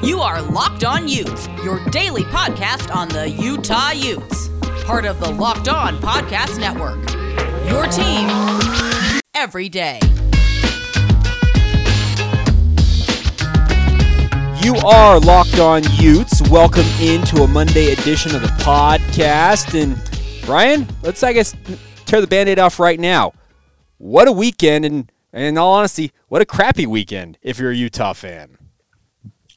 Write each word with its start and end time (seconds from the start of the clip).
You 0.00 0.20
are 0.20 0.40
Locked 0.40 0.84
On 0.84 1.08
Utes, 1.08 1.48
your 1.64 1.84
daily 1.86 2.22
podcast 2.22 2.94
on 2.94 3.08
the 3.08 3.28
Utah 3.28 3.90
Utes. 3.90 4.48
Part 4.84 5.04
of 5.04 5.18
the 5.18 5.28
Locked 5.28 5.68
On 5.68 5.98
Podcast 5.98 6.60
Network. 6.60 6.98
Your 7.68 7.84
team 7.88 8.28
every 9.34 9.68
day. 9.68 9.98
You 14.62 14.76
are 14.86 15.18
Locked 15.18 15.58
On 15.58 15.82
Utes. 15.94 16.48
Welcome 16.48 16.86
into 17.00 17.42
a 17.42 17.48
Monday 17.48 17.92
edition 17.92 18.36
of 18.36 18.42
the 18.42 18.48
podcast. 18.62 19.74
And 19.74 20.00
Brian, 20.46 20.86
let's, 21.02 21.24
I 21.24 21.32
guess, 21.32 21.56
tear 22.06 22.20
the 22.20 22.28
band 22.28 22.48
aid 22.48 22.60
off 22.60 22.78
right 22.78 23.00
now. 23.00 23.32
What 23.98 24.28
a 24.28 24.32
weekend, 24.32 24.84
and, 24.84 25.10
and 25.32 25.44
in 25.44 25.58
all 25.58 25.72
honesty, 25.72 26.12
what 26.28 26.40
a 26.40 26.46
crappy 26.46 26.86
weekend 26.86 27.36
if 27.42 27.58
you're 27.58 27.72
a 27.72 27.76
Utah 27.76 28.12
fan. 28.12 28.57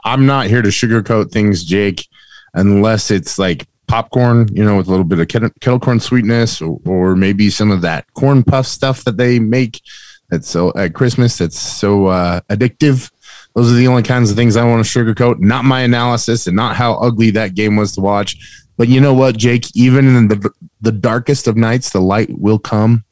I'm 0.04 0.26
not 0.26 0.48
here 0.48 0.62
to 0.62 0.70
sugarcoat 0.70 1.32
things, 1.32 1.64
Jake, 1.64 2.08
unless 2.54 3.12
it's 3.12 3.38
like 3.38 3.68
popcorn, 3.88 4.48
you 4.54 4.64
know, 4.64 4.78
with 4.78 4.88
a 4.88 4.90
little 4.90 5.06
bit 5.06 5.20
of 5.20 5.28
kettle 5.60 5.80
corn 5.80 6.00
sweetness, 6.00 6.62
or, 6.62 6.80
or, 6.86 7.16
maybe 7.16 7.50
some 7.50 7.72
of 7.72 7.82
that 7.82 8.06
corn 8.14 8.42
puff 8.44 8.66
stuff 8.66 9.04
that 9.04 9.18
they 9.18 9.38
make 9.38 9.82
that's 10.30 10.50
so 10.50 10.72
at 10.78 10.94
Christmas 10.94 11.38
that's 11.38 11.60
so 11.60 12.08
uh, 12.08 12.40
addictive. 12.50 13.12
Those 13.54 13.70
are 13.70 13.76
the 13.76 13.88
only 13.88 14.04
kinds 14.04 14.32
of 14.32 14.38
things 14.38 14.56
I 14.56 14.64
want 14.64 14.86
to 14.86 14.90
sugarcoat. 14.90 15.40
Not 15.40 15.66
my 15.66 15.82
analysis 15.82 16.48
and 16.48 16.56
not 16.56 16.78
how 16.78 16.94
ugly 16.96 17.32
that 17.32 17.54
game 17.54 17.76
was 17.76 17.92
to 17.94 18.02
watch. 18.02 18.38
But 18.78 18.88
you 18.88 19.02
know 19.02 19.14
what, 19.14 19.38
Jake? 19.38 19.76
Even 19.76 20.16
in 20.16 20.30
the 20.30 20.50
the 20.80 20.94
darkest 20.94 21.48
of 21.48 21.58
nights, 21.58 21.90
the 21.90 22.00
light 22.00 22.30
will 22.40 22.60
come, 22.60 23.04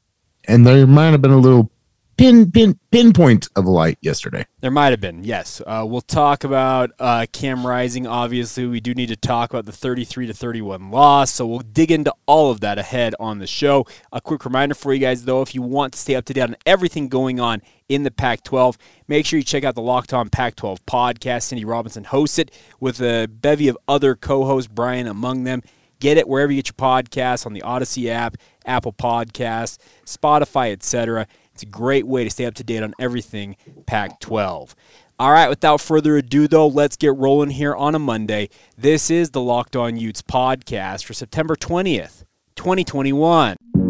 and 0.47 0.65
there 0.65 0.87
might 0.87 1.11
have 1.11 1.21
been 1.21 1.31
a 1.31 1.37
little 1.37 1.69
pin 2.19 2.51
pin 2.51 2.77
pinpoint 2.91 3.47
of 3.55 3.65
light 3.65 3.97
yesterday. 4.01 4.45
There 4.59 4.71
might 4.71 4.89
have 4.89 4.99
been, 4.99 5.23
yes. 5.23 5.61
Uh, 5.65 5.85
we'll 5.87 6.01
talk 6.01 6.43
about 6.43 6.91
uh, 6.99 7.25
Cam 7.31 7.65
Rising. 7.65 8.05
Obviously, 8.07 8.65
we 8.65 8.81
do 8.81 8.93
need 8.93 9.07
to 9.07 9.15
talk 9.15 9.51
about 9.51 9.65
the 9.65 9.71
33 9.71 10.27
to 10.27 10.33
31 10.33 10.91
loss, 10.91 11.31
so 11.31 11.47
we'll 11.47 11.59
dig 11.59 11.91
into 11.91 12.13
all 12.25 12.51
of 12.51 12.59
that 12.59 12.77
ahead 12.77 13.15
on 13.21 13.39
the 13.39 13.47
show. 13.47 13.85
A 14.11 14.19
quick 14.19 14.43
reminder 14.43 14.75
for 14.75 14.93
you 14.93 14.99
guys, 14.99 15.23
though, 15.23 15.41
if 15.41 15.55
you 15.55 15.61
want 15.61 15.93
to 15.93 15.99
stay 15.99 16.15
up 16.15 16.25
to 16.25 16.33
date 16.33 16.41
on 16.41 16.57
everything 16.65 17.07
going 17.07 17.39
on 17.39 17.61
in 17.87 18.03
the 18.03 18.11
Pac-12, 18.11 18.75
make 19.07 19.25
sure 19.25 19.39
you 19.39 19.45
check 19.45 19.63
out 19.63 19.75
the 19.75 19.81
Locked 19.81 20.13
On 20.13 20.29
Pac-12 20.29 20.79
podcast. 20.85 21.43
Cindy 21.43 21.63
Brunson 21.63 22.03
hosts 22.03 22.37
it 22.37 22.51
with 22.81 22.99
a 22.99 23.27
bevy 23.27 23.69
of 23.69 23.77
other 23.87 24.15
co-hosts, 24.15 24.69
Brian 24.69 25.07
among 25.07 25.45
them. 25.45 25.61
Get 26.01 26.17
it 26.17 26.27
wherever 26.27 26.51
you 26.51 26.61
get 26.61 26.69
your 26.69 26.87
podcasts 26.87 27.45
on 27.45 27.53
the 27.53 27.61
Audacy 27.61 28.09
app, 28.09 28.37
Apple 28.65 28.93
Podcasts, 28.93 29.77
Spotify, 30.05 30.71
etc. 30.71 31.27
It's 31.59 31.63
a 31.65 31.65
great 31.65 32.07
way 32.07 32.23
to 32.23 32.29
stay 32.29 32.45
up 32.45 32.53
to 32.53 32.63
date 32.63 32.83
on 32.83 32.93
everything 33.01 33.57
Pac 33.85 34.21
12. 34.21 34.77
All 35.19 35.33
right, 35.33 35.49
without 35.49 35.81
further 35.81 36.15
ado, 36.15 36.47
though, 36.47 36.67
let's 36.69 36.95
get 36.95 37.13
rolling 37.17 37.49
here 37.49 37.75
on 37.75 37.95
a 37.95 37.99
Monday. 37.99 38.47
This 38.77 39.11
is 39.11 39.31
the 39.31 39.41
Locked 39.41 39.75
On 39.75 39.97
Utes 39.97 40.21
podcast 40.21 41.03
for 41.03 41.13
September 41.13 41.57
20th, 41.57 42.23
2021. 42.55 43.88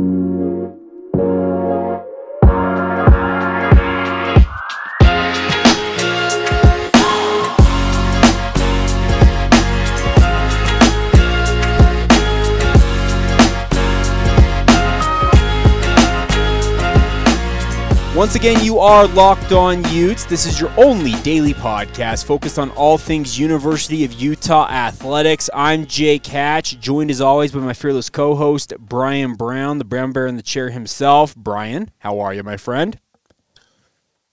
Once 18.20 18.36
again, 18.36 18.62
you 18.66 18.80
are 18.80 19.08
Locked 19.08 19.54
On 19.54 19.82
Utes. 19.94 20.26
This 20.26 20.46
is 20.46 20.60
your 20.60 20.70
only 20.76 21.14
daily 21.22 21.54
podcast 21.54 22.26
focused 22.26 22.60
on 22.60 22.70
all 22.72 22.98
things 22.98 23.40
University 23.40 24.04
of 24.04 24.12
Utah 24.12 24.68
athletics. 24.68 25.50
I'm 25.54 25.86
Jake 25.86 26.26
Hatch, 26.26 26.78
joined 26.82 27.12
as 27.12 27.22
always 27.22 27.54
by 27.54 27.60
my 27.60 27.72
fearless 27.72 28.10
co 28.10 28.36
host, 28.36 28.74
Brian 28.78 29.36
Brown, 29.36 29.78
the 29.78 29.86
Brown 29.86 30.12
Bear 30.12 30.28
in 30.28 30.36
the 30.36 30.44
chair 30.44 30.70
himself. 30.70 31.34
Brian, 31.34 31.92
how 32.00 32.20
are 32.20 32.34
you, 32.34 32.44
my 32.44 32.58
friend? 32.58 33.00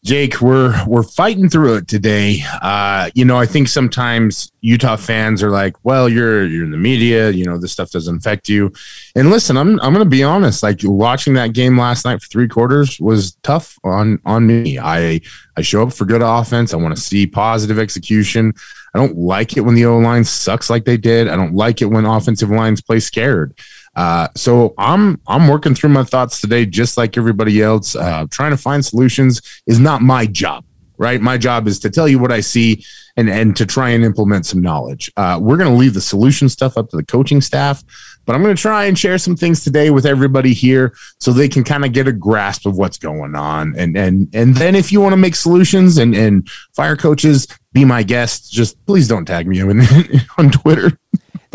Jake, 0.06 0.40
we're 0.40 0.72
we're 0.86 1.02
fighting 1.02 1.48
through 1.48 1.78
it 1.78 1.88
today. 1.88 2.38
Uh, 2.62 3.10
you 3.16 3.24
know, 3.24 3.36
I 3.36 3.44
think 3.44 3.66
sometimes 3.66 4.52
Utah 4.60 4.94
fans 4.94 5.42
are 5.42 5.50
like, 5.50 5.74
"Well, 5.84 6.08
you're 6.08 6.46
you're 6.46 6.62
in 6.62 6.70
the 6.70 6.76
media. 6.76 7.30
You 7.30 7.44
know, 7.44 7.58
this 7.58 7.72
stuff 7.72 7.90
doesn't 7.90 8.18
affect 8.18 8.48
you." 8.48 8.72
And 9.16 9.30
listen, 9.30 9.56
I'm 9.56 9.80
I'm 9.80 9.92
going 9.92 10.04
to 10.04 10.08
be 10.08 10.22
honest. 10.22 10.62
Like 10.62 10.78
watching 10.84 11.34
that 11.34 11.54
game 11.54 11.76
last 11.76 12.04
night 12.04 12.22
for 12.22 12.28
three 12.28 12.46
quarters 12.46 13.00
was 13.00 13.34
tough 13.42 13.80
on 13.82 14.20
on 14.24 14.46
me. 14.46 14.78
I 14.78 15.22
I 15.56 15.62
show 15.62 15.82
up 15.82 15.92
for 15.92 16.04
good 16.04 16.22
offense. 16.22 16.72
I 16.72 16.76
want 16.76 16.94
to 16.94 17.02
see 17.02 17.26
positive 17.26 17.80
execution. 17.80 18.54
I 18.94 19.00
don't 19.00 19.18
like 19.18 19.56
it 19.56 19.62
when 19.62 19.74
the 19.74 19.86
O 19.86 19.98
line 19.98 20.22
sucks 20.22 20.70
like 20.70 20.84
they 20.84 20.96
did. 20.96 21.26
I 21.26 21.34
don't 21.34 21.56
like 21.56 21.82
it 21.82 21.86
when 21.86 22.06
offensive 22.06 22.50
lines 22.50 22.80
play 22.80 23.00
scared. 23.00 23.58
Uh, 23.96 24.28
so 24.36 24.74
I'm 24.76 25.20
I'm 25.26 25.48
working 25.48 25.74
through 25.74 25.90
my 25.90 26.04
thoughts 26.04 26.40
today, 26.40 26.66
just 26.66 26.96
like 26.96 27.16
everybody 27.16 27.62
else. 27.62 27.96
Uh, 27.96 28.26
trying 28.30 28.50
to 28.50 28.56
find 28.56 28.84
solutions 28.84 29.40
is 29.66 29.80
not 29.80 30.02
my 30.02 30.26
job, 30.26 30.64
right? 30.98 31.20
My 31.20 31.38
job 31.38 31.66
is 31.66 31.80
to 31.80 31.90
tell 31.90 32.06
you 32.06 32.18
what 32.18 32.30
I 32.30 32.40
see 32.40 32.84
and 33.16 33.30
and 33.30 33.56
to 33.56 33.64
try 33.64 33.88
and 33.90 34.04
implement 34.04 34.44
some 34.44 34.60
knowledge. 34.60 35.10
Uh, 35.16 35.38
we're 35.40 35.56
going 35.56 35.70
to 35.70 35.76
leave 35.76 35.94
the 35.94 36.00
solution 36.00 36.50
stuff 36.50 36.76
up 36.76 36.90
to 36.90 36.96
the 36.96 37.04
coaching 37.04 37.40
staff, 37.40 37.82
but 38.26 38.34
I'm 38.34 38.42
going 38.42 38.54
to 38.54 38.60
try 38.60 38.84
and 38.84 38.98
share 38.98 39.16
some 39.16 39.34
things 39.34 39.64
today 39.64 39.88
with 39.88 40.04
everybody 40.04 40.52
here 40.52 40.94
so 41.18 41.32
they 41.32 41.48
can 41.48 41.64
kind 41.64 41.84
of 41.84 41.92
get 41.92 42.06
a 42.06 42.12
grasp 42.12 42.66
of 42.66 42.76
what's 42.76 42.98
going 42.98 43.34
on. 43.34 43.74
And 43.78 43.96
and 43.96 44.28
and 44.34 44.54
then 44.56 44.74
if 44.74 44.92
you 44.92 45.00
want 45.00 45.14
to 45.14 45.16
make 45.16 45.36
solutions 45.36 45.96
and 45.96 46.14
and 46.14 46.46
fire 46.74 46.96
coaches, 46.96 47.48
be 47.72 47.86
my 47.86 48.02
guest. 48.02 48.52
Just 48.52 48.84
please 48.84 49.08
don't 49.08 49.24
tag 49.24 49.46
me 49.46 49.62
on, 49.62 49.80
on 50.38 50.50
Twitter. 50.50 50.98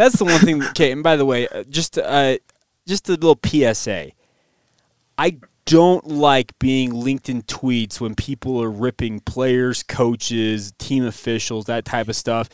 That's 0.02 0.16
the 0.16 0.26
one 0.26 0.40
thing. 0.40 0.64
Okay, 0.70 0.92
and 0.92 1.04
by 1.04 1.16
the 1.16 1.26
way, 1.26 1.48
uh, 1.48 1.64
just 1.70 1.96
uh, 2.00 2.38
just 2.88 3.08
a 3.08 3.12
little 3.12 3.38
PSA. 3.46 4.14
I 5.16 5.38
don't 5.66 6.08
like 6.08 6.58
being 6.58 6.92
linked 6.92 7.30
in 7.30 7.44
tweets 7.44 8.02
when 8.02 8.16
people 8.16 8.60
are 8.64 8.72
ripping 8.72 9.20
players, 9.20 9.84
coaches, 9.84 10.74
team 10.80 11.06
officials, 11.06 11.66
that 11.66 11.86
type 11.86 12.08
of 12.08 12.16
stuff. 12.16 12.50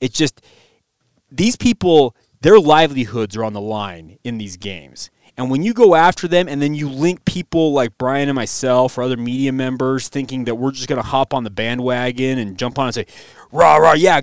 It's 0.00 0.16
just 0.16 0.40
these 1.30 1.56
people, 1.56 2.16
their 2.40 2.58
livelihoods 2.58 3.36
are 3.36 3.44
on 3.44 3.52
the 3.52 3.60
line 3.60 4.18
in 4.24 4.38
these 4.38 4.56
games. 4.56 5.10
And 5.36 5.50
when 5.50 5.62
you 5.62 5.74
go 5.74 5.94
after 5.94 6.26
them 6.26 6.48
and 6.48 6.62
then 6.62 6.74
you 6.74 6.88
link 6.88 7.26
people 7.26 7.74
like 7.74 7.98
Brian 7.98 8.30
and 8.30 8.34
myself 8.34 8.96
or 8.96 9.02
other 9.02 9.18
media 9.18 9.52
members 9.52 10.08
thinking 10.08 10.44
that 10.44 10.54
we're 10.54 10.72
just 10.72 10.88
going 10.88 11.00
to 11.00 11.06
hop 11.06 11.34
on 11.34 11.44
the 11.44 11.50
bandwagon 11.50 12.38
and 12.38 12.56
jump 12.58 12.78
on 12.78 12.86
and 12.86 12.94
say, 12.94 13.06
rah, 13.52 13.76
rah, 13.76 13.92
yeah, 13.92 14.22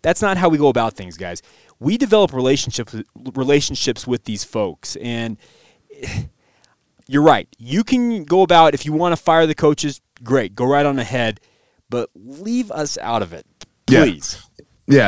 that's 0.00 0.22
not 0.22 0.36
how 0.36 0.48
we 0.48 0.58
go 0.58 0.68
about 0.68 0.94
things, 0.94 1.16
guys 1.16 1.42
we 1.80 1.96
develop 1.96 2.32
relationships 2.32 2.94
relationships 3.34 4.06
with 4.06 4.24
these 4.24 4.44
folks. 4.44 4.96
And 4.96 5.36
you're 7.06 7.22
right. 7.22 7.48
You 7.58 7.84
can 7.84 8.24
go 8.24 8.42
about 8.42 8.74
if 8.74 8.84
you 8.84 8.92
want 8.92 9.12
to 9.12 9.16
fire 9.16 9.46
the 9.46 9.54
coaches 9.54 10.00
great 10.22 10.54
go 10.54 10.64
right 10.64 10.86
on 10.86 10.98
ahead 10.98 11.40
but 11.90 12.10
leave 12.14 12.70
us 12.70 12.98
out 12.98 13.22
of 13.22 13.32
it 13.32 13.46
please. 13.86 14.36
yeah, 14.36 14.47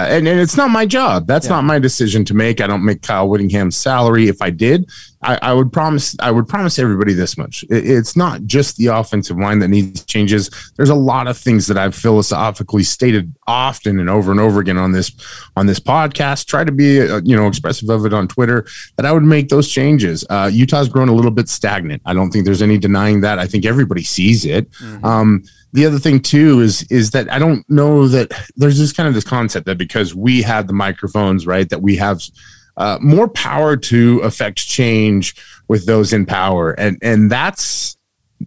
and, 0.07 0.29
and 0.29 0.39
it's 0.39 0.57
not 0.57 0.71
my 0.71 0.85
job. 0.85 1.27
That's 1.27 1.47
yeah. 1.47 1.53
not 1.53 1.65
my 1.65 1.79
decision 1.79 2.25
to 2.27 2.35
make. 2.35 2.61
I 2.61 2.67
don't 2.67 2.85
make 2.85 3.01
Kyle 3.01 3.29
Whittingham's 3.29 3.77
salary. 3.77 4.29
If 4.29 4.43
I 4.43 4.51
did, 4.51 4.91
I, 5.23 5.39
I 5.41 5.53
would 5.55 5.73
promise. 5.73 6.15
I 6.21 6.31
would 6.31 6.47
promise 6.49 6.79
everybody 6.79 7.15
this 7.15 7.39
much: 7.39 7.63
it, 7.71 7.89
it's 7.89 8.15
not 8.15 8.45
just 8.45 8.77
the 8.77 8.87
offensive 8.87 9.39
line 9.39 9.59
that 9.61 9.69
needs 9.69 10.05
changes. 10.05 10.51
There's 10.77 10.91
a 10.91 10.95
lot 10.95 11.29
of 11.29 11.39
things 11.39 11.67
that 11.67 11.79
I've 11.79 11.95
philosophically 11.95 12.83
stated 12.83 13.35
often 13.47 14.01
and 14.01 14.11
over 14.11 14.31
and 14.31 14.39
over 14.39 14.61
again 14.61 14.77
on 14.77 14.93
this 14.93 15.13
on 15.57 15.67
this 15.67 15.81
podcast. 15.81 16.47
Try 16.47 16.65
to 16.65 16.73
be 16.73 17.01
uh, 17.01 17.23
you 17.25 17.35
know 17.35 17.47
expressive 17.47 17.89
of 17.89 18.05
it 18.05 18.13
on 18.13 18.29
Twitter 18.29 18.67
that 18.97 19.07
I 19.07 19.13
would 19.13 19.23
make 19.23 19.49
those 19.49 19.71
changes. 19.71 20.27
Uh, 20.29 20.51
Utah's 20.53 20.91
grown 20.91 21.09
a 21.09 21.15
little 21.15 21.31
bit 21.31 21.49
stagnant. 21.49 22.03
I 22.05 22.13
don't 22.13 22.31
think 22.31 22.45
there's 22.45 22.63
any 22.63 22.77
denying 22.77 23.23
that. 23.23 23.39
I 23.39 23.47
think 23.47 23.65
everybody 23.65 24.03
sees 24.03 24.45
it. 24.45 24.71
Mm-hmm. 24.73 25.05
Um, 25.07 25.45
the 25.73 25.87
other 25.87 25.99
thing 25.99 26.21
too 26.21 26.61
is 26.61 26.83
is 26.85 27.11
that 27.13 27.31
I 27.33 27.39
don't 27.39 27.69
know 27.69 28.09
that 28.09 28.33
there's 28.57 28.79
this 28.79 28.93
kind 28.93 29.09
of 29.09 29.15
this 29.15 29.25
concept 29.25 29.67
that 29.67 29.79
because 29.79 30.15
we 30.15 30.43
have 30.43 30.67
the 30.67 30.73
microphones, 30.73 31.47
right, 31.47 31.69
that 31.69 31.83
we 31.83 31.97
have 31.97 32.21
uh, 32.77 32.99
more 33.01 33.29
power 33.29 33.77
to 33.77 34.19
affect 34.21 34.59
change 34.59 35.35
with 35.69 35.87
those 35.87 36.13
in 36.13 36.27
power, 36.27 36.73
and 36.73 36.99
and 37.03 37.31
that's 37.31 37.97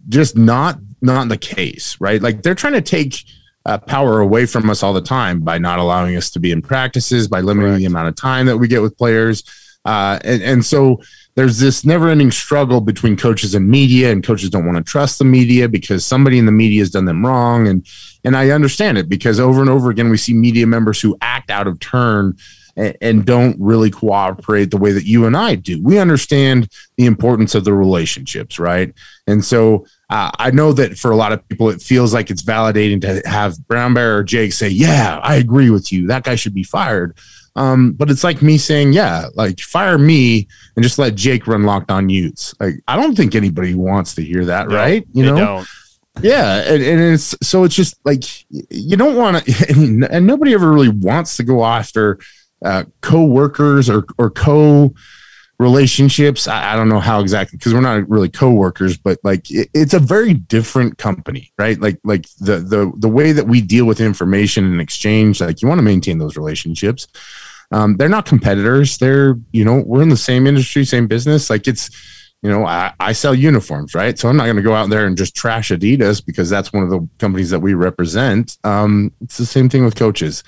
just 0.08 0.36
not 0.36 0.78
not 1.00 1.28
the 1.28 1.38
case, 1.38 1.96
right? 2.00 2.20
Like 2.20 2.42
they're 2.42 2.54
trying 2.54 2.74
to 2.74 2.82
take 2.82 3.24
uh, 3.66 3.78
power 3.78 4.20
away 4.20 4.44
from 4.44 4.68
us 4.68 4.82
all 4.82 4.92
the 4.92 5.00
time 5.00 5.40
by 5.40 5.56
not 5.56 5.78
allowing 5.78 6.16
us 6.16 6.30
to 6.30 6.40
be 6.40 6.52
in 6.52 6.60
practices, 6.60 7.28
by 7.28 7.40
limiting 7.40 7.76
the 7.76 7.86
amount 7.86 8.08
of 8.08 8.16
time 8.16 8.46
that 8.46 8.58
we 8.58 8.68
get 8.68 8.82
with 8.82 8.98
players, 8.98 9.44
uh, 9.86 10.18
and 10.24 10.42
and 10.42 10.64
so 10.64 11.00
there's 11.36 11.58
this 11.58 11.84
never 11.84 12.08
ending 12.08 12.30
struggle 12.30 12.80
between 12.80 13.16
coaches 13.16 13.54
and 13.54 13.68
media 13.68 14.12
and 14.12 14.24
coaches 14.24 14.50
don't 14.50 14.66
want 14.66 14.78
to 14.78 14.84
trust 14.84 15.18
the 15.18 15.24
media 15.24 15.68
because 15.68 16.04
somebody 16.04 16.38
in 16.38 16.46
the 16.46 16.52
media 16.52 16.80
has 16.80 16.90
done 16.90 17.04
them 17.04 17.24
wrong 17.24 17.68
and 17.68 17.86
and 18.24 18.36
I 18.36 18.50
understand 18.50 18.98
it 18.98 19.08
because 19.08 19.38
over 19.40 19.60
and 19.60 19.68
over 19.68 19.90
again 19.90 20.10
we 20.10 20.16
see 20.16 20.32
media 20.32 20.66
members 20.66 21.00
who 21.00 21.16
act 21.20 21.50
out 21.50 21.66
of 21.66 21.80
turn 21.80 22.36
and, 22.76 23.24
don't 23.24 23.56
really 23.60 23.90
cooperate 23.90 24.70
the 24.70 24.76
way 24.76 24.92
that 24.92 25.04
you 25.04 25.26
and 25.26 25.36
I 25.36 25.54
do. 25.54 25.82
We 25.82 25.98
understand 25.98 26.68
the 26.96 27.06
importance 27.06 27.54
of 27.54 27.64
the 27.64 27.72
relationships, 27.72 28.58
right? 28.58 28.92
And 29.26 29.44
so 29.44 29.86
uh, 30.10 30.30
I 30.38 30.50
know 30.50 30.72
that 30.72 30.98
for 30.98 31.10
a 31.10 31.16
lot 31.16 31.32
of 31.32 31.46
people, 31.48 31.70
it 31.70 31.80
feels 31.80 32.12
like 32.12 32.30
it's 32.30 32.42
validating 32.42 33.00
to 33.02 33.28
have 33.28 33.56
Brown 33.68 33.94
Bear 33.94 34.18
or 34.18 34.24
Jake 34.24 34.52
say, 34.52 34.68
"Yeah, 34.68 35.20
I 35.22 35.36
agree 35.36 35.70
with 35.70 35.92
you. 35.92 36.06
That 36.08 36.24
guy 36.24 36.34
should 36.34 36.54
be 36.54 36.64
fired." 36.64 37.16
Um, 37.56 37.92
but 37.92 38.10
it's 38.10 38.24
like 38.24 38.42
me 38.42 38.58
saying, 38.58 38.92
"Yeah, 38.92 39.26
like 39.34 39.60
fire 39.60 39.98
me 39.98 40.48
and 40.76 40.82
just 40.82 40.98
let 40.98 41.14
Jake 41.14 41.46
run 41.46 41.62
locked 41.62 41.90
on 41.90 42.08
Utes." 42.08 42.54
Like 42.58 42.74
I 42.88 42.96
don't 42.96 43.14
think 43.16 43.34
anybody 43.34 43.74
wants 43.74 44.14
to 44.16 44.22
hear 44.22 44.44
that, 44.46 44.68
No, 44.68 44.74
right? 44.76 45.06
You 45.12 45.26
know, 45.26 45.36
don't. 45.36 45.68
yeah, 46.20 46.62
and, 46.66 46.82
and 46.82 47.00
it's 47.14 47.36
so 47.42 47.64
it's 47.64 47.74
just 47.76 47.96
like 48.04 48.24
you 48.50 48.96
don't 48.96 49.16
want 49.16 49.44
to, 49.44 49.66
and, 49.68 50.04
and 50.04 50.26
nobody 50.26 50.52
ever 50.54 50.70
really 50.72 50.88
wants 50.88 51.36
to 51.36 51.44
go 51.44 51.64
after 51.64 52.18
uh, 52.64 52.84
co-workers 53.02 53.88
or 53.88 54.04
or 54.18 54.30
co 54.30 54.92
relationships. 55.58 56.48
I, 56.48 56.72
I 56.72 56.76
don't 56.76 56.88
know 56.88 57.00
how 57.00 57.20
exactly 57.20 57.58
because 57.58 57.74
we're 57.74 57.80
not 57.80 58.08
really 58.08 58.28
co-workers, 58.28 58.96
but 58.96 59.18
like 59.22 59.50
it, 59.50 59.68
it's 59.74 59.94
a 59.94 59.98
very 59.98 60.34
different 60.34 60.98
company, 60.98 61.52
right? 61.58 61.78
Like 61.80 61.98
like 62.04 62.26
the 62.40 62.58
the 62.58 62.92
the 62.96 63.08
way 63.08 63.32
that 63.32 63.46
we 63.46 63.60
deal 63.60 63.86
with 63.86 64.00
information 64.00 64.64
and 64.64 64.80
exchange, 64.80 65.40
like 65.40 65.62
you 65.62 65.68
want 65.68 65.78
to 65.78 65.84
maintain 65.84 66.18
those 66.18 66.36
relationships. 66.36 67.06
Um, 67.72 67.96
they're 67.96 68.08
not 68.08 68.26
competitors. 68.26 68.98
They're 68.98 69.36
you 69.52 69.64
know 69.64 69.82
we're 69.86 70.02
in 70.02 70.08
the 70.08 70.16
same 70.16 70.46
industry, 70.46 70.84
same 70.84 71.06
business. 71.06 71.50
Like 71.50 71.66
it's 71.68 71.90
you 72.44 72.50
know, 72.50 72.66
I, 72.66 72.92
I 73.00 73.12
sell 73.12 73.34
uniforms, 73.34 73.94
right? 73.94 74.18
So 74.18 74.28
I'm 74.28 74.36
not 74.36 74.44
going 74.44 74.56
to 74.56 74.62
go 74.62 74.74
out 74.74 74.90
there 74.90 75.06
and 75.06 75.16
just 75.16 75.34
trash 75.34 75.70
Adidas 75.70 76.24
because 76.24 76.50
that's 76.50 76.74
one 76.74 76.82
of 76.82 76.90
the 76.90 77.08
companies 77.18 77.48
that 77.48 77.60
we 77.60 77.72
represent. 77.72 78.58
Um, 78.64 79.12
it's 79.22 79.38
the 79.38 79.46
same 79.46 79.70
thing 79.70 79.82
with 79.82 79.96
coaches. 79.96 80.44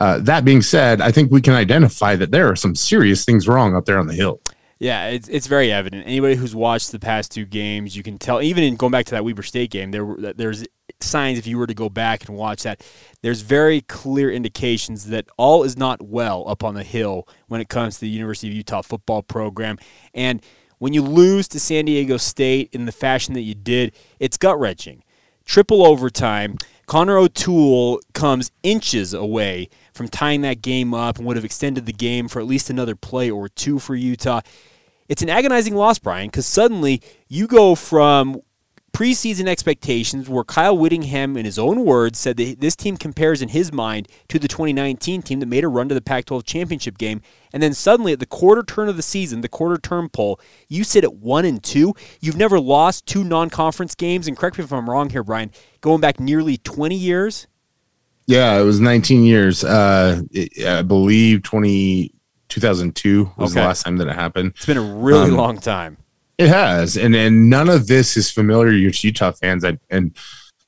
Uh, 0.00 0.18
that 0.18 0.44
being 0.44 0.62
said, 0.62 1.00
I 1.02 1.12
think 1.12 1.30
we 1.30 1.42
can 1.42 1.54
identify 1.54 2.16
that 2.16 2.30
there 2.30 2.50
are 2.50 2.56
some 2.56 2.74
serious 2.74 3.24
things 3.24 3.46
wrong 3.46 3.76
up 3.76 3.84
there 3.84 3.98
on 3.98 4.06
the 4.06 4.14
hill. 4.14 4.40
Yeah, 4.78 5.08
it's, 5.08 5.28
it's 5.28 5.46
very 5.46 5.70
evident. 5.70 6.06
Anybody 6.06 6.36
who's 6.36 6.54
watched 6.54 6.90
the 6.90 6.98
past 6.98 7.30
two 7.32 7.44
games, 7.44 7.94
you 7.94 8.02
can 8.02 8.16
tell. 8.16 8.40
Even 8.40 8.64
in 8.64 8.76
going 8.76 8.92
back 8.92 9.04
to 9.06 9.10
that 9.10 9.26
Weber 9.26 9.42
State 9.42 9.70
game, 9.70 9.90
there 9.90 10.06
were 10.06 10.32
there's 10.32 10.64
signs 11.02 11.38
if 11.38 11.46
you 11.46 11.58
were 11.58 11.66
to 11.66 11.74
go 11.74 11.90
back 11.90 12.26
and 12.26 12.36
watch 12.36 12.62
that. 12.62 12.82
There's 13.22 13.42
very 13.42 13.82
clear 13.82 14.30
indications 14.30 15.08
that 15.08 15.26
all 15.36 15.64
is 15.64 15.76
not 15.76 16.00
well 16.00 16.48
up 16.48 16.64
on 16.64 16.74
the 16.74 16.82
hill 16.82 17.28
when 17.48 17.60
it 17.60 17.68
comes 17.68 17.96
to 17.96 18.00
the 18.00 18.08
University 18.08 18.48
of 18.48 18.54
Utah 18.54 18.80
football 18.80 19.22
program. 19.22 19.78
And 20.14 20.42
when 20.78 20.94
you 20.94 21.02
lose 21.02 21.46
to 21.48 21.60
San 21.60 21.84
Diego 21.84 22.16
State 22.16 22.70
in 22.72 22.86
the 22.86 22.92
fashion 22.92 23.34
that 23.34 23.42
you 23.42 23.54
did, 23.54 23.94
it's 24.18 24.38
gut 24.38 24.58
wrenching. 24.58 25.04
Triple 25.44 25.84
overtime. 25.84 26.56
Connor 26.86 27.18
O'Toole 27.18 28.00
comes 28.14 28.50
inches 28.62 29.12
away 29.12 29.68
from 30.00 30.08
tying 30.08 30.40
that 30.40 30.62
game 30.62 30.94
up 30.94 31.18
and 31.18 31.26
would 31.26 31.36
have 31.36 31.44
extended 31.44 31.84
the 31.84 31.92
game 31.92 32.26
for 32.26 32.40
at 32.40 32.46
least 32.46 32.70
another 32.70 32.96
play 32.96 33.30
or 33.30 33.50
two 33.50 33.78
for 33.78 33.94
Utah. 33.94 34.40
It's 35.10 35.20
an 35.20 35.28
agonizing 35.28 35.74
loss, 35.74 35.98
Brian, 35.98 36.28
because 36.28 36.46
suddenly 36.46 37.02
you 37.28 37.46
go 37.46 37.74
from 37.74 38.40
preseason 38.94 39.46
expectations 39.46 40.26
where 40.26 40.42
Kyle 40.42 40.78
Whittingham, 40.78 41.36
in 41.36 41.44
his 41.44 41.58
own 41.58 41.84
words, 41.84 42.18
said 42.18 42.38
that 42.38 42.60
this 42.62 42.74
team 42.74 42.96
compares 42.96 43.42
in 43.42 43.50
his 43.50 43.74
mind 43.74 44.08
to 44.28 44.38
the 44.38 44.48
2019 44.48 45.20
team 45.20 45.40
that 45.40 45.44
made 45.44 45.64
a 45.64 45.68
run 45.68 45.90
to 45.90 45.94
the 45.94 46.00
Pac 46.00 46.24
12 46.24 46.44
championship 46.46 46.96
game. 46.96 47.20
And 47.52 47.62
then 47.62 47.74
suddenly 47.74 48.14
at 48.14 48.20
the 48.20 48.24
quarter 48.26 48.62
turn 48.62 48.88
of 48.88 48.96
the 48.96 49.02
season, 49.02 49.42
the 49.42 49.50
quarter 49.50 49.76
turn 49.76 50.08
poll, 50.08 50.40
you 50.66 50.82
sit 50.82 51.04
at 51.04 51.12
one 51.12 51.44
and 51.44 51.62
two. 51.62 51.92
You've 52.20 52.38
never 52.38 52.58
lost 52.58 53.04
two 53.04 53.22
non 53.22 53.50
conference 53.50 53.94
games. 53.94 54.26
And 54.26 54.34
correct 54.34 54.56
me 54.56 54.64
if 54.64 54.72
I'm 54.72 54.88
wrong 54.88 55.10
here, 55.10 55.22
Brian, 55.22 55.50
going 55.82 56.00
back 56.00 56.18
nearly 56.18 56.56
20 56.56 56.94
years. 56.94 57.46
Yeah, 58.30 58.60
it 58.60 58.64
was 58.64 58.78
19 58.78 59.24
years. 59.24 59.64
Uh, 59.64 60.22
it, 60.30 60.64
I 60.64 60.82
believe 60.82 61.42
20, 61.42 62.14
2002 62.48 63.32
was 63.36 63.54
the 63.54 63.60
last 63.60 63.82
time 63.84 63.96
that 63.98 64.06
it 64.08 64.14
happened. 64.14 64.52
It's 64.56 64.66
been 64.66 64.76
a 64.76 64.82
really 64.82 65.30
Um, 65.30 65.36
long 65.36 65.58
time. 65.58 65.96
It 66.38 66.48
has, 66.48 66.96
and 66.96 67.14
and 67.14 67.50
none 67.50 67.68
of 67.68 67.86
this 67.86 68.16
is 68.16 68.30
familiar 68.30 68.70
to 68.70 69.06
Utah 69.06 69.32
fans, 69.32 69.62
and 69.62 69.78
and 69.90 70.16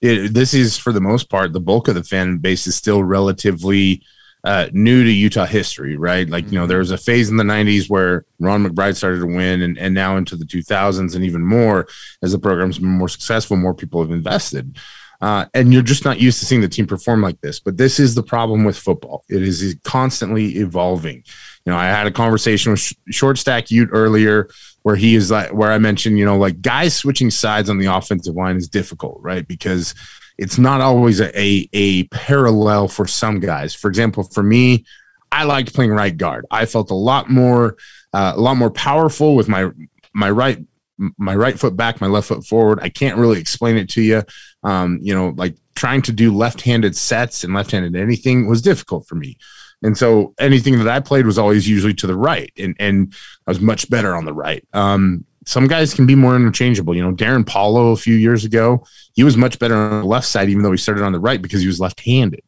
it, 0.02 0.34
this 0.34 0.52
is 0.52 0.76
for 0.76 0.92
the 0.92 1.00
most 1.00 1.30
part 1.30 1.54
the 1.54 1.60
bulk 1.60 1.88
of 1.88 1.94
the 1.94 2.04
fan 2.04 2.36
base 2.38 2.66
is 2.66 2.74
still 2.76 3.02
relatively 3.02 4.02
uh, 4.44 4.66
new 4.72 5.02
to 5.02 5.10
Utah 5.10 5.46
history, 5.46 5.96
right? 5.96 6.28
Like 6.28 6.44
you 6.52 6.58
know, 6.58 6.66
there 6.66 6.78
was 6.78 6.90
a 6.90 6.98
phase 6.98 7.30
in 7.30 7.38
the 7.38 7.44
'90s 7.44 7.88
where 7.88 8.26
Ron 8.38 8.66
McBride 8.66 8.96
started 8.96 9.20
to 9.20 9.26
win, 9.26 9.62
and 9.62 9.78
and 9.78 9.94
now 9.94 10.18
into 10.18 10.36
the 10.36 10.44
2000s, 10.44 11.14
and 11.14 11.24
even 11.24 11.42
more 11.42 11.86
as 12.22 12.32
the 12.32 12.38
program's 12.38 12.78
been 12.78 12.90
more 12.90 13.08
successful, 13.08 13.56
more 13.56 13.72
people 13.72 14.02
have 14.02 14.10
invested. 14.10 14.76
Uh, 15.22 15.46
and 15.54 15.72
you're 15.72 15.82
just 15.82 16.04
not 16.04 16.20
used 16.20 16.40
to 16.40 16.44
seeing 16.44 16.60
the 16.60 16.68
team 16.68 16.86
perform 16.86 17.22
like 17.22 17.40
this. 17.40 17.60
But 17.60 17.76
this 17.76 18.00
is 18.00 18.14
the 18.14 18.22
problem 18.22 18.64
with 18.64 18.76
football; 18.76 19.24
it 19.28 19.40
is 19.40 19.76
constantly 19.84 20.56
evolving. 20.56 21.22
You 21.64 21.72
know, 21.72 21.78
I 21.78 21.86
had 21.86 22.08
a 22.08 22.10
conversation 22.10 22.72
with 22.72 22.80
Sh- 22.80 22.94
Short 23.10 23.38
Stack 23.38 23.70
Ute 23.70 23.90
earlier 23.92 24.50
where 24.82 24.96
he 24.96 25.14
is 25.14 25.30
like 25.30 25.52
where 25.52 25.70
I 25.70 25.78
mentioned, 25.78 26.18
you 26.18 26.24
know, 26.24 26.36
like 26.36 26.60
guys 26.60 26.94
switching 26.94 27.30
sides 27.30 27.70
on 27.70 27.78
the 27.78 27.86
offensive 27.86 28.34
line 28.34 28.56
is 28.56 28.68
difficult, 28.68 29.18
right? 29.20 29.46
Because 29.46 29.94
it's 30.38 30.58
not 30.58 30.80
always 30.80 31.20
a, 31.20 31.40
a, 31.40 31.68
a 31.72 32.04
parallel 32.08 32.88
for 32.88 33.06
some 33.06 33.38
guys. 33.38 33.74
For 33.74 33.88
example, 33.88 34.24
for 34.24 34.42
me, 34.42 34.84
I 35.30 35.44
liked 35.44 35.72
playing 35.72 35.92
right 35.92 36.16
guard. 36.16 36.46
I 36.50 36.66
felt 36.66 36.90
a 36.90 36.94
lot 36.94 37.30
more 37.30 37.76
uh, 38.12 38.32
a 38.34 38.40
lot 38.40 38.56
more 38.56 38.70
powerful 38.70 39.36
with 39.36 39.48
my 39.48 39.70
my 40.12 40.30
right 40.30 40.58
my 41.16 41.34
right 41.34 41.58
foot 41.58 41.76
back, 41.76 42.00
my 42.00 42.06
left 42.06 42.28
foot 42.28 42.44
forward. 42.44 42.80
I 42.82 42.88
can't 42.88 43.18
really 43.18 43.40
explain 43.40 43.76
it 43.76 43.88
to 43.90 44.02
you. 44.02 44.22
Um, 44.62 44.98
you 45.02 45.14
know, 45.14 45.34
like 45.36 45.56
trying 45.74 46.02
to 46.02 46.12
do 46.12 46.34
left-handed 46.34 46.96
sets 46.96 47.44
and 47.44 47.54
left-handed 47.54 47.96
anything 47.96 48.46
was 48.46 48.62
difficult 48.62 49.06
for 49.06 49.16
me. 49.16 49.36
And 49.82 49.98
so 49.98 50.34
anything 50.38 50.78
that 50.78 50.88
I 50.88 51.00
played 51.00 51.26
was 51.26 51.38
always 51.38 51.68
usually 51.68 51.94
to 51.94 52.06
the 52.06 52.16
right, 52.16 52.52
and 52.56 52.76
and 52.78 53.12
I 53.46 53.50
was 53.50 53.60
much 53.60 53.90
better 53.90 54.14
on 54.14 54.24
the 54.24 54.32
right. 54.32 54.64
Um, 54.72 55.24
some 55.44 55.66
guys 55.66 55.92
can 55.92 56.06
be 56.06 56.14
more 56.14 56.36
interchangeable. 56.36 56.94
You 56.94 57.02
know, 57.02 57.12
Darrin 57.12 57.44
Paulo 57.44 57.90
a 57.90 57.96
few 57.96 58.14
years 58.14 58.44
ago, 58.44 58.84
he 59.14 59.24
was 59.24 59.36
much 59.36 59.58
better 59.58 59.74
on 59.74 60.00
the 60.00 60.06
left 60.06 60.26
side, 60.26 60.48
even 60.48 60.62
though 60.62 60.70
he 60.70 60.78
started 60.78 61.02
on 61.02 61.12
the 61.12 61.18
right 61.18 61.42
because 61.42 61.60
he 61.60 61.66
was 61.66 61.80
left-handed. 61.80 62.42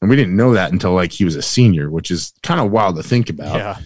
And 0.00 0.10
we 0.10 0.16
didn't 0.16 0.36
know 0.36 0.52
that 0.52 0.72
until 0.72 0.92
like 0.92 1.10
he 1.10 1.24
was 1.24 1.34
a 1.34 1.42
senior, 1.42 1.90
which 1.90 2.10
is 2.10 2.32
kind 2.42 2.60
of 2.60 2.70
wild 2.70 2.96
to 2.96 3.02
think 3.02 3.30
about. 3.30 3.56
Yeah. 3.56 3.78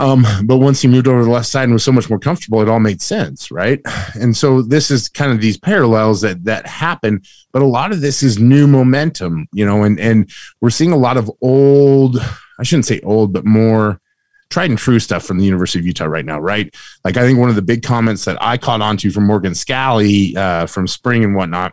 Um, 0.00 0.24
but 0.44 0.56
once 0.56 0.80
he 0.80 0.88
moved 0.88 1.06
over 1.06 1.18
to 1.18 1.24
the 1.24 1.30
left 1.30 1.46
side 1.46 1.64
and 1.64 1.74
was 1.74 1.84
so 1.84 1.92
much 1.92 2.08
more 2.08 2.18
comfortable, 2.18 2.62
it 2.62 2.68
all 2.68 2.80
made 2.80 3.02
sense, 3.02 3.50
right? 3.50 3.80
And 4.14 4.36
so 4.36 4.62
this 4.62 4.90
is 4.90 5.08
kind 5.08 5.30
of 5.30 5.40
these 5.40 5.58
parallels 5.58 6.22
that 6.22 6.44
that 6.44 6.66
happen, 6.66 7.22
but 7.52 7.62
a 7.62 7.66
lot 7.66 7.92
of 7.92 8.00
this 8.00 8.22
is 8.22 8.38
new 8.38 8.66
momentum, 8.66 9.46
you 9.52 9.64
know, 9.64 9.82
and 9.82 10.00
and 10.00 10.30
we're 10.60 10.70
seeing 10.70 10.92
a 10.92 10.96
lot 10.96 11.16
of 11.16 11.30
old, 11.42 12.18
I 12.58 12.62
shouldn't 12.62 12.86
say 12.86 13.00
old, 13.00 13.32
but 13.32 13.44
more 13.44 14.00
tried 14.48 14.70
and 14.70 14.78
true 14.78 14.98
stuff 14.98 15.24
from 15.24 15.38
the 15.38 15.44
University 15.44 15.78
of 15.78 15.86
Utah 15.86 16.06
right 16.06 16.24
now, 16.24 16.40
right? 16.40 16.74
Like 17.04 17.16
I 17.16 17.20
think 17.22 17.38
one 17.38 17.50
of 17.50 17.54
the 17.54 17.62
big 17.62 17.82
comments 17.82 18.24
that 18.24 18.36
I 18.42 18.56
caught 18.56 18.80
onto 18.80 19.10
from 19.10 19.26
Morgan 19.26 19.52
Scalley 19.52 20.34
uh, 20.34 20.66
from 20.66 20.88
spring 20.88 21.24
and 21.24 21.36
whatnot 21.36 21.72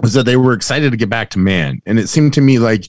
was 0.00 0.14
that 0.14 0.24
they 0.24 0.36
were 0.36 0.54
excited 0.54 0.90
to 0.92 0.96
get 0.96 1.10
back 1.10 1.30
to 1.30 1.38
man, 1.38 1.82
and 1.86 1.98
it 1.98 2.08
seemed 2.08 2.34
to 2.34 2.40
me 2.40 2.58
like 2.58 2.88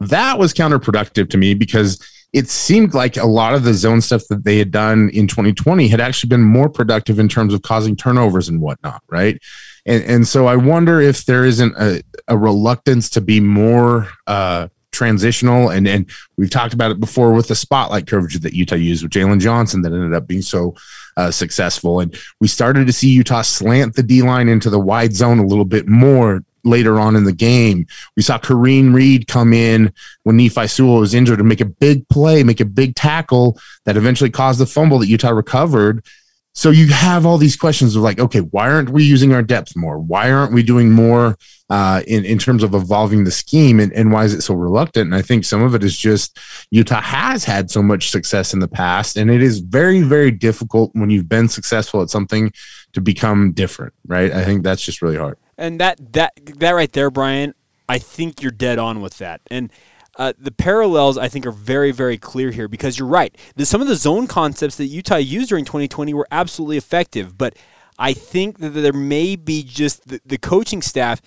that 0.00 0.38
was 0.38 0.54
counterproductive 0.54 1.28
to 1.30 1.36
me 1.36 1.52
because 1.52 2.00
it 2.32 2.48
seemed 2.48 2.94
like 2.94 3.16
a 3.16 3.26
lot 3.26 3.54
of 3.54 3.64
the 3.64 3.74
zone 3.74 4.00
stuff 4.00 4.22
that 4.28 4.44
they 4.44 4.58
had 4.58 4.70
done 4.70 5.10
in 5.10 5.26
2020 5.26 5.88
had 5.88 6.00
actually 6.00 6.28
been 6.28 6.42
more 6.42 6.68
productive 6.68 7.18
in 7.18 7.28
terms 7.28 7.52
of 7.52 7.62
causing 7.62 7.96
turnovers 7.96 8.48
and 8.48 8.60
whatnot, 8.60 9.02
right? 9.08 9.40
And 9.86 10.04
and 10.04 10.28
so 10.28 10.46
I 10.46 10.56
wonder 10.56 11.00
if 11.00 11.24
there 11.24 11.44
isn't 11.44 11.74
a, 11.76 12.02
a 12.28 12.36
reluctance 12.36 13.10
to 13.10 13.20
be 13.20 13.40
more 13.40 14.08
uh, 14.26 14.68
transitional, 14.92 15.70
and 15.70 15.88
and 15.88 16.08
we've 16.36 16.50
talked 16.50 16.74
about 16.74 16.92
it 16.92 17.00
before 17.00 17.32
with 17.32 17.48
the 17.48 17.54
spotlight 17.54 18.06
coverage 18.06 18.38
that 18.38 18.52
Utah 18.52 18.76
used 18.76 19.02
with 19.02 19.12
Jalen 19.12 19.40
Johnson 19.40 19.82
that 19.82 19.92
ended 19.92 20.14
up 20.14 20.26
being 20.28 20.42
so 20.42 20.76
uh, 21.16 21.30
successful, 21.30 22.00
and 22.00 22.16
we 22.40 22.46
started 22.46 22.86
to 22.86 22.92
see 22.92 23.08
Utah 23.08 23.42
slant 23.42 23.96
the 23.96 24.02
D 24.02 24.22
line 24.22 24.48
into 24.48 24.70
the 24.70 24.78
wide 24.78 25.14
zone 25.14 25.38
a 25.38 25.46
little 25.46 25.64
bit 25.64 25.88
more 25.88 26.44
later 26.64 26.98
on 26.98 27.16
in 27.16 27.24
the 27.24 27.32
game. 27.32 27.86
We 28.16 28.22
saw 28.22 28.38
Karene 28.38 28.94
Reid 28.94 29.26
come 29.26 29.52
in 29.52 29.92
when 30.24 30.36
Nephi 30.36 30.66
Sewell 30.66 31.00
was 31.00 31.14
injured 31.14 31.40
and 31.40 31.48
make 31.48 31.60
a 31.60 31.66
big 31.66 32.08
play, 32.08 32.42
make 32.42 32.60
a 32.60 32.64
big 32.64 32.94
tackle 32.94 33.58
that 33.84 33.96
eventually 33.96 34.30
caused 34.30 34.60
the 34.60 34.66
fumble 34.66 34.98
that 34.98 35.08
Utah 35.08 35.30
recovered. 35.30 36.04
So 36.52 36.70
you 36.70 36.88
have 36.88 37.24
all 37.24 37.38
these 37.38 37.56
questions 37.56 37.94
of 37.94 38.02
like, 38.02 38.18
okay, 38.18 38.40
why 38.40 38.70
aren't 38.70 38.90
we 38.90 39.04
using 39.04 39.32
our 39.32 39.42
depth 39.42 39.76
more? 39.76 39.98
Why 39.98 40.32
aren't 40.32 40.52
we 40.52 40.62
doing 40.62 40.90
more 40.90 41.36
uh, 41.70 42.02
in 42.08 42.24
in 42.24 42.36
terms 42.36 42.64
of 42.64 42.74
evolving 42.74 43.22
the 43.22 43.30
scheme, 43.30 43.78
and, 43.78 43.92
and 43.92 44.12
why 44.12 44.24
is 44.24 44.34
it 44.34 44.42
so 44.42 44.54
reluctant? 44.54 45.06
And 45.06 45.14
I 45.14 45.22
think 45.22 45.44
some 45.44 45.62
of 45.62 45.74
it 45.74 45.84
is 45.84 45.96
just 45.96 46.38
Utah 46.72 47.00
has 47.00 47.44
had 47.44 47.70
so 47.70 47.80
much 47.80 48.10
success 48.10 48.52
in 48.52 48.58
the 48.58 48.68
past, 48.68 49.16
and 49.16 49.30
it 49.30 49.40
is 49.40 49.60
very 49.60 50.02
very 50.02 50.32
difficult 50.32 50.90
when 50.94 51.10
you've 51.10 51.28
been 51.28 51.48
successful 51.48 52.02
at 52.02 52.10
something 52.10 52.52
to 52.92 53.00
become 53.00 53.52
different, 53.52 53.94
right? 54.04 54.32
I 54.32 54.44
think 54.44 54.64
that's 54.64 54.82
just 54.82 55.00
really 55.00 55.16
hard. 55.16 55.38
And 55.60 55.78
that 55.78 56.14
that 56.14 56.32
that 56.58 56.70
right 56.70 56.90
there, 56.90 57.10
Brian, 57.10 57.54
I 57.86 57.98
think 57.98 58.40
you're 58.40 58.50
dead 58.50 58.78
on 58.78 59.02
with 59.02 59.18
that. 59.18 59.42
And 59.50 59.70
uh, 60.16 60.32
the 60.38 60.50
parallels 60.50 61.18
I 61.18 61.28
think 61.28 61.46
are 61.46 61.52
very 61.52 61.92
very 61.92 62.16
clear 62.16 62.50
here 62.50 62.66
because 62.66 62.98
you're 62.98 63.06
right. 63.06 63.36
The, 63.56 63.66
some 63.66 63.82
of 63.82 63.86
the 63.86 63.94
zone 63.94 64.26
concepts 64.26 64.76
that 64.76 64.86
Utah 64.86 65.16
used 65.16 65.50
during 65.50 65.66
2020 65.66 66.14
were 66.14 66.26
absolutely 66.30 66.78
effective, 66.78 67.36
but 67.36 67.56
I 67.98 68.14
think 68.14 68.58
that 68.60 68.70
there 68.70 68.94
may 68.94 69.36
be 69.36 69.62
just 69.62 70.08
the, 70.08 70.20
the 70.24 70.38
coaching 70.38 70.80
staff 70.80 71.20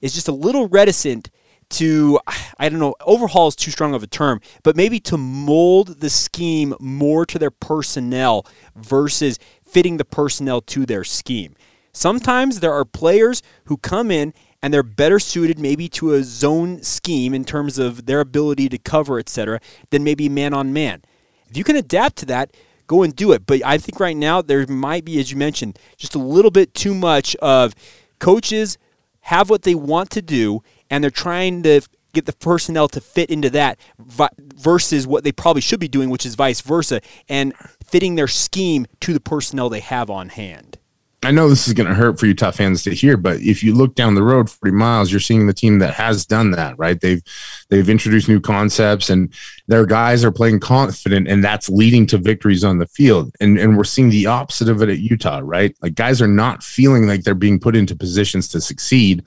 is 0.00 0.14
just 0.14 0.28
a 0.28 0.32
little 0.32 0.68
reticent 0.68 1.28
to 1.70 2.20
I 2.58 2.68
don't 2.68 2.78
know, 2.78 2.94
overhaul 3.04 3.48
is 3.48 3.56
too 3.56 3.72
strong 3.72 3.94
of 3.94 4.04
a 4.04 4.06
term, 4.06 4.40
but 4.62 4.76
maybe 4.76 5.00
to 5.00 5.16
mold 5.16 6.00
the 6.00 6.10
scheme 6.10 6.74
more 6.78 7.26
to 7.26 7.40
their 7.40 7.50
personnel 7.50 8.46
versus 8.76 9.40
fitting 9.64 9.96
the 9.96 10.04
personnel 10.04 10.60
to 10.60 10.86
their 10.86 11.02
scheme. 11.02 11.56
Sometimes 11.92 12.60
there 12.60 12.72
are 12.72 12.84
players 12.84 13.42
who 13.64 13.76
come 13.76 14.10
in 14.10 14.32
and 14.62 14.72
they're 14.72 14.82
better 14.82 15.18
suited 15.18 15.58
maybe 15.58 15.88
to 15.88 16.14
a 16.14 16.22
zone 16.22 16.82
scheme 16.82 17.34
in 17.34 17.44
terms 17.44 17.78
of 17.78 18.06
their 18.06 18.20
ability 18.20 18.68
to 18.68 18.78
cover, 18.78 19.18
etc., 19.18 19.60
than 19.90 20.04
maybe 20.04 20.28
man 20.28 20.52
on 20.52 20.72
man. 20.72 21.02
If 21.48 21.56
you 21.56 21.64
can 21.64 21.76
adapt 21.76 22.16
to 22.16 22.26
that, 22.26 22.54
go 22.86 23.02
and 23.02 23.14
do 23.14 23.32
it. 23.32 23.46
But 23.46 23.64
I 23.64 23.78
think 23.78 23.98
right 23.98 24.16
now 24.16 24.42
there 24.42 24.66
might 24.66 25.04
be, 25.04 25.18
as 25.18 25.30
you 25.30 25.36
mentioned, 25.36 25.78
just 25.96 26.14
a 26.14 26.18
little 26.18 26.50
bit 26.50 26.74
too 26.74 26.94
much 26.94 27.34
of 27.36 27.74
coaches 28.18 28.78
have 29.22 29.48
what 29.48 29.62
they 29.62 29.74
want 29.74 30.10
to 30.10 30.22
do 30.22 30.62
and 30.90 31.02
they're 31.02 31.10
trying 31.10 31.62
to 31.62 31.80
get 32.12 32.26
the 32.26 32.32
personnel 32.32 32.88
to 32.88 33.00
fit 33.00 33.30
into 33.30 33.48
that 33.50 33.78
versus 33.98 35.06
what 35.06 35.22
they 35.22 35.30
probably 35.30 35.62
should 35.62 35.78
be 35.78 35.88
doing, 35.88 36.10
which 36.10 36.26
is 36.26 36.34
vice 36.34 36.60
versa, 36.60 37.00
and 37.28 37.54
fitting 37.84 38.16
their 38.16 38.26
scheme 38.26 38.86
to 38.98 39.12
the 39.12 39.20
personnel 39.20 39.68
they 39.68 39.80
have 39.80 40.10
on 40.10 40.28
hand. 40.28 40.79
I 41.22 41.32
know 41.32 41.50
this 41.50 41.68
is 41.68 41.74
going 41.74 41.88
to 41.88 41.94
hurt 41.94 42.18
for 42.18 42.24
Utah 42.24 42.50
fans 42.50 42.82
to 42.84 42.94
hear, 42.94 43.18
but 43.18 43.40
if 43.40 43.62
you 43.62 43.74
look 43.74 43.94
down 43.94 44.14
the 44.14 44.22
road 44.22 44.48
40 44.48 44.74
miles, 44.74 45.10
you're 45.10 45.20
seeing 45.20 45.46
the 45.46 45.52
team 45.52 45.78
that 45.80 45.92
has 45.92 46.24
done 46.24 46.52
that, 46.52 46.78
right? 46.78 46.98
They've 46.98 47.22
they've 47.68 47.88
introduced 47.90 48.28
new 48.28 48.40
concepts 48.40 49.10
and 49.10 49.32
their 49.66 49.84
guys 49.84 50.24
are 50.24 50.32
playing 50.32 50.60
confident 50.60 51.28
and 51.28 51.44
that's 51.44 51.68
leading 51.68 52.06
to 52.06 52.18
victories 52.18 52.64
on 52.64 52.78
the 52.78 52.86
field. 52.86 53.34
And 53.38 53.58
and 53.58 53.76
we're 53.76 53.84
seeing 53.84 54.08
the 54.08 54.26
opposite 54.26 54.70
of 54.70 54.80
it 54.80 54.88
at 54.88 54.98
Utah, 54.98 55.40
right? 55.42 55.76
Like 55.82 55.94
guys 55.94 56.22
are 56.22 56.28
not 56.28 56.62
feeling 56.62 57.06
like 57.06 57.22
they're 57.22 57.34
being 57.34 57.60
put 57.60 57.76
into 57.76 57.94
positions 57.94 58.48
to 58.48 58.60
succeed. 58.60 59.22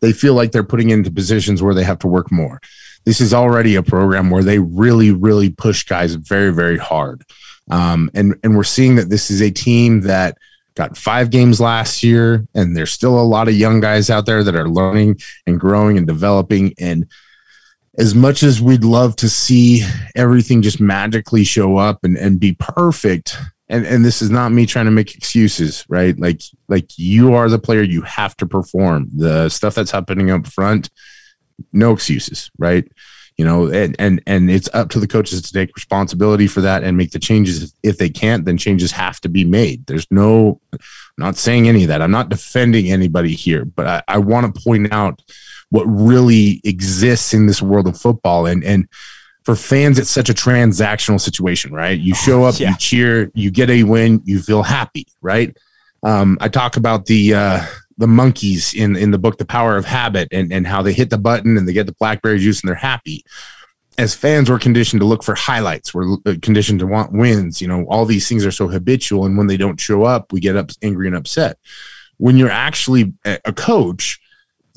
They 0.00 0.12
feel 0.12 0.34
like 0.34 0.52
they're 0.52 0.62
putting 0.64 0.90
into 0.90 1.10
positions 1.10 1.62
where 1.62 1.74
they 1.74 1.84
have 1.84 1.98
to 2.00 2.08
work 2.08 2.30
more. 2.30 2.60
This 3.06 3.22
is 3.22 3.32
already 3.32 3.74
a 3.76 3.82
program 3.82 4.28
where 4.28 4.44
they 4.44 4.58
really 4.58 5.12
really 5.12 5.48
push 5.48 5.84
guys 5.84 6.14
very 6.14 6.52
very 6.52 6.76
hard. 6.76 7.24
Um, 7.70 8.10
and 8.12 8.34
and 8.44 8.54
we're 8.54 8.64
seeing 8.64 8.96
that 8.96 9.08
this 9.08 9.30
is 9.30 9.40
a 9.40 9.50
team 9.50 10.02
that 10.02 10.36
got 10.78 10.96
five 10.96 11.30
games 11.30 11.60
last 11.60 12.04
year, 12.04 12.46
and 12.54 12.74
there's 12.74 12.92
still 12.92 13.18
a 13.18 13.20
lot 13.20 13.48
of 13.48 13.54
young 13.54 13.80
guys 13.80 14.10
out 14.10 14.26
there 14.26 14.44
that 14.44 14.54
are 14.54 14.68
learning 14.68 15.18
and 15.44 15.58
growing 15.58 15.98
and 15.98 16.06
developing. 16.06 16.72
And 16.78 17.06
as 17.98 18.14
much 18.14 18.44
as 18.44 18.62
we'd 18.62 18.84
love 18.84 19.16
to 19.16 19.28
see 19.28 19.82
everything 20.14 20.62
just 20.62 20.80
magically 20.80 21.42
show 21.42 21.76
up 21.76 22.04
and, 22.04 22.16
and 22.16 22.38
be 22.38 22.54
perfect, 22.60 23.36
and, 23.68 23.84
and 23.84 24.04
this 24.04 24.22
is 24.22 24.30
not 24.30 24.52
me 24.52 24.66
trying 24.66 24.84
to 24.84 24.92
make 24.92 25.16
excuses, 25.16 25.84
right? 25.88 26.16
Like 26.18 26.40
like 26.68 26.96
you 26.96 27.34
are 27.34 27.48
the 27.48 27.58
player, 27.58 27.82
you 27.82 28.02
have 28.02 28.36
to 28.36 28.46
perform. 28.46 29.10
The 29.14 29.48
stuff 29.48 29.74
that's 29.74 29.90
happening 29.90 30.30
up 30.30 30.46
front, 30.46 30.90
no 31.72 31.92
excuses, 31.92 32.52
right? 32.56 32.90
You 33.38 33.44
know 33.44 33.68
and 33.68 33.94
and 34.00 34.20
and 34.26 34.50
it's 34.50 34.68
up 34.74 34.90
to 34.90 35.00
the 35.00 35.06
coaches 35.06 35.40
to 35.40 35.52
take 35.52 35.74
responsibility 35.76 36.48
for 36.48 36.60
that 36.60 36.82
and 36.82 36.96
make 36.96 37.12
the 37.12 37.20
changes. 37.20 37.72
If 37.84 37.96
they 37.96 38.10
can't 38.10 38.44
then 38.44 38.58
changes 38.58 38.90
have 38.92 39.20
to 39.20 39.28
be 39.28 39.44
made. 39.44 39.86
There's 39.86 40.08
no 40.10 40.60
I'm 40.72 40.78
not 41.16 41.36
saying 41.36 41.68
any 41.68 41.84
of 41.84 41.88
that. 41.88 42.02
I'm 42.02 42.10
not 42.10 42.28
defending 42.28 42.90
anybody 42.90 43.34
here 43.34 43.64
but 43.64 43.86
i, 43.86 44.02
I 44.08 44.18
want 44.18 44.52
to 44.52 44.60
point 44.60 44.92
out 44.92 45.22
what 45.70 45.84
really 45.84 46.60
exists 46.64 47.32
in 47.32 47.46
this 47.46 47.62
world 47.62 47.86
of 47.86 47.98
football. 47.98 48.46
And 48.46 48.64
and 48.64 48.88
for 49.44 49.54
fans 49.54 49.98
it's 49.98 50.10
such 50.10 50.28
a 50.28 50.34
transactional 50.34 51.20
situation 51.20 51.72
right? 51.72 51.98
You 51.98 52.14
show 52.16 52.42
up 52.42 52.58
yeah. 52.58 52.70
you 52.70 52.76
cheer 52.76 53.30
you 53.34 53.52
get 53.52 53.70
a 53.70 53.84
win 53.84 54.20
you 54.24 54.42
feel 54.42 54.64
happy 54.64 55.06
right? 55.22 55.56
Um, 56.02 56.38
i 56.40 56.48
talk 56.48 56.76
about 56.76 57.06
the 57.06 57.34
uh, 57.34 57.66
the 57.98 58.06
monkeys 58.06 58.72
in 58.74 58.96
in 58.96 59.10
the 59.10 59.18
book 59.18 59.38
The 59.38 59.44
Power 59.44 59.76
of 59.76 59.84
Habit 59.84 60.28
and 60.32 60.52
and 60.52 60.66
how 60.66 60.82
they 60.82 60.92
hit 60.92 61.10
the 61.10 61.18
button 61.18 61.56
and 61.56 61.68
they 61.68 61.72
get 61.72 61.86
the 61.86 61.94
blackberry 61.98 62.38
juice 62.38 62.62
and 62.62 62.68
they're 62.68 62.76
happy. 62.76 63.24
As 63.98 64.14
fans, 64.14 64.48
we're 64.48 64.60
conditioned 64.60 65.00
to 65.00 65.06
look 65.06 65.24
for 65.24 65.34
highlights. 65.34 65.92
We're 65.92 66.14
uh, 66.24 66.36
conditioned 66.40 66.78
to 66.80 66.86
want 66.86 67.12
wins. 67.12 67.60
You 67.60 67.66
know, 67.66 67.84
all 67.88 68.04
these 68.04 68.28
things 68.28 68.46
are 68.46 68.52
so 68.52 68.68
habitual, 68.68 69.26
and 69.26 69.36
when 69.36 69.48
they 69.48 69.56
don't 69.56 69.80
show 69.80 70.04
up, 70.04 70.32
we 70.32 70.38
get 70.38 70.56
up 70.56 70.70
angry 70.82 71.08
and 71.08 71.16
upset. 71.16 71.58
When 72.16 72.36
you're 72.36 72.50
actually 72.50 73.12
a 73.24 73.52
coach, 73.52 74.20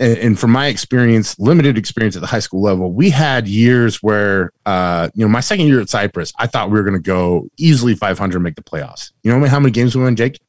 and, 0.01 0.39
from 0.39 0.51
my 0.51 0.67
experience, 0.67 1.37
limited 1.37 1.77
experience 1.77 2.15
at 2.15 2.21
the 2.21 2.27
high 2.27 2.39
school 2.39 2.61
level, 2.61 2.91
we 2.91 3.11
had 3.11 3.47
years 3.47 4.01
where, 4.01 4.51
uh, 4.65 5.09
you 5.13 5.23
know, 5.23 5.29
my 5.29 5.41
second 5.41 5.67
year 5.67 5.79
at 5.79 5.89
Cyprus, 5.89 6.33
I 6.39 6.47
thought 6.47 6.71
we 6.71 6.77
were 6.77 6.83
going 6.83 6.95
to 6.95 6.99
go 6.99 7.47
easily 7.57 7.93
500, 7.93 8.39
make 8.39 8.55
the 8.55 8.63
playoffs. 8.63 9.11
You 9.21 9.31
know 9.31 9.45
how 9.45 9.59
many 9.59 9.71
games 9.71 9.95
we 9.95 10.01
won, 10.01 10.15
Jake? 10.15 10.39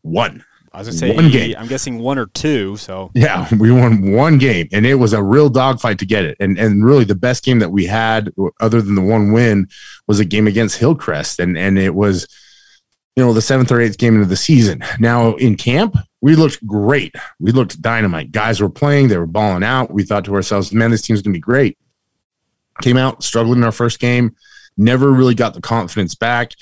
One. 0.00 0.42
I 0.72 0.78
was 0.78 0.88
gonna 0.88 0.98
say 0.98 1.14
one 1.14 1.30
game. 1.30 1.56
I'm 1.58 1.66
guessing 1.66 1.98
one 1.98 2.18
or 2.18 2.26
two. 2.26 2.76
So 2.76 3.10
yeah, 3.14 3.48
we 3.58 3.72
won 3.72 4.12
one 4.12 4.38
game, 4.38 4.68
and 4.72 4.86
it 4.86 4.94
was 4.94 5.12
a 5.12 5.22
real 5.22 5.48
dogfight 5.48 5.98
to 5.98 6.06
get 6.06 6.24
it. 6.24 6.36
And 6.38 6.58
and 6.58 6.84
really, 6.84 7.04
the 7.04 7.14
best 7.14 7.44
game 7.44 7.58
that 7.58 7.70
we 7.70 7.86
had, 7.86 8.32
other 8.60 8.80
than 8.80 8.94
the 8.94 9.02
one 9.02 9.32
win, 9.32 9.68
was 10.06 10.20
a 10.20 10.24
game 10.24 10.46
against 10.46 10.78
Hillcrest, 10.78 11.40
and 11.40 11.58
and 11.58 11.78
it 11.78 11.94
was, 11.94 12.28
you 13.16 13.24
know, 13.24 13.32
the 13.32 13.42
seventh 13.42 13.72
or 13.72 13.80
eighth 13.80 13.98
game 13.98 14.14
into 14.14 14.28
the 14.28 14.36
season. 14.36 14.84
Now 15.00 15.34
in 15.34 15.56
camp, 15.56 15.96
we 16.20 16.36
looked 16.36 16.64
great. 16.64 17.14
We 17.40 17.50
looked 17.50 17.82
dynamite. 17.82 18.30
Guys 18.30 18.60
were 18.60 18.70
playing. 18.70 19.08
They 19.08 19.18
were 19.18 19.26
balling 19.26 19.64
out. 19.64 19.90
We 19.90 20.04
thought 20.04 20.24
to 20.26 20.34
ourselves, 20.34 20.72
man, 20.72 20.92
this 20.92 21.02
team's 21.02 21.22
gonna 21.22 21.34
be 21.34 21.40
great. 21.40 21.78
Came 22.80 22.96
out 22.96 23.24
struggling 23.24 23.58
in 23.58 23.64
our 23.64 23.72
first 23.72 23.98
game. 23.98 24.36
Never 24.76 25.10
really 25.10 25.34
got 25.34 25.54
the 25.54 25.60
confidence 25.60 26.14
back 26.14 26.52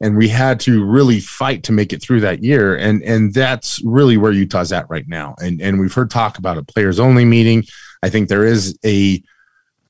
and 0.00 0.16
we 0.16 0.28
had 0.28 0.60
to 0.60 0.84
really 0.84 1.20
fight 1.20 1.62
to 1.64 1.72
make 1.72 1.92
it 1.92 2.02
through 2.02 2.20
that 2.20 2.42
year 2.42 2.76
and 2.76 3.02
and 3.02 3.34
that's 3.34 3.82
really 3.84 4.16
where 4.16 4.32
utah's 4.32 4.72
at 4.72 4.88
right 4.88 5.08
now 5.08 5.34
and 5.38 5.60
and 5.60 5.78
we've 5.78 5.94
heard 5.94 6.10
talk 6.10 6.38
about 6.38 6.58
a 6.58 6.62
players 6.62 6.98
only 6.98 7.24
meeting 7.24 7.64
i 8.02 8.08
think 8.08 8.28
there 8.28 8.44
is 8.44 8.78
a 8.84 9.22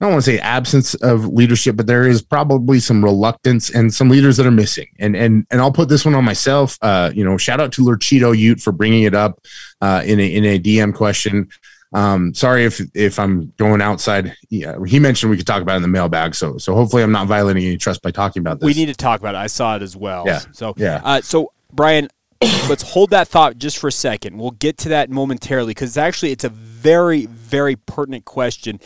I 0.01 0.05
don't 0.05 0.13
want 0.13 0.25
to 0.27 0.31
say 0.31 0.39
absence 0.39 0.95
of 0.95 1.27
leadership, 1.27 1.75
but 1.75 1.89
there 1.89 2.07
is 2.07 2.23
probably 2.23 2.79
some 2.79 3.05
reluctance 3.05 3.71
and 3.71 3.93
some 3.93 4.09
leaders 4.09 4.37
that 4.37 4.47
are 4.47 4.53
missing. 4.53 4.87
And 5.01 5.17
and 5.17 5.45
and 5.51 5.61
I'll 5.61 5.73
put 5.73 5.89
this 5.89 6.05
one 6.05 6.15
on 6.15 6.25
myself. 6.25 6.79
Uh, 6.81 7.11
you 7.13 7.25
know, 7.25 7.37
shout 7.37 7.61
out 7.61 7.73
to 7.73 7.83
Lurchito 7.83 8.37
Ute 8.37 8.61
for 8.61 8.71
bringing 8.71 9.03
it 9.03 9.15
up 9.15 9.41
uh, 9.81 10.03
in 10.07 10.21
a 10.21 10.27
in 10.35 10.45
a 10.45 10.61
DM 10.61 10.95
question. 10.95 11.49
Um, 11.93 12.35
sorry 12.35 12.65
if 12.65 12.81
if 12.95 13.19
I'm 13.19 13.53
going 13.57 13.81
outside. 13.81 14.37
Yeah, 14.51 14.77
he 14.87 14.99
mentioned 14.99 15.31
we 15.31 15.37
could 15.37 15.47
talk 15.47 15.63
about 15.63 15.75
it 15.75 15.77
in 15.77 15.83
the 15.83 15.89
mailbag, 15.89 16.35
so 16.35 16.59
so 16.59 16.75
hopefully 16.75 17.03
I'm 17.03 17.13
not 17.13 17.27
violating 17.27 17.65
any 17.65 17.79
trust 17.79 18.03
by 18.03 18.11
talking 18.11 18.41
about 18.41 18.61
this. 18.61 18.67
We 18.67 18.75
need 18.75 18.87
to 18.87 18.95
talk 18.95 19.21
about 19.21 19.35
it. 19.35 19.39
I 19.39 19.47
saw 19.47 19.77
it 19.77 19.83
as 19.83 19.97
well. 19.97 20.25
Yeah. 20.27 20.41
So 20.53 20.75
yeah. 20.77 21.01
Uh, 21.03 21.21
so 21.23 21.53
Brian, 21.73 22.09
let's 22.69 22.83
hold 22.83 23.11
that 23.11 23.29
thought 23.29 23.57
just 23.57 23.79
for 23.79 23.89
a 23.89 23.93
second. 23.93 24.37
We'll 24.39 24.51
get 24.51 24.77
to 24.79 24.91
that 24.91 25.11
momentarily 25.11 25.71
because 25.71 25.97
actually 25.97 26.33
it's 26.33 26.45
a 26.45 26.51
very 26.51 27.27
very 27.27 27.77
pertinent 27.77 28.25
question 28.27 28.81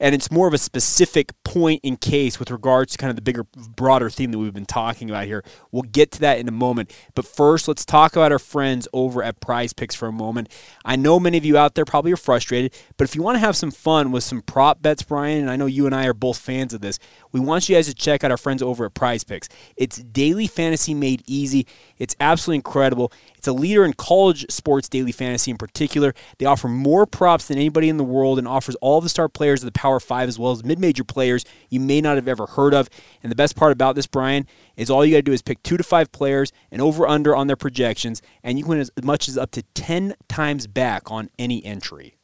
and 0.00 0.14
it's 0.14 0.30
more 0.30 0.48
of 0.48 0.54
a 0.54 0.58
specific 0.58 1.32
point 1.44 1.80
in 1.82 1.96
case 1.96 2.38
with 2.38 2.50
regards 2.50 2.92
to 2.92 2.98
kind 2.98 3.10
of 3.10 3.16
the 3.16 3.22
bigger, 3.22 3.44
broader 3.44 4.10
theme 4.10 4.30
that 4.32 4.38
we've 4.38 4.54
been 4.54 4.66
talking 4.66 5.10
about 5.10 5.24
here. 5.24 5.44
We'll 5.70 5.82
get 5.82 6.12
to 6.12 6.20
that 6.20 6.38
in 6.38 6.48
a 6.48 6.52
moment. 6.52 6.94
But 7.14 7.26
first, 7.26 7.68
let's 7.68 7.84
talk 7.84 8.16
about 8.16 8.32
our 8.32 8.38
friends 8.38 8.88
over 8.92 9.22
at 9.22 9.40
Prize 9.40 9.72
Picks 9.72 9.94
for 9.94 10.08
a 10.08 10.12
moment. 10.12 10.50
I 10.84 10.96
know 10.96 11.18
many 11.18 11.38
of 11.38 11.44
you 11.44 11.56
out 11.56 11.74
there 11.74 11.84
probably 11.84 12.12
are 12.12 12.16
frustrated, 12.16 12.74
but 12.96 13.04
if 13.08 13.14
you 13.14 13.22
want 13.22 13.36
to 13.36 13.40
have 13.40 13.56
some 13.56 13.70
fun 13.70 14.12
with 14.12 14.24
some 14.24 14.42
prop 14.42 14.82
bets, 14.82 15.02
Brian, 15.02 15.40
and 15.40 15.50
I 15.50 15.56
know 15.56 15.66
you 15.66 15.86
and 15.86 15.94
I 15.94 16.06
are 16.06 16.14
both 16.14 16.38
fans 16.38 16.74
of 16.74 16.80
this, 16.80 16.98
we 17.32 17.40
want 17.40 17.68
you 17.68 17.76
guys 17.76 17.86
to 17.86 17.94
check 17.94 18.24
out 18.24 18.30
our 18.30 18.36
friends 18.36 18.62
over 18.62 18.84
at 18.84 18.94
Prize 18.94 19.24
Picks. 19.24 19.48
It's 19.76 19.98
daily 19.98 20.46
fantasy 20.46 20.94
made 20.94 21.22
easy. 21.26 21.66
It's 21.98 22.16
absolutely 22.20 22.56
incredible. 22.56 23.12
It's 23.46 23.48
a 23.48 23.52
leader 23.52 23.84
in 23.84 23.92
college 23.92 24.44
sports 24.50 24.88
daily 24.88 25.12
fantasy 25.12 25.52
in 25.52 25.56
particular. 25.56 26.16
They 26.38 26.46
offer 26.46 26.66
more 26.66 27.06
props 27.06 27.46
than 27.46 27.58
anybody 27.58 27.88
in 27.88 27.96
the 27.96 28.02
world 28.02 28.40
and 28.40 28.48
offers 28.48 28.74
all 28.80 29.00
the 29.00 29.08
star 29.08 29.28
players 29.28 29.62
of 29.62 29.66
the 29.66 29.78
Power 29.78 30.00
5 30.00 30.28
as 30.28 30.36
well 30.36 30.50
as 30.50 30.64
mid-major 30.64 31.04
players 31.04 31.44
you 31.70 31.78
may 31.78 32.00
not 32.00 32.16
have 32.16 32.26
ever 32.26 32.46
heard 32.46 32.74
of. 32.74 32.90
And 33.22 33.30
the 33.30 33.36
best 33.36 33.54
part 33.54 33.70
about 33.70 33.94
this, 33.94 34.08
Brian, 34.08 34.48
is 34.76 34.90
all 34.90 35.04
you 35.04 35.12
got 35.12 35.18
to 35.18 35.22
do 35.22 35.32
is 35.32 35.42
pick 35.42 35.62
2 35.62 35.76
to 35.76 35.84
5 35.84 36.10
players 36.10 36.50
and 36.72 36.82
over 36.82 37.06
under 37.06 37.36
on 37.36 37.46
their 37.46 37.54
projections 37.54 38.20
and 38.42 38.58
you 38.58 38.64
can 38.64 38.70
win 38.70 38.80
as 38.80 38.90
much 39.04 39.28
as 39.28 39.38
up 39.38 39.52
to 39.52 39.62
10 39.74 40.16
times 40.26 40.66
back 40.66 41.08
on 41.08 41.30
any 41.38 41.64
entry. 41.64 42.16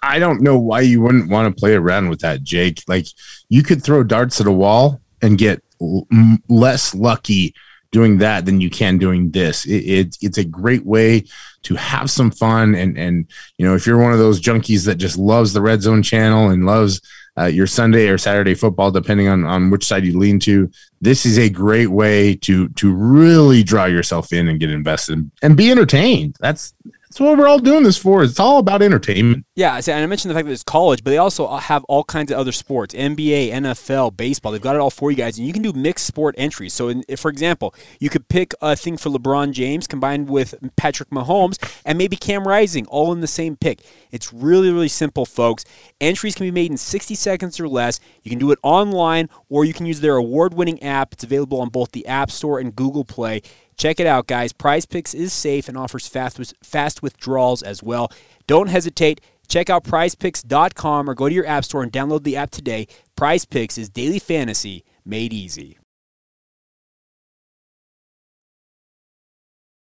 I 0.00 0.20
don't 0.20 0.42
know 0.42 0.56
why 0.56 0.82
you 0.82 1.00
wouldn't 1.00 1.28
want 1.28 1.52
to 1.52 1.60
play 1.60 1.74
around 1.74 2.08
with 2.08 2.20
that, 2.20 2.44
Jake. 2.44 2.84
Like 2.86 3.06
you 3.48 3.64
could 3.64 3.82
throw 3.82 4.04
darts 4.04 4.40
at 4.40 4.46
a 4.46 4.52
wall 4.52 5.00
and 5.20 5.38
get 5.38 5.60
l- 5.80 6.06
less 6.48 6.94
lucky 6.94 7.52
doing 7.90 8.18
that 8.18 8.44
than 8.44 8.60
you 8.60 8.70
can 8.70 8.98
doing 8.98 9.30
this. 9.30 9.64
It, 9.64 9.84
it, 9.84 10.18
it's 10.20 10.38
a 10.38 10.44
great 10.44 10.84
way 10.84 11.24
to 11.62 11.74
have 11.74 12.10
some 12.10 12.30
fun. 12.30 12.74
And, 12.74 12.98
and, 12.98 13.26
you 13.58 13.66
know, 13.66 13.74
if 13.74 13.86
you're 13.86 14.02
one 14.02 14.12
of 14.12 14.18
those 14.18 14.40
junkies 14.40 14.84
that 14.86 14.96
just 14.96 15.18
loves 15.18 15.52
the 15.52 15.62
red 15.62 15.82
zone 15.82 16.02
channel 16.02 16.50
and 16.50 16.66
loves 16.66 17.00
uh, 17.38 17.44
your 17.44 17.66
Sunday 17.66 18.08
or 18.08 18.18
Saturday 18.18 18.54
football, 18.54 18.90
depending 18.90 19.28
on, 19.28 19.44
on 19.44 19.70
which 19.70 19.84
side 19.84 20.04
you 20.04 20.18
lean 20.18 20.40
to, 20.40 20.70
this 21.00 21.26
is 21.26 21.38
a 21.38 21.50
great 21.50 21.90
way 21.90 22.34
to, 22.34 22.68
to 22.70 22.94
really 22.94 23.62
draw 23.62 23.84
yourself 23.84 24.32
in 24.32 24.48
and 24.48 24.60
get 24.60 24.70
invested 24.70 25.30
and 25.42 25.56
be 25.56 25.70
entertained. 25.70 26.36
That's, 26.40 26.74
That's 27.08 27.20
what 27.20 27.38
we're 27.38 27.46
all 27.46 27.60
doing 27.60 27.84
this 27.84 27.96
for. 27.96 28.24
It's 28.24 28.40
all 28.40 28.58
about 28.58 28.82
entertainment. 28.82 29.46
Yeah, 29.54 29.76
and 29.76 29.88
I 29.90 30.06
mentioned 30.06 30.30
the 30.30 30.34
fact 30.34 30.46
that 30.46 30.52
it's 30.52 30.64
college, 30.64 31.04
but 31.04 31.10
they 31.10 31.18
also 31.18 31.46
have 31.56 31.84
all 31.84 32.02
kinds 32.02 32.32
of 32.32 32.38
other 32.38 32.50
sports: 32.50 32.94
NBA, 32.94 33.50
NFL, 33.52 34.16
baseball. 34.16 34.50
They've 34.50 34.60
got 34.60 34.74
it 34.74 34.80
all 34.80 34.90
for 34.90 35.12
you 35.12 35.16
guys, 35.16 35.38
and 35.38 35.46
you 35.46 35.52
can 35.52 35.62
do 35.62 35.72
mixed 35.72 36.04
sport 36.04 36.34
entries. 36.36 36.74
So, 36.74 36.88
in, 36.88 37.04
for 37.16 37.30
example, 37.30 37.74
you 38.00 38.10
could 38.10 38.28
pick 38.28 38.54
a 38.60 38.74
thing 38.74 38.96
for 38.96 39.10
LeBron 39.10 39.52
James 39.52 39.86
combined 39.86 40.28
with 40.28 40.56
Patrick 40.76 41.10
Mahomes, 41.10 41.58
and 41.84 41.96
maybe 41.96 42.16
Cam 42.16 42.46
Rising, 42.46 42.86
all 42.86 43.12
in 43.12 43.20
the 43.20 43.28
same 43.28 43.56
pick. 43.56 43.82
It's 44.10 44.32
really, 44.32 44.72
really 44.72 44.88
simple, 44.88 45.26
folks. 45.26 45.64
Entries 46.00 46.34
can 46.34 46.46
be 46.46 46.50
made 46.50 46.72
in 46.72 46.76
60 46.76 47.14
seconds 47.14 47.60
or 47.60 47.68
less. 47.68 48.00
You 48.24 48.30
can 48.30 48.38
do 48.40 48.50
it 48.50 48.58
online, 48.64 49.28
or 49.48 49.64
you 49.64 49.72
can 49.72 49.86
use 49.86 50.00
their 50.00 50.16
award-winning 50.16 50.82
app. 50.82 51.12
It's 51.12 51.24
available 51.24 51.60
on 51.60 51.68
both 51.68 51.92
the 51.92 52.06
App 52.06 52.32
Store 52.32 52.58
and 52.58 52.74
Google 52.74 53.04
Play. 53.04 53.42
Check 53.76 54.00
it 54.00 54.06
out, 54.06 54.26
guys. 54.26 54.52
Prize 54.52 54.86
Picks 54.86 55.14
is 55.14 55.32
safe 55.32 55.68
and 55.68 55.76
offers 55.76 56.08
fast, 56.08 56.54
fast 56.62 57.02
withdrawals 57.02 57.62
as 57.62 57.82
well. 57.82 58.10
Don't 58.46 58.68
hesitate. 58.68 59.20
Check 59.48 59.70
out 59.70 59.84
prizepicks.com 59.84 61.08
or 61.08 61.14
go 61.14 61.28
to 61.28 61.34
your 61.34 61.46
app 61.46 61.64
store 61.64 61.82
and 61.82 61.92
download 61.92 62.24
the 62.24 62.36
app 62.36 62.50
today. 62.50 62.88
Prize 63.16 63.44
Picks 63.44 63.78
is 63.78 63.88
daily 63.88 64.18
fantasy 64.18 64.84
made 65.04 65.32
easy. 65.32 65.78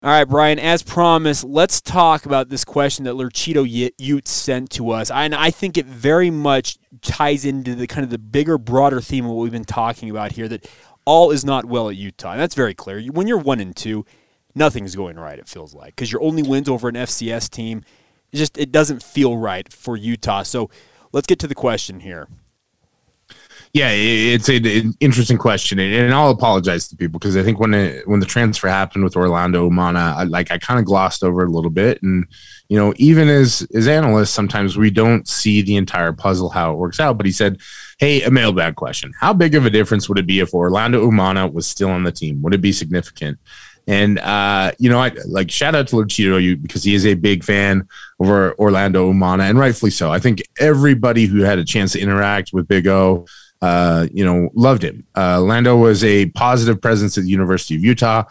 All 0.02 0.10
right, 0.10 0.26
Brian, 0.26 0.60
as 0.60 0.84
promised, 0.84 1.46
let's 1.46 1.80
talk 1.80 2.26
about 2.26 2.50
this 2.50 2.66
question 2.66 3.06
that 3.06 3.14
Lurchito 3.14 3.92
Utes 3.98 4.32
sent 4.32 4.70
to 4.72 4.92
us. 4.92 5.10
And 5.10 5.34
I 5.34 5.50
think 5.50 5.78
it 5.78 5.86
very 5.86 6.30
much 6.30 6.78
ties 7.02 7.46
into 7.46 7.74
the 7.74 7.88
kind 7.88 8.04
of 8.04 8.10
the 8.10 8.18
bigger, 8.18 8.58
broader 8.58 9.00
theme 9.00 9.24
of 9.24 9.32
what 9.32 9.44
we've 9.44 9.52
been 9.54 9.64
talking 9.64 10.10
about 10.10 10.34
here 10.34 10.50
that 10.50 10.70
all 11.06 11.32
is 11.32 11.44
not 11.44 11.66
well 11.66 11.90
at 11.90 11.96
Utah. 11.96 12.32
And 12.32 12.40
that's 12.40 12.56
very 12.56 12.74
clear. 12.74 13.02
When 13.12 13.28
you're 13.28 13.38
one 13.38 13.60
and 13.60 13.76
two, 13.76 14.06
nothing's 14.56 14.96
going 14.96 15.18
right. 15.18 15.40
It 15.40 15.48
feels 15.48 15.74
like 15.74 15.96
because 15.96 16.12
your 16.12 16.22
only 16.22 16.44
wins 16.44 16.70
over 16.70 16.88
an 16.88 16.96
FCS 16.96 17.50
team, 17.50 17.84
it 18.32 18.38
just 18.38 18.58
it 18.58 18.72
doesn't 18.72 19.04
feel 19.04 19.38
right 19.38 19.72
for 19.72 19.98
Utah. 19.98 20.44
So 20.44 20.70
let's 21.12 21.28
get 21.28 21.40
to 21.40 21.48
the 21.48 21.56
question 21.56 22.02
here. 22.02 22.28
Yeah, 23.74 23.90
it's 23.92 24.50
an 24.50 24.94
interesting 25.00 25.40
question, 25.40 25.80
and 25.80 26.14
I'll 26.14 26.30
apologize 26.30 26.88
to 26.90 26.96
people 26.96 27.18
because 27.18 27.36
I 27.36 27.42
think 27.42 27.60
when 27.60 27.74
it, 27.74 28.08
when 28.08 28.20
the 28.20 28.26
transfer 28.28 28.68
happened 28.68 29.04
with 29.04 29.16
Orlando 29.16 29.68
Umana, 29.68 30.14
I, 30.16 30.24
like 30.26 30.52
I 30.52 30.60
kind 30.60 30.80
of 30.80 30.86
glossed 30.86 31.24
over 31.24 31.42
it 31.42 31.50
a 31.50 31.52
little 31.52 31.72
bit, 31.72 32.00
and 32.04 32.28
you 32.70 32.78
know, 32.78 32.94
even 32.98 33.30
as 33.30 33.68
as 33.74 33.88
analysts, 33.88 34.30
sometimes 34.30 34.78
we 34.78 34.92
don't 34.92 35.28
see 35.28 35.64
the 35.64 35.76
entire 35.76 36.14
puzzle 36.14 36.50
how 36.50 36.72
it 36.72 36.78
works 36.78 37.00
out. 37.00 37.18
But 37.18 37.26
he 37.26 37.32
said, 37.32 37.62
"Hey, 38.00 38.22
a 38.24 38.32
mailbag 38.32 38.76
question: 38.76 39.14
How 39.20 39.34
big 39.34 39.56
of 39.56 39.66
a 39.66 39.70
difference 39.70 40.10
would 40.10 40.20
it 40.20 40.28
be 40.28 40.40
if 40.40 40.54
Orlando 40.54 41.10
Umana 41.10 41.52
was 41.52 41.68
still 41.68 41.90
on 41.90 42.04
the 42.04 42.12
team? 42.12 42.42
Would 42.42 42.54
it 42.54 42.62
be 42.62 42.72
significant?" 42.72 43.40
And 43.86 44.20
uh, 44.20 44.72
you 44.80 44.90
know, 44.90 45.00
I 45.00 45.12
like 45.28 45.52
shout 45.52 45.76
out 45.76 45.88
to 45.90 45.98
Luchito 45.98 46.62
because 46.62 46.84
he 46.84 46.96
is 46.96 47.06
a 47.06 47.16
big 47.16 47.44
fan 47.44 47.88
over 48.20 48.54
Orlando 48.56 49.12
Umana, 49.12 49.50
and 49.50 49.60
rightfully 49.60 49.92
so. 49.92 50.12
I 50.12 50.20
think 50.20 50.42
everybody 50.60 51.26
who 51.26 51.42
had 51.42 51.60
a 51.60 51.66
chance 51.66 51.94
to 51.94 52.00
interact 52.00 52.52
with 52.54 52.68
Big 52.68 52.88
O 52.88 53.26
uh, 53.64 54.08
you 54.12 54.26
know, 54.26 54.50
loved 54.56 54.84
him. 54.84 55.06
Uh, 55.16 55.40
Lando 55.40 55.78
was 55.78 56.04
a 56.04 56.26
positive 56.32 56.82
presence 56.82 57.18
at 57.18 57.24
the 57.24 57.30
University 57.30 57.76
of 57.76 57.84
Utah, 57.84 58.26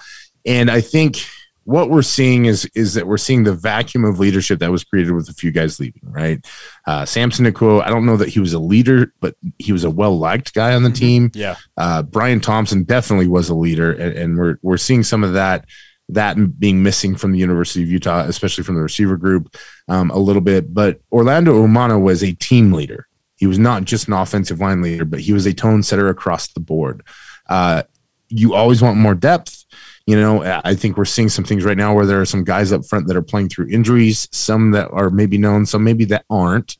and 0.44 0.70
I 0.70 0.82
think 0.82 1.24
what 1.64 1.90
we're 1.90 2.02
seeing 2.02 2.46
is 2.46 2.68
is 2.74 2.94
that 2.94 3.06
we're 3.06 3.16
seeing 3.16 3.44
the 3.44 3.54
vacuum 3.54 4.04
of 4.04 4.18
leadership 4.18 4.58
that 4.60 4.70
was 4.70 4.84
created 4.84 5.12
with 5.12 5.28
a 5.28 5.34
few 5.34 5.50
guys 5.50 5.78
leaving. 5.78 6.02
Right, 6.04 6.44
uh, 6.86 7.04
Samson 7.04 7.46
Nacua. 7.46 7.82
I 7.82 7.90
don't 7.90 8.06
know 8.06 8.16
that 8.16 8.28
he 8.28 8.40
was 8.40 8.52
a 8.52 8.58
leader, 8.58 9.12
but 9.20 9.36
he 9.58 9.72
was 9.72 9.84
a 9.84 9.90
well 9.90 10.18
liked 10.18 10.54
guy 10.54 10.74
on 10.74 10.82
the 10.82 10.88
mm-hmm. 10.88 10.96
team. 10.96 11.30
Yeah, 11.34 11.56
uh, 11.76 12.02
Bryan 12.02 12.40
Thompson 12.40 12.84
definitely 12.84 13.28
was 13.28 13.48
a 13.48 13.54
leader, 13.54 13.92
and, 13.92 14.16
and 14.16 14.38
we're 14.38 14.58
we're 14.62 14.76
seeing 14.76 15.02
some 15.02 15.24
of 15.24 15.34
that 15.34 15.66
that 16.08 16.58
being 16.58 16.82
missing 16.82 17.16
from 17.16 17.32
the 17.32 17.38
University 17.38 17.82
of 17.82 17.90
Utah, 17.90 18.24
especially 18.26 18.64
from 18.64 18.74
the 18.74 18.82
receiver 18.82 19.16
group, 19.16 19.56
um, 19.88 20.10
a 20.10 20.18
little 20.18 20.42
bit. 20.42 20.72
But 20.74 21.00
Orlando 21.10 21.54
Umana 21.64 22.00
was 22.00 22.22
a 22.22 22.32
team 22.34 22.72
leader. 22.72 23.06
He 23.36 23.46
was 23.46 23.58
not 23.58 23.84
just 23.84 24.08
an 24.08 24.14
offensive 24.14 24.60
line 24.60 24.82
leader, 24.82 25.04
but 25.04 25.20
he 25.20 25.32
was 25.32 25.46
a 25.46 25.54
tone 25.54 25.82
setter 25.82 26.08
across 26.08 26.48
the 26.48 26.60
board. 26.60 27.02
Uh, 27.48 27.82
you 28.28 28.54
always 28.54 28.80
want 28.80 28.96
more 28.96 29.14
depth. 29.14 29.61
You 30.06 30.20
know, 30.20 30.42
I 30.64 30.74
think 30.74 30.96
we're 30.96 31.04
seeing 31.04 31.28
some 31.28 31.44
things 31.44 31.64
right 31.64 31.76
now 31.76 31.94
where 31.94 32.06
there 32.06 32.20
are 32.20 32.26
some 32.26 32.44
guys 32.44 32.72
up 32.72 32.84
front 32.84 33.06
that 33.06 33.16
are 33.16 33.22
playing 33.22 33.50
through 33.50 33.68
injuries, 33.68 34.28
some 34.32 34.72
that 34.72 34.90
are 34.90 35.10
maybe 35.10 35.38
known, 35.38 35.64
some 35.64 35.84
maybe 35.84 36.04
that 36.06 36.24
aren't. 36.28 36.76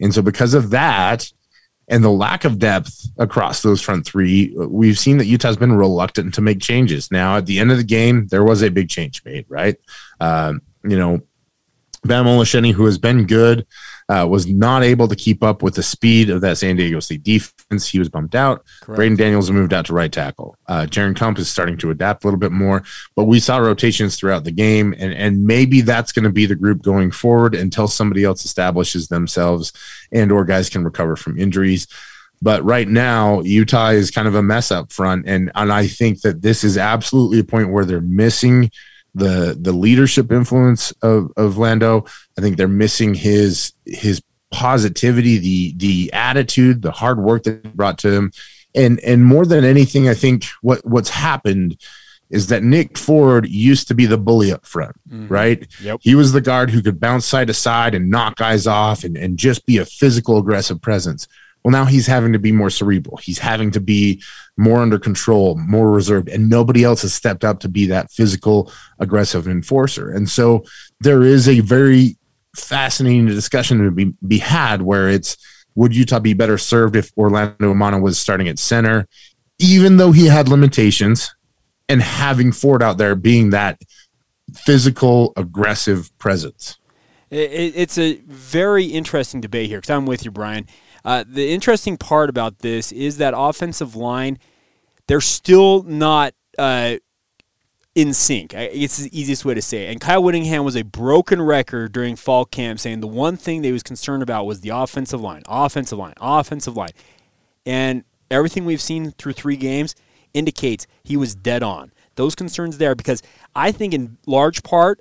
And 0.00 0.12
so, 0.12 0.20
because 0.20 0.52
of 0.52 0.70
that, 0.70 1.30
and 1.88 2.02
the 2.02 2.10
lack 2.10 2.44
of 2.44 2.58
depth 2.58 3.06
across 3.16 3.62
those 3.62 3.80
front 3.80 4.04
three, 4.04 4.52
we've 4.56 4.98
seen 4.98 5.18
that 5.18 5.26
Utah's 5.26 5.56
been 5.56 5.72
reluctant 5.72 6.34
to 6.34 6.42
make 6.42 6.60
changes. 6.60 7.10
Now, 7.12 7.36
at 7.36 7.46
the 7.46 7.60
end 7.60 7.70
of 7.70 7.78
the 7.78 7.84
game, 7.84 8.26
there 8.26 8.44
was 8.44 8.62
a 8.62 8.70
big 8.70 8.88
change 8.88 9.24
made, 9.24 9.46
right? 9.48 9.76
Um, 10.20 10.62
you 10.82 10.98
know, 10.98 11.20
Bam 12.04 12.24
Olaseni, 12.24 12.72
who 12.72 12.84
has 12.86 12.98
been 12.98 13.26
good, 13.26 13.66
uh, 14.08 14.26
was 14.28 14.46
not 14.46 14.84
able 14.84 15.08
to 15.08 15.16
keep 15.16 15.42
up 15.42 15.62
with 15.62 15.74
the 15.74 15.82
speed 15.82 16.30
of 16.30 16.40
that 16.40 16.58
San 16.58 16.76
Diego 16.76 17.00
State 17.00 17.22
defense. 17.22 17.88
He 17.88 17.98
was 17.98 18.08
bumped 18.08 18.34
out. 18.34 18.64
Correct. 18.80 18.96
Braeden 18.96 19.16
Daniels 19.16 19.50
moved 19.50 19.72
out 19.72 19.86
to 19.86 19.94
right 19.94 20.12
tackle. 20.12 20.56
Uh, 20.66 20.86
Jaren 20.88 21.16
Kump 21.16 21.38
is 21.38 21.48
starting 21.48 21.76
to 21.78 21.90
adapt 21.90 22.22
a 22.22 22.26
little 22.26 22.38
bit 22.38 22.52
more, 22.52 22.84
but 23.16 23.24
we 23.24 23.40
saw 23.40 23.58
rotations 23.58 24.16
throughout 24.16 24.44
the 24.44 24.52
game, 24.52 24.94
and, 24.98 25.12
and 25.12 25.44
maybe 25.44 25.80
that's 25.80 26.12
going 26.12 26.24
to 26.24 26.30
be 26.30 26.46
the 26.46 26.54
group 26.54 26.82
going 26.82 27.10
forward 27.10 27.54
until 27.54 27.88
somebody 27.88 28.22
else 28.22 28.44
establishes 28.44 29.08
themselves 29.08 29.72
and 30.12 30.30
or 30.30 30.44
guys 30.44 30.70
can 30.70 30.84
recover 30.84 31.16
from 31.16 31.38
injuries. 31.38 31.88
But 32.42 32.62
right 32.64 32.86
now, 32.86 33.40
Utah 33.40 33.88
is 33.88 34.10
kind 34.10 34.28
of 34.28 34.34
a 34.34 34.42
mess 34.42 34.70
up 34.70 34.92
front, 34.92 35.26
and 35.26 35.50
and 35.54 35.72
I 35.72 35.86
think 35.86 36.20
that 36.20 36.42
this 36.42 36.64
is 36.64 36.76
absolutely 36.76 37.40
a 37.40 37.44
point 37.44 37.72
where 37.72 37.84
they're 37.84 38.00
missing– 38.00 38.70
the 39.16 39.56
the 39.58 39.72
leadership 39.72 40.30
influence 40.30 40.92
of, 41.02 41.32
of 41.36 41.56
Lando. 41.56 42.04
I 42.38 42.42
think 42.42 42.56
they're 42.56 42.68
missing 42.68 43.14
his 43.14 43.72
his 43.86 44.22
positivity, 44.50 45.38
the 45.38 45.74
the 45.76 46.12
attitude, 46.12 46.82
the 46.82 46.92
hard 46.92 47.18
work 47.18 47.44
that 47.44 47.64
he 47.64 47.70
brought 47.70 47.98
to 47.98 48.12
him. 48.12 48.32
And 48.74 49.00
and 49.00 49.24
more 49.24 49.46
than 49.46 49.64
anything, 49.64 50.08
I 50.08 50.14
think 50.14 50.44
what 50.60 50.84
what's 50.86 51.10
happened 51.10 51.78
is 52.28 52.48
that 52.48 52.62
Nick 52.62 52.98
Ford 52.98 53.48
used 53.48 53.88
to 53.88 53.94
be 53.94 54.04
the 54.04 54.18
bully 54.18 54.52
up 54.52 54.66
front, 54.66 54.96
mm-hmm. 55.08 55.28
right? 55.28 55.66
Yep. 55.80 56.00
He 56.02 56.14
was 56.14 56.32
the 56.32 56.40
guard 56.40 56.70
who 56.70 56.82
could 56.82 56.98
bounce 56.98 57.24
side 57.24 57.46
to 57.46 57.54
side 57.54 57.94
and 57.94 58.10
knock 58.10 58.36
guys 58.36 58.66
off 58.66 59.04
and, 59.04 59.16
and 59.16 59.38
just 59.38 59.64
be 59.64 59.78
a 59.78 59.84
physical, 59.84 60.38
aggressive 60.38 60.82
presence. 60.82 61.28
Well, 61.66 61.72
now 61.72 61.84
he's 61.84 62.06
having 62.06 62.32
to 62.32 62.38
be 62.38 62.52
more 62.52 62.70
cerebral. 62.70 63.16
He's 63.16 63.40
having 63.40 63.72
to 63.72 63.80
be 63.80 64.22
more 64.56 64.78
under 64.78 65.00
control, 65.00 65.56
more 65.56 65.90
reserved, 65.90 66.28
and 66.28 66.48
nobody 66.48 66.84
else 66.84 67.02
has 67.02 67.12
stepped 67.12 67.42
up 67.42 67.58
to 67.58 67.68
be 67.68 67.86
that 67.86 68.12
physical, 68.12 68.72
aggressive 69.00 69.48
enforcer. 69.48 70.12
And 70.12 70.30
so 70.30 70.62
there 71.00 71.24
is 71.24 71.48
a 71.48 71.58
very 71.58 72.18
fascinating 72.56 73.26
discussion 73.26 73.82
to 73.82 73.90
be, 73.90 74.14
be 74.24 74.38
had 74.38 74.82
where 74.82 75.08
it's 75.08 75.36
would 75.74 75.92
Utah 75.92 76.20
be 76.20 76.34
better 76.34 76.56
served 76.56 76.94
if 76.94 77.10
Orlando 77.16 77.74
Umana 77.74 78.00
was 78.00 78.16
starting 78.16 78.46
at 78.46 78.60
center, 78.60 79.08
even 79.58 79.96
though 79.96 80.12
he 80.12 80.26
had 80.26 80.48
limitations, 80.48 81.34
and 81.88 82.00
having 82.00 82.52
Ford 82.52 82.80
out 82.80 82.96
there 82.96 83.16
being 83.16 83.50
that 83.50 83.82
physical, 84.54 85.32
aggressive 85.36 86.16
presence? 86.18 86.78
It's 87.28 87.98
a 87.98 88.18
very 88.28 88.84
interesting 88.84 89.40
debate 89.40 89.68
here 89.68 89.78
because 89.78 89.90
I'm 89.90 90.06
with 90.06 90.24
you, 90.24 90.30
Brian. 90.30 90.68
Uh, 91.06 91.22
the 91.24 91.52
interesting 91.52 91.96
part 91.96 92.28
about 92.28 92.58
this 92.58 92.90
is 92.90 93.18
that 93.18 93.32
offensive 93.36 93.94
line, 93.94 94.38
they're 95.06 95.20
still 95.20 95.84
not 95.84 96.34
uh, 96.58 96.96
in 97.94 98.12
sync. 98.12 98.52
It's 98.52 98.96
the 98.96 99.16
easiest 99.16 99.44
way 99.44 99.54
to 99.54 99.62
say 99.62 99.86
it. 99.86 99.92
And 99.92 100.00
Kyle 100.00 100.20
Whittingham 100.20 100.64
was 100.64 100.74
a 100.74 100.82
broken 100.82 101.40
record 101.40 101.92
during 101.92 102.16
fall 102.16 102.44
camp 102.44 102.80
saying 102.80 103.00
the 103.00 103.06
one 103.06 103.36
thing 103.36 103.62
he 103.62 103.70
was 103.70 103.84
concerned 103.84 104.24
about 104.24 104.46
was 104.46 104.62
the 104.62 104.70
offensive 104.70 105.20
line, 105.20 105.42
offensive 105.46 105.96
line, 105.96 106.14
offensive 106.20 106.76
line. 106.76 106.90
And 107.64 108.02
everything 108.28 108.64
we've 108.64 108.82
seen 108.82 109.12
through 109.12 109.34
three 109.34 109.56
games 109.56 109.94
indicates 110.34 110.88
he 111.04 111.16
was 111.16 111.36
dead 111.36 111.62
on. 111.62 111.92
Those 112.16 112.34
concerns 112.34 112.78
there 112.78 112.96
because 112.96 113.22
I 113.54 113.70
think 113.70 113.94
in 113.94 114.18
large 114.26 114.64
part, 114.64 115.00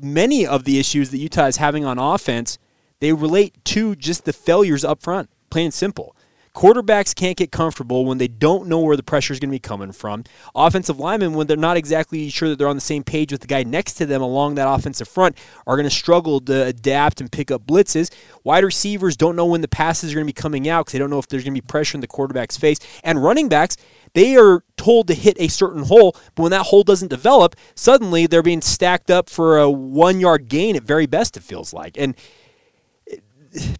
many 0.00 0.46
of 0.46 0.62
the 0.62 0.78
issues 0.78 1.10
that 1.10 1.18
Utah 1.18 1.46
is 1.46 1.56
having 1.56 1.84
on 1.84 1.98
offense– 1.98 2.56
they 3.00 3.12
relate 3.12 3.64
to 3.66 3.94
just 3.96 4.24
the 4.24 4.32
failures 4.32 4.84
up 4.84 5.02
front, 5.02 5.30
plain 5.50 5.70
simple. 5.70 6.14
Quarterbacks 6.58 7.14
can't 7.14 7.36
get 7.36 7.52
comfortable 7.52 8.04
when 8.04 8.18
they 8.18 8.26
don't 8.26 8.66
know 8.66 8.80
where 8.80 8.96
the 8.96 9.02
pressure 9.04 9.32
is 9.32 9.38
going 9.38 9.50
to 9.50 9.54
be 9.54 9.60
coming 9.60 9.92
from. 9.92 10.24
Offensive 10.56 10.98
linemen, 10.98 11.34
when 11.34 11.46
they're 11.46 11.56
not 11.56 11.76
exactly 11.76 12.28
sure 12.30 12.48
that 12.48 12.58
they're 12.58 12.66
on 12.66 12.74
the 12.74 12.80
same 12.80 13.04
page 13.04 13.30
with 13.30 13.42
the 13.42 13.46
guy 13.46 13.62
next 13.62 13.94
to 13.94 14.06
them 14.06 14.22
along 14.22 14.56
that 14.56 14.68
offensive 14.68 15.06
front, 15.06 15.36
are 15.68 15.76
going 15.76 15.88
to 15.88 15.94
struggle 15.94 16.40
to 16.40 16.64
adapt 16.64 17.20
and 17.20 17.30
pick 17.30 17.52
up 17.52 17.64
blitzes. 17.64 18.10
Wide 18.42 18.64
receivers 18.64 19.16
don't 19.16 19.36
know 19.36 19.46
when 19.46 19.60
the 19.60 19.68
passes 19.68 20.10
are 20.10 20.14
going 20.16 20.26
to 20.26 20.32
be 20.34 20.40
coming 20.40 20.68
out 20.68 20.86
because 20.86 20.94
they 20.94 20.98
don't 20.98 21.10
know 21.10 21.20
if 21.20 21.28
there's 21.28 21.44
going 21.44 21.54
to 21.54 21.62
be 21.62 21.64
pressure 21.64 21.96
in 21.96 22.00
the 22.00 22.08
quarterback's 22.08 22.56
face. 22.56 22.80
And 23.04 23.22
running 23.22 23.48
backs, 23.48 23.76
they 24.14 24.36
are 24.36 24.64
told 24.76 25.06
to 25.08 25.14
hit 25.14 25.36
a 25.38 25.46
certain 25.46 25.84
hole, 25.84 26.16
but 26.34 26.42
when 26.42 26.50
that 26.50 26.66
hole 26.66 26.82
doesn't 26.82 27.08
develop, 27.08 27.54
suddenly 27.76 28.26
they're 28.26 28.42
being 28.42 28.62
stacked 28.62 29.12
up 29.12 29.30
for 29.30 29.58
a 29.58 29.70
one 29.70 30.18
yard 30.18 30.48
gain 30.48 30.74
at 30.74 30.82
very 30.82 31.06
best, 31.06 31.36
it 31.36 31.44
feels 31.44 31.72
like. 31.72 31.96
And 31.96 32.16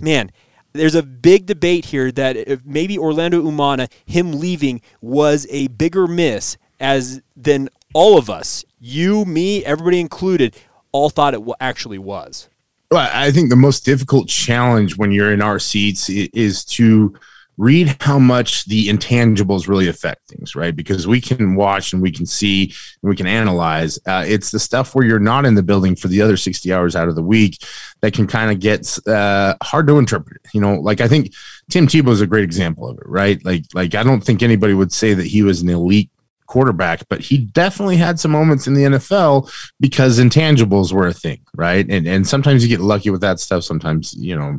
man, 0.00 0.30
there's 0.72 0.94
a 0.94 1.02
big 1.02 1.46
debate 1.46 1.86
here 1.86 2.12
that 2.12 2.36
uh, 2.36 2.56
maybe 2.64 2.98
Orlando 2.98 3.42
Umana, 3.42 3.90
him 4.06 4.32
leaving, 4.32 4.80
was 5.00 5.46
a 5.50 5.68
bigger 5.68 6.06
miss 6.06 6.56
as 6.80 7.20
than 7.36 7.68
all 7.94 8.18
of 8.18 8.30
us, 8.30 8.64
you, 8.80 9.24
me, 9.24 9.64
everybody 9.64 10.00
included, 10.00 10.56
all 10.92 11.10
thought 11.10 11.34
it 11.34 11.42
actually 11.60 11.98
was. 11.98 12.48
Well, 12.90 13.08
I 13.12 13.30
think 13.30 13.50
the 13.50 13.56
most 13.56 13.84
difficult 13.84 14.28
challenge 14.28 14.96
when 14.96 15.12
you're 15.12 15.32
in 15.32 15.42
our 15.42 15.58
seats 15.58 16.08
is 16.08 16.64
to 16.66 17.14
read 17.58 17.96
how 18.00 18.20
much 18.20 18.64
the 18.66 18.86
intangibles 18.86 19.66
really 19.66 19.88
affect 19.88 20.28
things, 20.28 20.54
right? 20.54 20.74
Because 20.74 21.08
we 21.08 21.20
can 21.20 21.56
watch 21.56 21.92
and 21.92 22.00
we 22.00 22.12
can 22.12 22.24
see 22.24 22.72
and 23.02 23.10
we 23.10 23.16
can 23.16 23.26
analyze. 23.26 23.98
Uh, 24.06 24.24
it's 24.26 24.52
the 24.52 24.60
stuff 24.60 24.94
where 24.94 25.04
you're 25.04 25.18
not 25.18 25.44
in 25.44 25.56
the 25.56 25.62
building 25.62 25.96
for 25.96 26.06
the 26.06 26.22
other 26.22 26.36
60 26.36 26.72
hours 26.72 26.94
out 26.94 27.08
of 27.08 27.16
the 27.16 27.22
week 27.22 27.60
that 28.00 28.14
can 28.14 28.28
kind 28.28 28.52
of 28.52 28.60
get 28.60 28.96
uh, 29.08 29.56
hard 29.60 29.88
to 29.88 29.98
interpret. 29.98 30.40
You 30.54 30.60
know, 30.60 30.74
like 30.74 31.00
I 31.00 31.08
think 31.08 31.34
Tim 31.68 31.88
Tebow 31.88 32.10
is 32.10 32.20
a 32.20 32.28
great 32.28 32.44
example 32.44 32.88
of 32.88 32.96
it, 32.98 33.06
right? 33.06 33.44
Like, 33.44 33.64
like 33.74 33.94
I 33.96 34.04
don't 34.04 34.22
think 34.22 34.42
anybody 34.42 34.72
would 34.72 34.92
say 34.92 35.12
that 35.14 35.26
he 35.26 35.42
was 35.42 35.60
an 35.60 35.68
elite 35.68 36.10
quarterback, 36.48 37.06
but 37.08 37.20
he 37.20 37.38
definitely 37.38 37.96
had 37.96 38.18
some 38.18 38.32
moments 38.32 38.66
in 38.66 38.74
the 38.74 38.82
NFL 38.82 39.52
because 39.78 40.18
intangibles 40.18 40.92
were 40.92 41.06
a 41.06 41.12
thing, 41.12 41.40
right? 41.54 41.86
And 41.88 42.08
and 42.08 42.26
sometimes 42.26 42.62
you 42.62 42.68
get 42.68 42.84
lucky 42.84 43.10
with 43.10 43.20
that 43.20 43.38
stuff. 43.38 43.62
Sometimes, 43.62 44.14
you 44.14 44.36
know, 44.36 44.58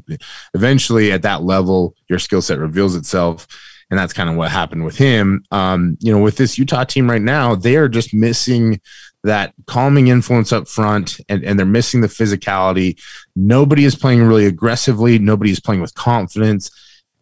eventually 0.53 1.11
at 1.11 1.23
that 1.23 1.43
level, 1.43 1.95
your 2.07 2.19
skill 2.19 2.41
set 2.41 2.59
reveals 2.59 2.95
itself. 2.95 3.47
And 3.91 3.97
that's 3.97 4.13
kind 4.13 4.29
of 4.29 4.35
what 4.35 4.51
happened 4.51 4.85
with 4.85 4.95
him. 4.95 5.43
Um, 5.49 5.97
you 5.99 6.13
know, 6.13 6.21
with 6.21 6.37
this 6.37 6.59
Utah 6.59 6.83
team 6.83 7.09
right 7.09 7.21
now, 7.21 7.55
they 7.55 7.75
are 7.75 7.89
just 7.89 8.13
missing 8.13 8.79
that 9.23 9.53
calming 9.65 10.07
influence 10.07 10.53
up 10.53 10.67
front 10.67 11.19
and, 11.27 11.43
and 11.43 11.57
they're 11.57 11.65
missing 11.65 12.01
the 12.01 12.07
physicality. 12.07 13.01
Nobody 13.35 13.85
is 13.85 13.95
playing 13.95 14.21
really 14.21 14.45
aggressively, 14.45 15.17
nobody 15.17 15.51
is 15.51 15.59
playing 15.59 15.81
with 15.81 15.95
confidence 15.95 16.69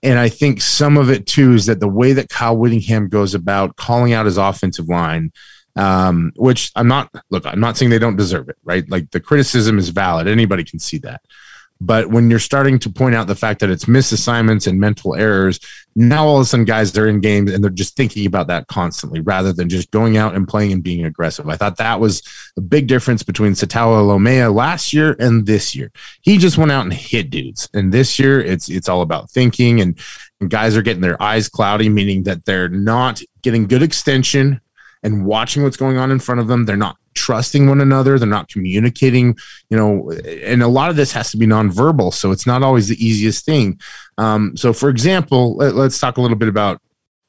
and 0.03 0.19
I 0.19 0.29
think 0.29 0.61
some 0.61 0.97
of 0.97 1.09
it 1.09 1.25
too 1.25 1.53
is 1.53 1.65
that 1.65 1.79
the 1.79 1.87
way 1.87 2.13
that 2.13 2.29
Kyle 2.29 2.55
Whittingham 2.55 3.09
goes 3.09 3.33
about 3.33 3.75
calling 3.75 4.13
out 4.13 4.25
his 4.25 4.37
offensive 4.37 4.87
line, 4.87 5.31
um, 5.75 6.31
which 6.35 6.71
I'm 6.75 6.87
not, 6.87 7.09
look, 7.29 7.45
I'm 7.45 7.59
not 7.59 7.77
saying 7.77 7.89
they 7.89 7.99
don't 7.99 8.15
deserve 8.15 8.49
it, 8.49 8.57
right? 8.63 8.87
Like 8.89 9.11
the 9.11 9.19
criticism 9.19 9.77
is 9.77 9.89
valid. 9.89 10.27
Anybody 10.27 10.63
can 10.63 10.79
see 10.79 10.97
that. 10.99 11.21
But 11.79 12.09
when 12.09 12.29
you're 12.29 12.39
starting 12.39 12.79
to 12.79 12.89
point 12.89 13.15
out 13.15 13.27
the 13.27 13.35
fact 13.35 13.59
that 13.59 13.69
it's 13.69 13.85
misassignments 13.85 14.67
and 14.67 14.79
mental 14.79 15.15
errors, 15.15 15.59
now 15.95 16.25
all 16.25 16.37
of 16.37 16.41
a 16.41 16.45
sudden 16.45 16.65
guys 16.65 16.95
are 16.97 17.07
in 17.07 17.21
games 17.21 17.51
and 17.51 17.63
they're 17.63 17.71
just 17.71 17.95
thinking 17.95 18.25
about 18.25 18.47
that 18.47 18.67
constantly 18.67 19.19
rather 19.19 19.53
than 19.53 19.69
just 19.69 19.91
going 19.91 20.17
out 20.17 20.35
and 20.35 20.47
playing 20.47 20.71
and 20.71 20.83
being 20.83 21.05
aggressive. 21.05 21.49
I 21.49 21.55
thought 21.55 21.77
that 21.77 21.99
was 21.99 22.21
a 22.55 22.61
big 22.61 22.87
difference 22.87 23.23
between 23.23 23.53
Sataoa 23.53 24.05
Laumea 24.07 24.53
last 24.53 24.93
year 24.93 25.15
and 25.19 25.45
this 25.45 25.75
year. 25.75 25.91
He 26.21 26.37
just 26.37 26.57
went 26.57 26.71
out 26.71 26.83
and 26.83 26.93
hit 26.93 27.29
dudes. 27.29 27.69
And 27.73 27.91
this 27.91 28.19
year 28.19 28.39
it's 28.39 28.69
it's 28.69 28.89
all 28.89 29.01
about 29.01 29.29
thinking 29.29 29.81
and, 29.81 29.99
and 30.39 30.49
guys 30.49 30.77
are 30.77 30.81
getting 30.81 31.01
their 31.01 31.21
eyes 31.21 31.49
cloudy, 31.49 31.89
meaning 31.89 32.23
that 32.23 32.45
they're 32.45 32.69
not 32.69 33.21
getting 33.41 33.67
good 33.67 33.83
extension 33.83 34.61
and 35.03 35.25
watching 35.25 35.63
what's 35.63 35.77
going 35.77 35.97
on 35.97 36.11
in 36.11 36.19
front 36.19 36.41
of 36.41 36.47
them. 36.47 36.65
They're 36.65 36.77
not 36.77 36.97
trusting 37.13 37.67
one 37.67 37.81
another. 37.81 38.17
They're 38.17 38.27
not 38.27 38.47
communicating, 38.47 39.37
you 39.69 39.77
know, 39.77 40.11
and 40.11 40.63
a 40.63 40.67
lot 40.67 40.89
of 40.89 40.95
this 40.95 41.11
has 41.11 41.31
to 41.31 41.37
be 41.37 41.47
nonverbal. 41.47 42.13
So 42.13 42.31
it's 42.31 42.47
not 42.47 42.63
always 42.63 42.87
the 42.87 43.05
easiest 43.05 43.45
thing. 43.45 43.79
Um, 44.17 44.55
so, 44.55 44.73
for 44.73 44.89
example, 44.89 45.57
let, 45.57 45.75
us 45.75 45.99
talk 45.99 46.17
a 46.17 46.21
little 46.21 46.37
bit 46.37 46.49
about 46.49 46.81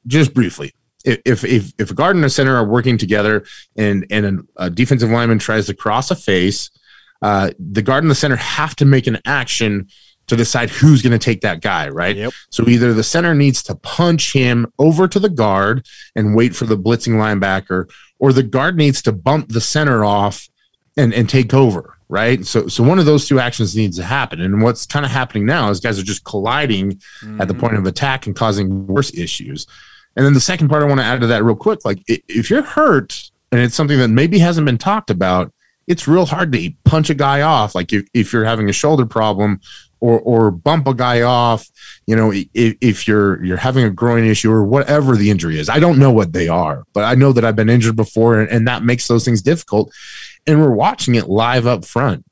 just 0.07 0.33
briefly. 0.33 0.73
If, 1.05 1.45
if, 1.45 1.73
if 1.79 1.91
a 1.91 1.93
guard 1.93 2.15
and 2.17 2.25
a 2.25 2.29
center 2.29 2.55
are 2.55 2.65
working 2.65 2.97
together 2.97 3.45
and, 3.77 4.05
and 4.11 4.47
a, 4.57 4.69
defensive 4.69 5.09
lineman 5.09 5.39
tries 5.39 5.67
to 5.67 5.73
cross 5.73 6.11
a 6.11 6.15
face, 6.15 6.69
uh, 7.21 7.51
the 7.57 7.81
guard 7.81 8.03
and 8.03 8.11
the 8.11 8.15
center 8.15 8.35
have 8.35 8.75
to 8.77 8.85
make 8.85 9.07
an 9.07 9.17
action 9.25 9.87
to 10.29 10.35
decide 10.35 10.69
who's 10.69 11.01
going 11.01 11.17
to 11.17 11.23
take 11.23 11.41
that 11.41 11.61
guy, 11.61 11.89
right? 11.89 12.15
Yep. 12.15 12.33
So 12.49 12.67
either 12.67 12.93
the 12.93 13.03
center 13.03 13.35
needs 13.35 13.61
to 13.63 13.75
punch 13.75 14.33
him 14.33 14.71
over 14.79 15.07
to 15.07 15.19
the 15.19 15.29
guard 15.29 15.85
and 16.15 16.35
wait 16.35 16.55
for 16.55 16.65
the 16.65 16.77
blitzing 16.77 17.13
linebacker, 17.13 17.89
or 18.19 18.33
the 18.33 18.43
guard 18.43 18.77
needs 18.77 19.01
to 19.03 19.11
bump 19.11 19.49
the 19.49 19.61
center 19.61 20.05
off 20.05 20.47
and, 20.97 21.13
and 21.13 21.29
take 21.29 21.53
over, 21.53 21.97
right? 22.09 22.45
So 22.45 22.67
so 22.67 22.83
one 22.83 22.99
of 22.99 23.05
those 23.05 23.27
two 23.27 23.39
actions 23.39 23.75
needs 23.75 23.97
to 23.97 24.03
happen. 24.03 24.41
And 24.41 24.61
what's 24.61 24.85
kind 24.85 25.05
of 25.05 25.11
happening 25.11 25.45
now 25.45 25.69
is 25.69 25.79
guys 25.79 25.99
are 25.99 26.03
just 26.03 26.23
colliding 26.25 26.93
mm-hmm. 26.93 27.41
at 27.41 27.47
the 27.47 27.53
point 27.53 27.75
of 27.75 27.85
attack 27.85 28.27
and 28.27 28.35
causing 28.35 28.87
worse 28.87 29.13
issues. 29.13 29.65
And 30.15 30.25
then 30.25 30.33
the 30.33 30.41
second 30.41 30.69
part 30.69 30.83
I 30.83 30.87
want 30.87 30.99
to 30.99 31.05
add 31.05 31.21
to 31.21 31.27
that 31.27 31.43
real 31.43 31.55
quick, 31.55 31.85
like 31.85 32.03
if 32.07 32.49
you're 32.49 32.63
hurt 32.63 33.31
and 33.51 33.61
it's 33.61 33.75
something 33.75 33.97
that 33.99 34.09
maybe 34.09 34.39
hasn't 34.39 34.65
been 34.65 34.77
talked 34.77 35.09
about, 35.09 35.53
it's 35.87 36.07
real 36.07 36.25
hard 36.25 36.51
to 36.51 36.71
punch 36.83 37.09
a 37.09 37.15
guy 37.15 37.41
off. 37.41 37.73
Like 37.73 37.93
if, 37.93 38.07
if 38.13 38.33
you're 38.33 38.45
having 38.45 38.69
a 38.69 38.73
shoulder 38.73 39.05
problem 39.05 39.61
or 39.99 40.19
or 40.19 40.51
bump 40.51 40.87
a 40.87 40.93
guy 40.93 41.21
off 41.21 41.67
you 42.05 42.15
know 42.15 42.31
if, 42.31 42.77
if 42.81 43.07
you're 43.07 43.43
you're 43.43 43.57
having 43.57 43.83
a 43.83 43.89
groin 43.89 44.23
issue 44.23 44.51
or 44.51 44.63
whatever 44.63 45.15
the 45.15 45.29
injury 45.29 45.59
is 45.59 45.69
i 45.69 45.79
don't 45.79 45.99
know 45.99 46.11
what 46.11 46.33
they 46.33 46.47
are 46.47 46.83
but 46.93 47.03
i 47.03 47.15
know 47.15 47.31
that 47.31 47.45
i've 47.45 47.55
been 47.55 47.69
injured 47.69 47.95
before 47.95 48.39
and, 48.39 48.49
and 48.49 48.67
that 48.67 48.83
makes 48.83 49.07
those 49.07 49.25
things 49.25 49.41
difficult 49.41 49.91
and 50.47 50.59
we're 50.59 50.71
watching 50.71 51.15
it 51.15 51.27
live 51.27 51.67
up 51.67 51.85
front 51.85 52.25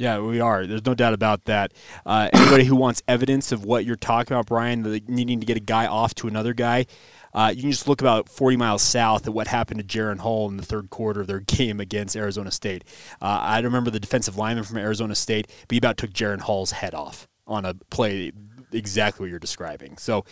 yeah, 0.00 0.18
we 0.18 0.40
are. 0.40 0.66
There's 0.66 0.86
no 0.86 0.94
doubt 0.94 1.12
about 1.12 1.44
that. 1.44 1.74
Uh, 2.06 2.30
anybody 2.32 2.64
who 2.64 2.74
wants 2.74 3.02
evidence 3.06 3.52
of 3.52 3.66
what 3.66 3.84
you're 3.84 3.96
talking 3.96 4.34
about, 4.34 4.46
Brian, 4.46 4.82
needing 5.06 5.40
to 5.40 5.46
get 5.46 5.58
a 5.58 5.60
guy 5.60 5.86
off 5.86 6.14
to 6.14 6.26
another 6.26 6.54
guy, 6.54 6.86
uh, 7.34 7.52
you 7.54 7.62
can 7.62 7.70
just 7.70 7.88
look 7.88 8.00
about 8.00 8.28
40 8.28 8.56
miles 8.56 8.82
south 8.82 9.26
at 9.26 9.32
what 9.32 9.46
happened 9.46 9.80
to 9.80 9.98
Jaren 9.98 10.18
Hall 10.18 10.48
in 10.48 10.56
the 10.56 10.64
third 10.64 10.90
quarter 10.90 11.20
of 11.20 11.26
their 11.26 11.40
game 11.46 11.80
against 11.80 12.16
Arizona 12.16 12.50
State. 12.50 12.84
Uh, 13.20 13.38
I 13.40 13.60
remember 13.60 13.90
the 13.90 14.00
defensive 14.00 14.36
lineman 14.36 14.64
from 14.64 14.78
Arizona 14.78 15.14
State, 15.14 15.46
but 15.68 15.74
he 15.74 15.78
about 15.78 15.96
took 15.96 16.10
Jaren 16.10 16.40
Hall's 16.40 16.72
head 16.72 16.94
off 16.94 17.28
on 17.46 17.64
a 17.64 17.74
play 17.90 18.32
exactly 18.72 19.24
what 19.24 19.30
you're 19.30 19.38
describing. 19.38 19.96
So 19.96 20.24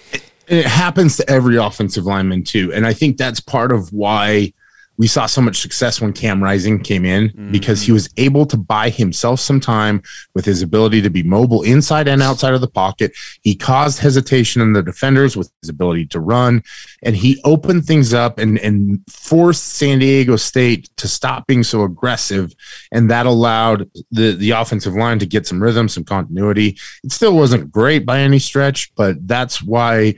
it 0.47 0.67
happens 0.67 1.17
to 1.17 1.29
every 1.29 1.57
offensive 1.57 2.05
lineman 2.05 2.45
too, 2.45 2.73
and 2.73 2.87
I 2.87 2.93
think 2.93 3.17
that's 3.17 3.41
part 3.41 3.73
of 3.73 3.93
why 3.93 4.53
we 4.99 5.07
saw 5.07 5.27
so 5.27 5.41
much 5.41 5.61
success 5.61 6.01
when 6.01 6.13
Cam 6.13 6.43
Rising 6.43 6.83
came 6.83 7.05
in 7.05 7.29
mm-hmm. 7.29 7.53
because 7.53 7.81
he 7.81 7.93
was 7.93 8.11
able 8.17 8.45
to 8.47 8.57
buy 8.57 8.91
himself 8.91 9.39
some 9.39 9.61
time 9.61 10.03
with 10.35 10.45
his 10.45 10.61
ability 10.61 11.01
to 11.03 11.09
be 11.09 11.23
mobile 11.23 11.63
inside 11.63 12.09
and 12.09 12.21
outside 12.21 12.53
of 12.53 12.61
the 12.61 12.69
pocket. 12.69 13.13
He 13.43 13.55
caused 13.55 14.01
hesitation 14.01 14.61
in 14.61 14.73
the 14.73 14.83
defenders 14.83 15.37
with 15.37 15.51
his 15.63 15.71
ability 15.71 16.07
to 16.07 16.21
run, 16.21 16.65
and 17.03 17.15
he 17.15 17.41
opened 17.45 17.85
things 17.85 18.13
up 18.13 18.39
and, 18.39 18.59
and 18.59 19.01
forced 19.09 19.69
San 19.75 20.01
Diego 20.01 20.35
State 20.35 20.91
to 20.97 21.07
stop 21.07 21.47
being 21.47 21.63
so 21.63 21.85
aggressive. 21.85 22.53
And 22.91 23.09
that 23.11 23.27
allowed 23.27 23.89
the, 24.11 24.33
the 24.33 24.51
offensive 24.51 24.95
line 24.95 25.21
to 25.21 25.27
get 25.27 25.47
some 25.47 25.63
rhythm, 25.63 25.89
some 25.89 26.05
continuity. 26.05 26.77
It 27.05 27.13
still 27.13 27.37
wasn't 27.37 27.71
great 27.71 28.05
by 28.05 28.19
any 28.19 28.41
stretch, 28.41 28.93
but 28.97 29.27
that's 29.29 29.63
why 29.63 30.17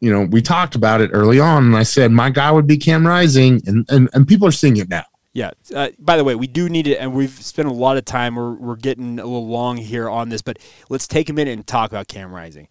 you 0.00 0.10
know, 0.10 0.22
we 0.22 0.40
talked 0.42 0.74
about 0.74 1.00
it 1.00 1.10
early 1.12 1.38
on, 1.38 1.64
and 1.66 1.76
I 1.76 1.82
said 1.82 2.10
my 2.10 2.30
guy 2.30 2.50
would 2.50 2.66
be 2.66 2.76
Cam 2.76 3.06
Rising, 3.06 3.62
and 3.66 3.86
and, 3.90 4.08
and 4.12 4.26
people 4.26 4.48
are 4.48 4.52
seeing 4.52 4.76
it 4.76 4.88
now. 4.88 5.04
Yeah. 5.32 5.52
Uh, 5.74 5.90
by 5.98 6.16
the 6.16 6.24
way, 6.24 6.34
we 6.34 6.46
do 6.46 6.68
need 6.68 6.86
it, 6.86 6.96
and 6.96 7.14
we've 7.14 7.30
spent 7.30 7.68
a 7.68 7.72
lot 7.72 7.96
of 7.96 8.04
time. 8.04 8.34
We're 8.34 8.54
we're 8.54 8.76
getting 8.76 9.18
a 9.18 9.24
little 9.24 9.46
long 9.46 9.76
here 9.76 10.08
on 10.08 10.28
this, 10.28 10.42
but 10.42 10.58
let's 10.88 11.06
take 11.06 11.28
a 11.28 11.32
minute 11.32 11.52
and 11.52 11.66
talk 11.66 11.90
about 11.90 12.08
Cam 12.08 12.32
Rising. 12.32 12.68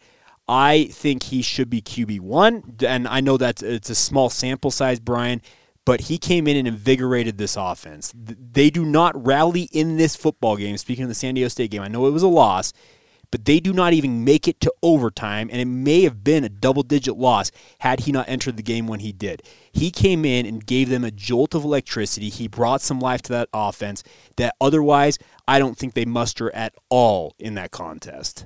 I 0.47 0.85
think 0.85 1.23
he 1.23 1.43
should 1.43 1.69
be 1.69 1.81
QB 1.81 2.21
one, 2.21 2.75
and 2.85 3.07
I 3.07 3.21
know 3.21 3.37
that 3.37 3.61
it's 3.61 3.91
a 3.91 3.95
small 3.95 4.31
sample 4.31 4.71
size, 4.71 4.99
Brian, 4.99 5.43
but 5.85 6.01
he 6.01 6.17
came 6.17 6.47
in 6.47 6.57
and 6.57 6.67
invigorated 6.67 7.37
this 7.37 7.55
offense. 7.55 8.11
They 8.15 8.71
do 8.71 8.83
not 8.83 9.23
rally 9.23 9.69
in 9.71 9.97
this 9.97 10.15
football 10.15 10.57
game. 10.57 10.75
Speaking 10.77 11.03
of 11.03 11.09
the 11.09 11.15
San 11.15 11.35
Diego 11.35 11.49
State 11.49 11.69
game, 11.69 11.83
I 11.83 11.87
know 11.87 12.07
it 12.07 12.11
was 12.11 12.23
a 12.23 12.27
loss 12.27 12.73
but 13.31 13.45
they 13.45 13.59
do 13.59 13.73
not 13.73 13.93
even 13.93 14.23
make 14.23 14.47
it 14.47 14.59
to 14.61 14.73
overtime, 14.81 15.49
and 15.51 15.61
it 15.61 15.65
may 15.65 16.03
have 16.03 16.23
been 16.23 16.43
a 16.43 16.49
double 16.49 16.83
digit 16.83 17.17
loss 17.17 17.51
had 17.79 18.01
he 18.01 18.11
not 18.11 18.27
entered 18.29 18.57
the 18.57 18.63
game 18.63 18.87
when 18.87 18.99
he 18.99 19.11
did. 19.11 19.43
He 19.71 19.91
came 19.91 20.25
in 20.25 20.45
and 20.45 20.65
gave 20.65 20.89
them 20.89 21.03
a 21.03 21.11
jolt 21.11 21.53
of 21.53 21.63
electricity. 21.63 22.29
He 22.29 22.47
brought 22.47 22.81
some 22.81 22.99
life 22.99 23.21
to 23.23 23.33
that 23.33 23.49
offense 23.53 24.03
that 24.37 24.55
otherwise 24.59 25.17
I 25.47 25.59
don't 25.59 25.77
think 25.77 25.93
they 25.93 26.05
muster 26.05 26.53
at 26.55 26.73
all 26.89 27.35
in 27.39 27.55
that 27.55 27.71
contest. 27.71 28.45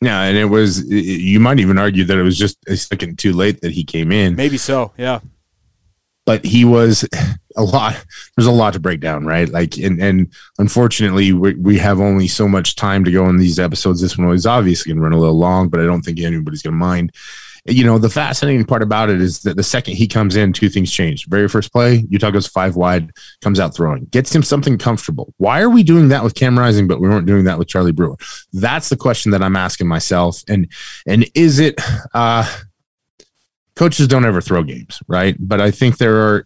Yeah, 0.00 0.22
and 0.22 0.36
it 0.36 0.46
was, 0.46 0.86
you 0.86 1.40
might 1.40 1.60
even 1.60 1.78
argue 1.78 2.04
that 2.04 2.18
it 2.18 2.22
was 2.22 2.38
just 2.38 2.58
a 2.68 2.76
second 2.76 3.18
too 3.18 3.32
late 3.32 3.62
that 3.62 3.72
he 3.72 3.84
came 3.84 4.12
in. 4.12 4.36
Maybe 4.36 4.58
so, 4.58 4.92
yeah 4.98 5.20
but 6.26 6.44
he 6.44 6.64
was 6.64 7.06
a 7.56 7.62
lot 7.62 8.04
there's 8.36 8.46
a 8.46 8.52
lot 8.52 8.72
to 8.72 8.80
break 8.80 9.00
down 9.00 9.24
right? 9.26 9.48
Like 9.48 9.76
and 9.78 10.00
and 10.02 10.32
unfortunately 10.58 11.32
we, 11.32 11.54
we 11.54 11.78
have 11.78 12.00
only 12.00 12.28
so 12.28 12.48
much 12.48 12.76
time 12.76 13.04
to 13.04 13.12
go 13.12 13.28
in 13.28 13.36
these 13.36 13.58
episodes. 13.58 14.00
This 14.00 14.18
one 14.18 14.26
was 14.26 14.46
obviously 14.46 14.90
going 14.90 14.98
to 14.98 15.02
run 15.02 15.12
a 15.12 15.18
little 15.18 15.38
long 15.38 15.68
but 15.68 15.80
i 15.80 15.84
don't 15.84 16.02
think 16.02 16.20
anybody's 16.20 16.62
going 16.62 16.74
to 16.74 16.78
mind. 16.78 17.12
You 17.66 17.84
know 17.84 17.96
the 17.96 18.10
fascinating 18.10 18.66
part 18.66 18.82
about 18.82 19.08
it 19.08 19.22
is 19.22 19.40
that 19.42 19.56
the 19.56 19.62
second 19.62 19.94
he 19.94 20.06
comes 20.06 20.36
in 20.36 20.52
two 20.52 20.68
things 20.68 20.92
change. 20.92 21.26
Very 21.28 21.48
first 21.48 21.72
play 21.72 22.04
utah 22.10 22.30
goes 22.30 22.46
five 22.46 22.76
wide 22.76 23.10
comes 23.40 23.58
out 23.58 23.74
throwing 23.74 24.04
gets 24.06 24.34
him 24.34 24.42
something 24.42 24.76
comfortable. 24.76 25.32
Why 25.38 25.62
are 25.62 25.70
we 25.70 25.82
doing 25.82 26.08
that 26.08 26.22
with 26.22 26.34
cam 26.34 26.58
rising 26.58 26.86
but 26.86 27.00
we 27.00 27.08
weren't 27.08 27.26
doing 27.26 27.44
that 27.44 27.58
with 27.58 27.68
charlie 27.68 27.92
brewer? 27.92 28.16
That's 28.52 28.90
the 28.90 28.96
question 28.96 29.30
that 29.32 29.42
i'm 29.42 29.56
asking 29.56 29.86
myself 29.86 30.42
and 30.46 30.70
and 31.06 31.26
is 31.34 31.58
it 31.58 31.80
uh 32.12 32.44
coaches 33.76 34.08
don't 34.08 34.24
ever 34.24 34.40
throw 34.40 34.62
games, 34.62 35.02
right? 35.08 35.36
But 35.38 35.60
I 35.60 35.70
think 35.70 35.98
there 35.98 36.16
are, 36.16 36.44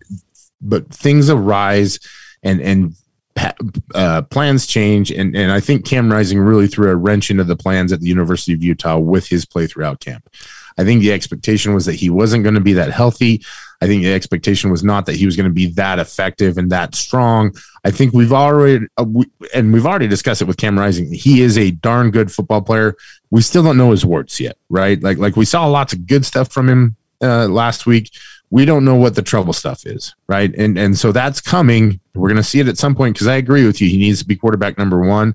but 0.61 0.93
things 0.93 1.31
arise 1.31 1.99
and, 2.43 2.61
and, 2.61 2.95
uh, 3.95 4.23
plans 4.23 4.67
change, 4.67 5.12
and, 5.12 5.37
and 5.37 5.53
I 5.53 5.61
think 5.61 5.87
Cam 5.87 6.11
Rising 6.11 6.41
really 6.41 6.67
threw 6.67 6.91
a 6.91 6.97
wrench 6.97 7.31
into 7.31 7.45
the 7.45 7.57
plans 7.57 7.93
at 7.93 8.01
the 8.01 8.09
University 8.09 8.53
of 8.53 8.64
Utah 8.64 8.99
with 8.99 9.29
his 9.29 9.47
play 9.47 9.67
throughout 9.67 10.01
camp. 10.01 10.29
I 10.77 10.85
think 10.85 11.03
the 11.03 11.12
expectation 11.12 11.75
was 11.75 11.87
that 11.87 11.95
he 11.95 12.09
wasn't 12.09 12.45
going 12.45 12.55
to 12.55 12.61
be 12.61 12.73
that 12.75 12.93
healthy. 12.93 13.45
I 13.81 13.87
think 13.87 14.03
the 14.03 14.12
expectation 14.12 14.71
was 14.71 14.83
not 14.83 15.07
that 15.07 15.17
he 15.17 15.27
was 15.27 15.37
going 15.37 15.49
to 15.49 15.55
be 15.55 15.67
that 15.73 15.99
effective 15.99 16.59
and 16.59 16.71
that 16.71 16.95
strong. 16.95 17.55
I 17.85 17.91
think 17.91 18.12
we've 18.12 18.33
already, 18.33 18.87
uh, 18.97 19.05
we, 19.05 19.27
and 19.55 19.73
we've 19.73 19.87
already 19.87 20.09
discussed 20.09 20.43
it 20.43 20.47
with 20.47 20.57
Cam 20.57 20.79
Rising. 20.79 21.12
He 21.12 21.43
is 21.43 21.59
a 21.59 21.73
darn 21.73 22.11
good 22.11 22.31
football 22.31 22.62
player. 22.62 22.97
We 23.31 23.43
still 23.43 23.62
don't 23.62 23.77
know 23.77 23.91
his 23.91 24.05
warts 24.05 24.41
yet, 24.41 24.57
right? 24.69 25.01
Like, 25.03 25.19
like 25.19 25.37
we 25.37 25.45
saw 25.45 25.67
lots 25.67 25.93
of 25.93 26.07
good 26.07 26.25
stuff 26.25 26.51
from 26.51 26.69
him 26.69 26.97
uh, 27.22 27.48
last 27.48 27.87
week. 27.87 28.11
We 28.50 28.64
don't 28.64 28.85
know 28.85 28.94
what 28.94 29.14
the 29.14 29.22
trouble 29.22 29.52
stuff 29.52 29.85
is, 29.85 30.14
right? 30.26 30.54
And 30.54 30.78
and 30.78 30.98
so 30.98 31.12
that's 31.12 31.40
coming. 31.40 32.00
We're 32.14 32.28
going 32.28 32.37
to 32.37 32.42
see 32.42 32.61
it 32.61 32.68
at 32.68 32.78
some 32.78 32.94
point 32.94 33.14
because 33.14 33.26
I 33.26 33.37
agree 33.37 33.66
with 33.66 33.81
you. 33.81 33.88
He 33.88 33.98
needs 33.98 34.20
to 34.20 34.26
be 34.26 34.37
quarterback 34.37 34.78
number 34.78 35.00
one. 35.00 35.35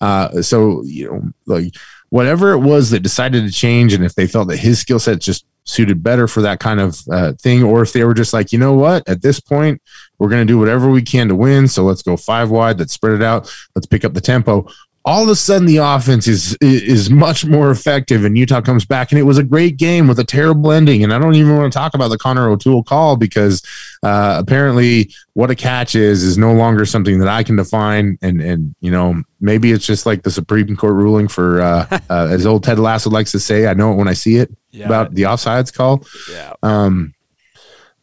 Uh, 0.00 0.40
so 0.40 0.82
you 0.84 1.10
know, 1.10 1.22
like 1.46 1.74
whatever 2.08 2.52
it 2.52 2.60
was 2.60 2.90
that 2.90 3.00
decided 3.00 3.44
to 3.44 3.52
change, 3.52 3.92
and 3.92 4.04
if 4.04 4.14
they 4.14 4.26
felt 4.26 4.48
that 4.48 4.58
his 4.58 4.78
skill 4.78 4.98
set 4.98 5.20
just 5.20 5.44
suited 5.64 6.02
better 6.02 6.28
for 6.28 6.42
that 6.42 6.60
kind 6.60 6.80
of 6.80 7.00
uh, 7.10 7.32
thing, 7.34 7.62
or 7.62 7.82
if 7.82 7.92
they 7.92 8.04
were 8.04 8.14
just 8.14 8.32
like, 8.32 8.52
you 8.52 8.58
know 8.58 8.74
what, 8.74 9.06
at 9.08 9.22
this 9.22 9.40
point, 9.40 9.80
we're 10.18 10.28
going 10.28 10.46
to 10.46 10.50
do 10.50 10.58
whatever 10.58 10.90
we 10.90 11.02
can 11.02 11.28
to 11.28 11.34
win. 11.34 11.66
So 11.68 11.84
let's 11.84 12.02
go 12.02 12.16
five 12.16 12.50
wide. 12.50 12.78
Let's 12.78 12.92
spread 12.92 13.14
it 13.14 13.22
out. 13.22 13.52
Let's 13.74 13.86
pick 13.86 14.04
up 14.04 14.14
the 14.14 14.20
tempo 14.20 14.66
all 15.06 15.22
of 15.22 15.28
a 15.28 15.36
sudden 15.36 15.66
the 15.66 15.76
offense 15.76 16.26
is 16.26 16.56
is 16.62 17.10
much 17.10 17.44
more 17.44 17.70
effective 17.70 18.24
and 18.24 18.38
Utah 18.38 18.62
comes 18.62 18.86
back. 18.86 19.12
And 19.12 19.18
it 19.18 19.24
was 19.24 19.36
a 19.36 19.42
great 19.42 19.76
game 19.76 20.08
with 20.08 20.18
a 20.18 20.24
terrible 20.24 20.72
ending. 20.72 21.04
And 21.04 21.12
I 21.12 21.18
don't 21.18 21.34
even 21.34 21.56
want 21.56 21.70
to 21.70 21.78
talk 21.78 21.94
about 21.94 22.08
the 22.08 22.16
Connor 22.16 22.48
O'Toole 22.48 22.82
call 22.82 23.16
because 23.16 23.62
uh, 24.02 24.36
apparently 24.40 25.12
what 25.34 25.50
a 25.50 25.54
catch 25.54 25.94
is 25.94 26.22
is 26.22 26.38
no 26.38 26.54
longer 26.54 26.86
something 26.86 27.18
that 27.18 27.28
I 27.28 27.42
can 27.42 27.56
define. 27.56 28.16
And 28.22 28.40
and 28.40 28.74
you 28.80 28.90
know 28.90 29.22
maybe 29.40 29.72
it's 29.72 29.86
just 29.86 30.06
like 30.06 30.22
the 30.22 30.30
Supreme 30.30 30.74
Court 30.74 30.94
ruling 30.94 31.28
for 31.28 31.60
uh, 31.60 31.86
uh, 32.08 32.28
as 32.30 32.46
old 32.46 32.64
Ted 32.64 32.78
Lasso 32.78 33.10
likes 33.10 33.32
to 33.32 33.40
say 33.40 33.66
I 33.66 33.74
know 33.74 33.92
it 33.92 33.96
when 33.96 34.08
I 34.08 34.14
see 34.14 34.36
it 34.36 34.50
yeah. 34.70 34.86
about 34.86 35.14
the 35.14 35.22
offsides 35.22 35.72
call. 35.72 36.06
Yeah. 36.30 36.54
Um 36.62 37.14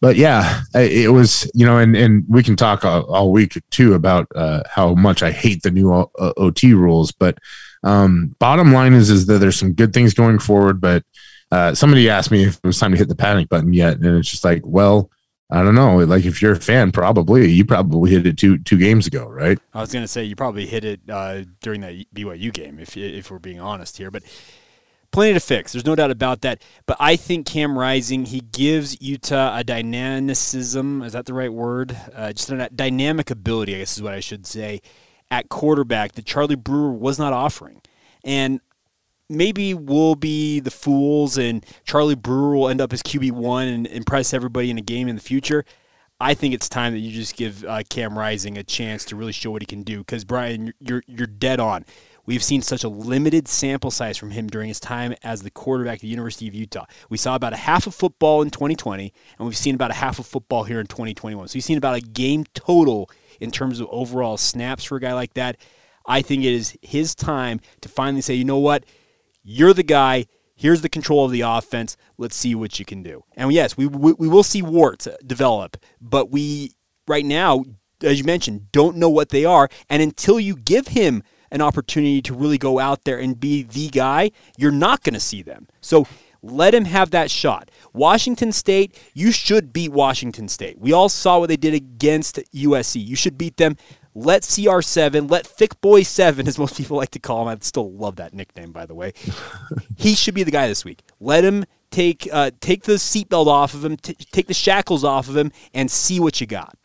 but 0.02 0.16
yeah, 0.16 0.62
it 0.74 1.14
was 1.14 1.50
you 1.54 1.66
know, 1.66 1.78
and 1.78 1.96
and 1.96 2.26
we 2.28 2.42
can 2.42 2.56
talk 2.56 2.84
all, 2.84 3.04
all 3.04 3.32
week 3.32 3.62
too 3.70 3.94
about 3.94 4.28
uh, 4.36 4.64
how 4.68 4.96
much 4.96 5.22
I 5.22 5.32
hate 5.32 5.62
the 5.62 5.70
new 5.70 5.94
uh, 5.94 6.34
OT 6.38 6.74
rules. 6.74 7.12
But 7.12 7.38
um, 7.84 8.36
bottom 8.40 8.74
line 8.74 8.94
is 8.94 9.12
is 9.12 9.28
that 9.28 9.38
there's 9.38 9.60
some 9.60 9.74
good 9.74 9.94
things 9.94 10.16
going 10.16 10.40
forward. 10.40 10.82
But 10.82 11.04
uh, 11.52 11.76
somebody 11.76 12.10
asked 12.10 12.32
me 12.32 12.46
if 12.46 12.56
it 12.56 12.64
was 12.64 12.80
time 12.80 12.92
to 12.92 12.98
hit 12.98 13.10
the 13.10 13.16
panic 13.16 13.48
button 13.48 13.74
yet, 13.74 13.98
and 13.98 14.06
it's 14.18 14.30
just 14.30 14.44
like, 14.44 14.64
well, 14.66 15.12
I 15.52 15.64
don't 15.64 15.76
know. 15.76 15.98
Like 15.98 16.26
if 16.26 16.42
you're 16.42 16.54
a 16.54 16.60
fan, 16.60 16.92
probably 16.92 17.52
you 17.52 17.64
probably 17.64 18.10
hit 18.10 18.26
it 18.26 18.40
two 18.40 18.58
two 18.58 18.78
games 18.78 19.06
ago, 19.06 19.28
right? 19.28 19.60
I 19.72 19.82
was 19.82 19.94
gonna 19.94 20.08
say 20.08 20.24
you 20.24 20.36
probably 20.36 20.66
hit 20.66 20.84
it 20.84 21.02
uh, 21.08 21.44
during 21.62 21.82
that 21.82 21.94
BYU 22.12 22.52
game, 22.52 22.80
if 22.80 22.98
if 22.98 23.30
we're 23.30 23.38
being 23.38 23.60
honest 23.60 23.98
here, 23.98 24.10
but 24.10 24.24
plenty 25.12 25.34
to 25.34 25.40
fix. 25.40 25.72
There's 25.72 25.86
no 25.86 25.96
doubt 25.96 26.12
about 26.12 26.42
that. 26.42 26.64
But 26.86 26.98
I 27.00 27.16
think 27.16 27.46
Cam 27.46 27.78
Rising, 27.78 28.26
he 28.26 28.40
gives 28.40 29.02
Utah 29.02 29.58
a 29.58 29.64
dynamicism. 29.64 31.04
Is 31.04 31.14
that 31.14 31.26
the 31.26 31.34
right 31.34 31.52
word? 31.52 31.96
Uh, 32.14 32.34
just 32.34 32.50
a 32.50 32.70
dynamic 32.70 33.30
ability, 33.30 33.76
I 33.76 33.80
guess 33.80 33.98
is 33.98 34.04
what 34.04 34.14
I 34.14 34.20
should 34.20 34.46
say, 34.46 34.82
at 35.30 35.50
quarterback 35.50 36.14
that 36.14 36.26
Charlie 36.26 36.56
Brewer 36.56 36.92
was 36.92 37.20
not 37.20 37.34
offering. 37.34 37.82
And 38.24 38.62
maybe 39.30 39.74
we'll 39.74 40.16
be 40.16 40.60
the 40.60 40.72
fools 40.72 41.38
and 41.38 41.66
Charlie 41.86 42.16
Brewer 42.16 42.56
will 42.56 42.70
end 42.70 42.82
up 42.82 42.94
as 42.94 43.02
QB1 43.02 43.74
and 43.74 43.88
impress 43.88 44.34
everybody 44.34 44.70
in 44.70 44.78
a 44.78 44.82
game 44.82 45.08
in 45.08 45.16
the 45.16 45.22
future. 45.22 45.66
I 46.20 46.36
think 46.36 46.54
it's 46.54 46.70
time 46.70 46.94
that 46.94 47.00
you 47.00 47.12
just 47.12 47.36
give 47.36 47.64
uh, 47.66 47.82
Cam 47.90 48.18
Rising 48.18 48.56
a 48.58 48.64
chance 48.64 49.06
to 49.06 49.16
really 49.16 49.32
show 49.32 49.50
what 49.50 49.64
he 49.64 49.66
can 49.66 49.82
do. 49.82 50.00
Because 50.00 50.24
Brian, 50.24 50.72
you're 50.80 51.02
you're 51.08 51.26
dead 51.26 51.60
on. 51.60 51.84
We've 52.26 52.44
seen 52.44 52.62
such 52.62 52.84
a 52.84 52.90
limited 52.90 53.48
sample 53.48 53.92
size 53.92 54.18
from 54.18 54.32
him 54.32 54.48
during 54.48 54.68
his 54.68 54.80
time 54.80 55.16
as 55.24 55.42
the 55.42 55.52
quarterback 55.52 55.96
at 55.96 56.02
the 56.02 56.08
University 56.08 56.48
of 56.48 56.54
Utah. 56.54 56.86
We 57.10 57.18
saw 57.18 57.36
about 57.36 57.54
a 57.54 57.58
half 57.58 57.88
of 57.88 57.96
football 57.96 58.42
in 58.42 58.50
2020, 58.50 59.14
and 59.38 59.48
we've 59.48 59.58
seen 59.58 59.76
about 59.76 59.92
a 59.92 59.96
half 59.96 60.20
of 60.20 60.26
football 60.26 60.64
here 60.64 60.80
in 60.80 60.88
2021. 60.88 61.48
So 61.48 61.56
we've 61.56 61.64
seen 61.64 61.78
about 61.78 61.98
a 61.98 62.02
game 62.02 62.46
total 62.54 63.10
in 63.40 63.52
terms 63.52 63.80
of 63.80 63.88
overall 63.90 64.38
snaps 64.38 64.84
for 64.84 64.98
a 64.98 65.02
guy 65.02 65.14
like 65.14 65.34
that. 65.34 65.58
I 66.06 66.22
think 66.22 66.44
it 66.44 66.54
is 66.54 66.78
his 66.82 67.16
time 67.16 67.60
to 67.82 67.90
finally 67.90 68.22
say, 68.22 68.34
you 68.36 68.46
know 68.46 68.60
what? 68.60 68.86
You're 69.44 69.74
the 69.74 69.84
guy. 69.84 70.26
Here's 70.56 70.82
the 70.82 70.90
control 70.90 71.26
of 71.26 71.32
the 71.32 71.42
offense. 71.42 71.98
Let's 72.18 72.36
see 72.36 72.54
what 72.54 72.78
you 72.80 72.86
can 72.86 73.02
do. 73.02 73.24
And 73.36 73.52
yes, 73.52 73.78
we, 73.78 73.88
we, 73.88 74.14
we 74.14 74.28
will 74.28 74.44
see 74.44 74.62
warts 74.62 75.08
uh, 75.08 75.18
develop, 75.26 75.78
but 76.00 76.30
we, 76.30 76.74
right 77.08 77.26
now, 77.26 77.66
as 78.04 78.20
you 78.20 78.26
mentioned, 78.26 78.72
don't 78.72 78.98
know 78.98 79.10
what 79.10 79.30
they 79.30 79.46
are. 79.46 79.70
And 79.90 80.02
until 80.02 80.40
you 80.40 80.56
give 80.56 80.90
him 80.90 81.24
an 81.52 81.62
opportunity 81.62 82.22
to 82.22 82.34
really 82.34 82.58
go 82.58 82.80
out 82.80 83.04
there 83.04 83.20
and 83.20 83.40
be 83.40 83.64
the 83.64 83.90
guy, 83.90 84.32
you're 84.58 84.72
not 84.72 85.04
going 85.04 85.14
to 85.14 85.20
see 85.20 85.42
them. 85.42 85.68
So 85.82 86.08
let 86.42 86.74
him 86.74 86.86
have 86.86 87.12
that 87.12 87.30
shot. 87.30 87.70
Washington 87.94 88.52
State, 88.52 88.98
you 89.14 89.32
should 89.32 89.72
beat 89.72 89.92
Washington 89.92 90.48
State. 90.48 90.80
We 90.80 90.92
all 90.94 91.10
saw 91.10 91.40
what 91.40 91.50
they 91.50 91.58
did 91.58 91.74
against 91.74 92.38
USC. 92.54 93.06
You 93.06 93.16
should 93.16 93.38
beat 93.38 93.58
them. 93.58 93.78
Let 94.14 94.42
CR7, 94.42 95.30
let 95.32 95.48
Thick 95.48 95.80
Boy 95.80 96.04
7, 96.04 96.48
as 96.48 96.58
most 96.58 96.76
people 96.76 96.98
like 96.98 97.12
to 97.12 97.20
call 97.20 97.44
him, 97.44 97.48
I 97.48 97.58
still 97.62 97.92
love 97.92 98.18
that 98.18 98.34
nickname, 98.34 98.72
by 98.72 98.86
the 98.86 98.96
way. 98.96 99.14
he 99.98 100.16
should 100.16 100.34
be 100.34 100.44
the 100.44 100.52
guy 100.52 100.68
this 100.68 100.84
week. 100.84 101.04
Let 101.20 101.44
him 101.44 101.66
take 101.92 102.28
uh, 102.32 102.52
take 102.60 102.84
the 102.84 102.94
seatbelt 102.94 103.48
off 103.48 103.74
of 103.74 103.86
him, 103.86 103.98
t- 103.98 104.16
take 104.32 104.48
the 104.48 104.54
shackles 104.54 105.04
off 105.04 105.30
of 105.30 105.38
him, 105.38 105.52
and 105.74 105.92
see 105.92 106.20
what 106.20 106.42
you 106.42 106.48
got. 106.48 106.78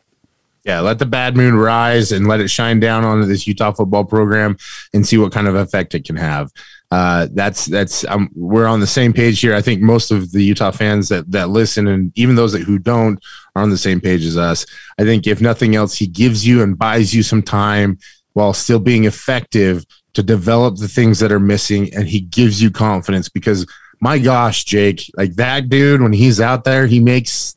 Yeah, 0.67 0.81
let 0.81 0.99
the 0.99 1.05
bad 1.05 1.37
moon 1.37 1.55
rise 1.55 2.11
and 2.11 2.27
let 2.27 2.41
it 2.41 2.49
shine 2.49 2.81
down 2.81 3.05
onto 3.05 3.25
this 3.25 3.47
Utah 3.47 3.71
football 3.71 4.03
program 4.03 4.57
and 4.93 5.07
see 5.07 5.17
what 5.17 5.31
kind 5.31 5.47
of 5.47 5.55
effect 5.55 5.95
it 5.95 6.03
can 6.03 6.17
have. 6.17 6.51
Uh, 6.91 7.27
that's 7.31 7.67
that's 7.67 8.03
um, 8.07 8.29
we're 8.35 8.67
on 8.67 8.81
the 8.81 8.87
same 8.87 9.13
page 9.13 9.39
here. 9.39 9.55
I 9.55 9.61
think 9.61 9.81
most 9.81 10.11
of 10.11 10.33
the 10.33 10.43
Utah 10.43 10.71
fans 10.71 11.07
that 11.07 11.31
that 11.31 11.47
listen 11.49 11.87
and 11.87 12.11
even 12.17 12.35
those 12.35 12.51
that 12.51 12.63
who 12.63 12.79
don't 12.79 13.17
are 13.55 13.61
on 13.61 13.69
the 13.69 13.77
same 13.77 14.01
page 14.01 14.25
as 14.25 14.35
us. 14.35 14.65
I 14.99 15.03
think 15.03 15.25
if 15.25 15.39
nothing 15.39 15.73
else, 15.73 15.95
he 15.95 16.05
gives 16.05 16.45
you 16.45 16.61
and 16.61 16.77
buys 16.77 17.15
you 17.15 17.23
some 17.23 17.43
time 17.43 17.97
while 18.33 18.53
still 18.53 18.79
being 18.79 19.05
effective 19.05 19.85
to 20.15 20.23
develop 20.23 20.75
the 20.75 20.89
things 20.89 21.19
that 21.19 21.31
are 21.31 21.39
missing, 21.39 21.93
and 21.93 22.09
he 22.09 22.19
gives 22.19 22.61
you 22.61 22.71
confidence 22.71 23.29
because 23.29 23.65
my 24.01 24.19
gosh, 24.19 24.65
Jake, 24.65 25.09
like 25.15 25.35
that 25.35 25.69
dude 25.69 26.01
when 26.01 26.13
he's 26.13 26.41
out 26.41 26.65
there, 26.65 26.87
he 26.87 26.99
makes 26.99 27.55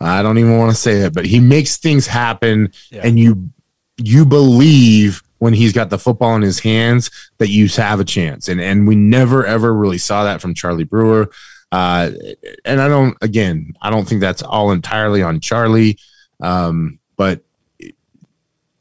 I 0.00 0.22
don't 0.22 0.38
even 0.38 0.58
want 0.58 0.70
to 0.70 0.76
say 0.76 1.00
it, 1.00 1.14
but 1.14 1.26
he 1.26 1.40
makes 1.40 1.76
things 1.76 2.06
happen, 2.06 2.72
yeah. 2.90 3.02
and 3.04 3.18
you 3.18 3.50
you 3.96 4.24
believe 4.24 5.22
when 5.38 5.52
he's 5.52 5.72
got 5.72 5.90
the 5.90 5.98
football 5.98 6.36
in 6.36 6.42
his 6.42 6.60
hands 6.60 7.10
that 7.38 7.48
you 7.48 7.68
have 7.68 8.00
a 8.00 8.04
chance, 8.04 8.48
and 8.48 8.60
and 8.60 8.86
we 8.86 8.94
never 8.94 9.44
ever 9.44 9.74
really 9.74 9.98
saw 9.98 10.24
that 10.24 10.40
from 10.40 10.54
Charlie 10.54 10.84
Brewer. 10.84 11.30
Uh, 11.70 12.10
and 12.64 12.80
I 12.80 12.88
don't, 12.88 13.14
again, 13.20 13.74
I 13.82 13.90
don't 13.90 14.08
think 14.08 14.22
that's 14.22 14.42
all 14.42 14.72
entirely 14.72 15.22
on 15.22 15.38
Charlie, 15.40 15.98
um, 16.40 16.98
but 17.16 17.42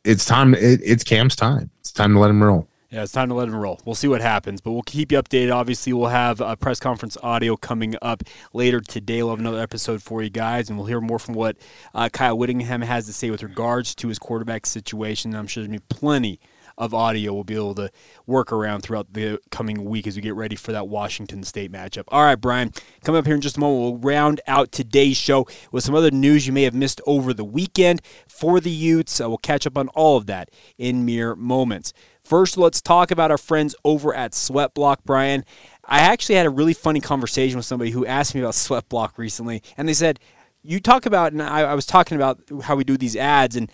it's 0.06 0.24
time. 0.24 0.54
It, 0.54 0.80
it's 0.84 1.04
Cam's 1.04 1.36
time. 1.36 1.70
It's 1.82 1.92
time 1.92 2.14
to 2.14 2.20
let 2.20 2.30
him 2.30 2.42
roll. 2.42 2.70
Yeah, 2.90 3.04
it's 3.04 3.12
time 3.12 3.28
to 3.28 3.36
let 3.36 3.50
him 3.50 3.56
roll. 3.56 3.82
We'll 3.84 3.96
see 3.96 4.08
what 4.08 4.22
happens, 4.22 4.62
but 4.62 4.72
we'll 4.72 4.82
keep 4.82 5.12
you 5.12 5.22
updated. 5.22 5.54
Obviously, 5.54 5.92
we'll 5.92 6.08
have 6.08 6.40
a 6.40 6.56
press 6.56 6.80
conference 6.80 7.18
audio 7.22 7.58
coming 7.58 7.96
up 8.02 8.24
later 8.54 8.80
today. 8.80 9.22
We'll 9.22 9.32
have 9.32 9.40
another 9.40 9.60
episode 9.60 10.02
for 10.02 10.24
you 10.24 10.30
guys, 10.30 10.70
and 10.70 10.78
we'll 10.78 10.88
hear 10.88 11.02
more 11.02 11.20
from 11.20 11.36
what 11.36 11.58
uh, 11.94 12.08
Kyle 12.08 12.38
Whittingham 12.38 12.82
has 12.84 13.06
to 13.08 13.14
say 13.14 13.30
with 13.30 13.44
regards 13.44 13.94
to 13.96 14.08
his 14.08 14.18
quarterback 14.18 14.66
situation. 14.66 15.36
I'm 15.36 15.48
sure 15.48 15.64
to 15.64 15.70
be 15.70 15.80
plenty 15.90 16.40
of 16.78 16.94
audio 16.94 17.34
we'll 17.34 17.44
be 17.44 17.56
able 17.56 17.74
to 17.74 17.90
work 18.26 18.52
around 18.52 18.82
throughout 18.82 19.12
the 19.14 19.40
coming 19.50 19.84
week 19.84 20.06
as 20.06 20.16
we 20.16 20.22
get 20.22 20.36
ready 20.36 20.56
for 20.56 20.72
that 20.72 20.88
Washington 20.88 21.44
State 21.44 21.72
matchup. 21.72 22.04
All 22.10 22.24
right, 22.24 22.40
Brian, 22.40 22.72
coming 23.04 23.20
up 23.20 23.26
here 23.26 23.36
in 23.36 23.42
just 23.42 23.58
a 23.58 23.60
moment, 23.60 23.82
we'll 23.82 24.12
round 24.14 24.42
out 24.48 24.72
today's 24.72 25.18
show 25.18 25.48
with 25.72 25.84
some 25.84 25.96
other 25.96 26.12
news 26.12 26.46
you 26.46 26.54
may 26.54 26.64
have 26.64 26.76
missed 26.76 27.02
over 27.08 27.34
the 27.34 27.44
weekend 27.44 28.02
for 28.28 28.60
the 28.60 28.70
Utes. 28.70 29.20
Uh, 29.20 29.28
we'll 29.28 29.40
catch 29.40 29.66
up 29.66 29.78
on 29.78 29.88
all 29.90 30.18
of 30.18 30.28
that 30.28 30.50
in 30.78 31.04
mere 31.04 31.36
moments. 31.36 31.94
First, 32.28 32.58
let's 32.58 32.82
talk 32.82 33.12
about 33.12 33.32
our 33.32 33.38
friends 33.38 33.74
over 33.86 34.14
at 34.14 34.34
Sweatblock, 34.34 34.98
Brian. 35.06 35.46
I 35.86 36.00
actually 36.00 36.36
had 36.36 36.46
a 36.46 36.50
really 36.50 36.74
funny 36.74 37.00
conversation 37.00 37.56
with 37.56 37.66
somebody 37.66 37.92
who 37.92 38.06
asked 38.06 38.36
me 38.36 38.42
about 38.42 38.54
Sweatblock 38.54 39.18
recently, 39.18 39.64
and 39.78 39.88
they 39.88 39.94
said, 39.94 40.20
You 40.62 40.82
talk 40.82 41.06
about, 41.06 41.32
and 41.32 41.42
I, 41.42 41.62
I 41.62 41.74
was 41.74 41.86
talking 41.86 42.18
about 42.18 42.42
how 42.64 42.76
we 42.76 42.84
do 42.84 42.98
these 42.98 43.16
ads 43.16 43.56
and 43.56 43.72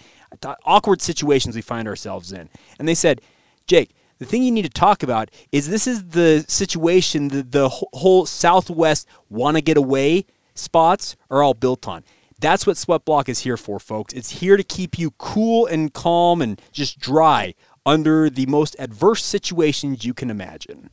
awkward 0.65 1.01
situations 1.01 1.55
we 1.55 1.63
find 1.63 1.87
ourselves 1.87 2.31
in. 2.31 2.47
And 2.77 2.87
they 2.87 2.93
said, 2.93 3.21
Jake, 3.65 3.95
the 4.19 4.25
thing 4.25 4.43
you 4.43 4.51
need 4.51 4.65
to 4.65 4.69
talk 4.69 5.01
about 5.01 5.31
is 5.51 5.67
this 5.67 5.87
is 5.87 6.09
the 6.09 6.45
situation 6.47 7.29
that 7.29 7.53
the 7.53 7.69
whole 7.69 8.27
Southwest 8.27 9.07
want 9.31 9.57
to 9.57 9.61
get 9.61 9.77
away 9.77 10.27
spots 10.53 11.15
are 11.31 11.41
all 11.41 11.55
built 11.55 11.87
on. 11.87 12.03
That's 12.39 12.67
what 12.67 12.75
Sweatblock 12.75 13.29
is 13.29 13.39
here 13.39 13.57
for, 13.57 13.79
folks. 13.79 14.13
It's 14.13 14.41
here 14.41 14.57
to 14.57 14.63
keep 14.63 14.99
you 14.99 15.11
cool 15.17 15.65
and 15.65 15.91
calm 15.91 16.39
and 16.41 16.61
just 16.71 16.99
dry 16.99 17.55
under 17.85 18.29
the 18.29 18.45
most 18.45 18.75
adverse 18.79 19.23
situations 19.23 20.05
you 20.05 20.13
can 20.13 20.29
imagine. 20.29 20.89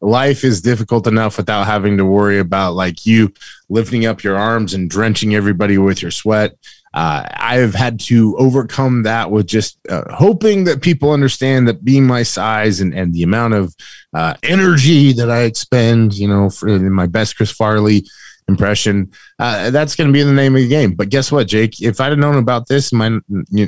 Life 0.00 0.44
is 0.44 0.60
difficult 0.60 1.06
enough 1.06 1.38
without 1.38 1.64
having 1.64 1.96
to 1.96 2.04
worry 2.04 2.38
about 2.38 2.74
like 2.74 3.06
you 3.06 3.32
lifting 3.68 4.04
up 4.06 4.22
your 4.22 4.36
arms 4.36 4.74
and 4.74 4.90
drenching 4.90 5.34
everybody 5.34 5.78
with 5.78 6.02
your 6.02 6.10
sweat. 6.10 6.54
uh, 6.96 7.28
I 7.30 7.56
have 7.56 7.74
had 7.74 8.00
to 8.00 8.34
overcome 8.38 9.02
that 9.02 9.30
with 9.30 9.46
just 9.46 9.78
uh, 9.90 10.04
hoping 10.14 10.64
that 10.64 10.80
people 10.80 11.10
understand 11.12 11.68
that 11.68 11.84
being 11.84 12.06
my 12.06 12.22
size 12.22 12.80
and, 12.80 12.94
and 12.94 13.12
the 13.12 13.22
amount 13.22 13.52
of 13.52 13.76
uh, 14.14 14.32
energy 14.42 15.12
that 15.12 15.30
I 15.30 15.42
expend, 15.42 16.14
you 16.14 16.26
know, 16.26 16.48
for 16.48 16.68
in 16.68 16.90
my 16.90 17.06
best 17.06 17.36
Chris 17.36 17.50
Farley 17.50 18.06
impression, 18.48 19.12
uh, 19.38 19.68
that's 19.68 19.94
going 19.94 20.08
to 20.08 20.12
be 20.12 20.22
the 20.22 20.32
name 20.32 20.56
of 20.56 20.62
the 20.62 20.68
game. 20.68 20.94
But 20.94 21.10
guess 21.10 21.30
what, 21.30 21.48
Jake? 21.48 21.82
If 21.82 22.00
I'd 22.00 22.12
have 22.12 22.18
known 22.18 22.36
about 22.36 22.66
this 22.66 22.92
in 22.92 22.98
my 22.98 23.20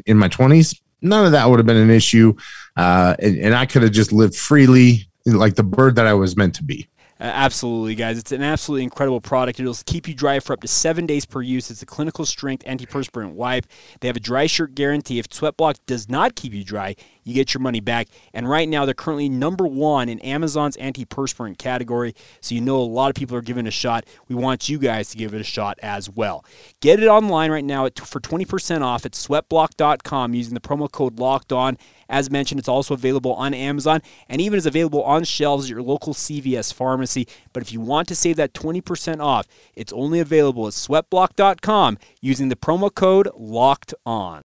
in 0.07 0.17
my 0.17 0.29
twenties, 0.29 0.81
none 1.01 1.27
of 1.27 1.33
that 1.33 1.49
would 1.49 1.59
have 1.59 1.67
been 1.67 1.77
an 1.77 1.91
issue, 1.91 2.35
uh, 2.77 3.17
and, 3.19 3.39
and 3.39 3.55
I 3.55 3.67
could 3.67 3.83
have 3.83 3.93
just 3.93 4.13
lived 4.13 4.37
freely 4.37 5.09
like 5.27 5.55
the 5.55 5.63
bird 5.63 5.97
that 5.97 6.07
I 6.07 6.15
was 6.15 6.37
meant 6.37 6.55
to 6.57 6.65
be. 6.65 6.89
Absolutely, 7.21 7.97
guys. 7.97 8.17
It's 8.17 8.31
an 8.31 8.43
absolutely 8.43 8.85
incredible 8.85 9.21
product. 9.21 9.59
It'll 9.59 9.77
keep 9.87 10.07
you 10.07 10.15
dry 10.15 10.39
for 10.39 10.53
up 10.53 10.61
to 10.61 10.69
seven 10.69 11.05
days 11.05 11.27
per 11.27 11.43
use. 11.43 11.69
It's 11.69 11.83
a 11.83 11.87
clinical 11.87 12.25
strength 12.25 12.65
antiperspirant 12.65 13.33
wipe. 13.33 13.67
They 14.01 14.07
have 14.07 14.17
a 14.17 14.21
dry 14.21 14.47
shirt 14.47 14.77
guarantee. 14.77 15.19
If 15.19 15.29
Sweatblock 15.29 15.79
does 15.87 16.09
not 16.09 16.37
keep 16.37 16.55
you 16.55 16.63
dry, 16.63 16.95
you 17.29 17.35
get 17.35 17.55
your 17.55 17.61
money 17.61 17.81
back. 17.81 18.09
And 18.33 18.49
right 18.49 18.69
now, 18.69 18.85
they're 18.85 18.95
currently 18.95 19.29
number 19.29 19.67
one 19.67 20.09
in 20.09 20.19
Amazon's 20.21 20.77
antiperspirant 20.77 21.59
category. 21.59 22.15
So 22.41 22.55
you 22.55 22.61
know 22.61 22.79
a 22.79 22.83
lot 22.83 23.11
of 23.11 23.15
people 23.15 23.37
are 23.37 23.43
giving 23.43 23.67
it 23.67 23.69
a 23.69 23.73
shot. 23.73 24.05
We 24.29 24.35
want 24.35 24.69
you 24.69 24.79
guys 24.79 25.11
to 25.11 25.17
give 25.17 25.35
it 25.35 25.41
a 25.41 25.45
shot 25.45 25.79
as 25.83 26.09
well. 26.11 26.45
Get 26.81 27.03
it 27.03 27.07
online 27.07 27.51
right 27.51 27.65
now 27.65 27.89
for 27.89 28.21
20% 28.21 28.83
off 28.83 29.05
at 29.05 29.13
sweatblock.com 29.13 30.35
using 30.35 30.55
the 30.55 30.61
promo 30.61 30.91
code 30.91 31.19
locked 31.19 31.53
on. 31.53 31.79
As 32.09 32.31
mentioned, 32.31 32.59
it's 32.59 32.69
also 32.69 32.95
available 32.95 33.35
on 33.35 33.53
Amazon 33.53 34.01
and 34.29 34.41
even 34.41 34.57
is 34.57 34.67
available 34.67 35.03
on 35.03 35.25
shelves 35.25 35.67
at 35.67 35.71
your 35.71 35.83
local 35.83 36.15
CVS 36.15 36.73
pharmacy. 36.73 37.29
But 37.53 37.63
if 37.63 37.73
you 37.73 37.81
want 37.81 38.09
to 38.09 38.17
save 38.17 38.37
that 38.37 38.55
20% 38.55 39.21
off, 39.21 39.47
it's 39.75 39.93
only 39.93 40.21
available 40.21 40.67
at 40.67 40.73
sweatblock.com 40.73 41.99
using 42.21 42.49
the 42.49 42.57
promo 42.57 42.95
code 42.95 43.29
locked 43.37 43.93
on. 44.07 44.43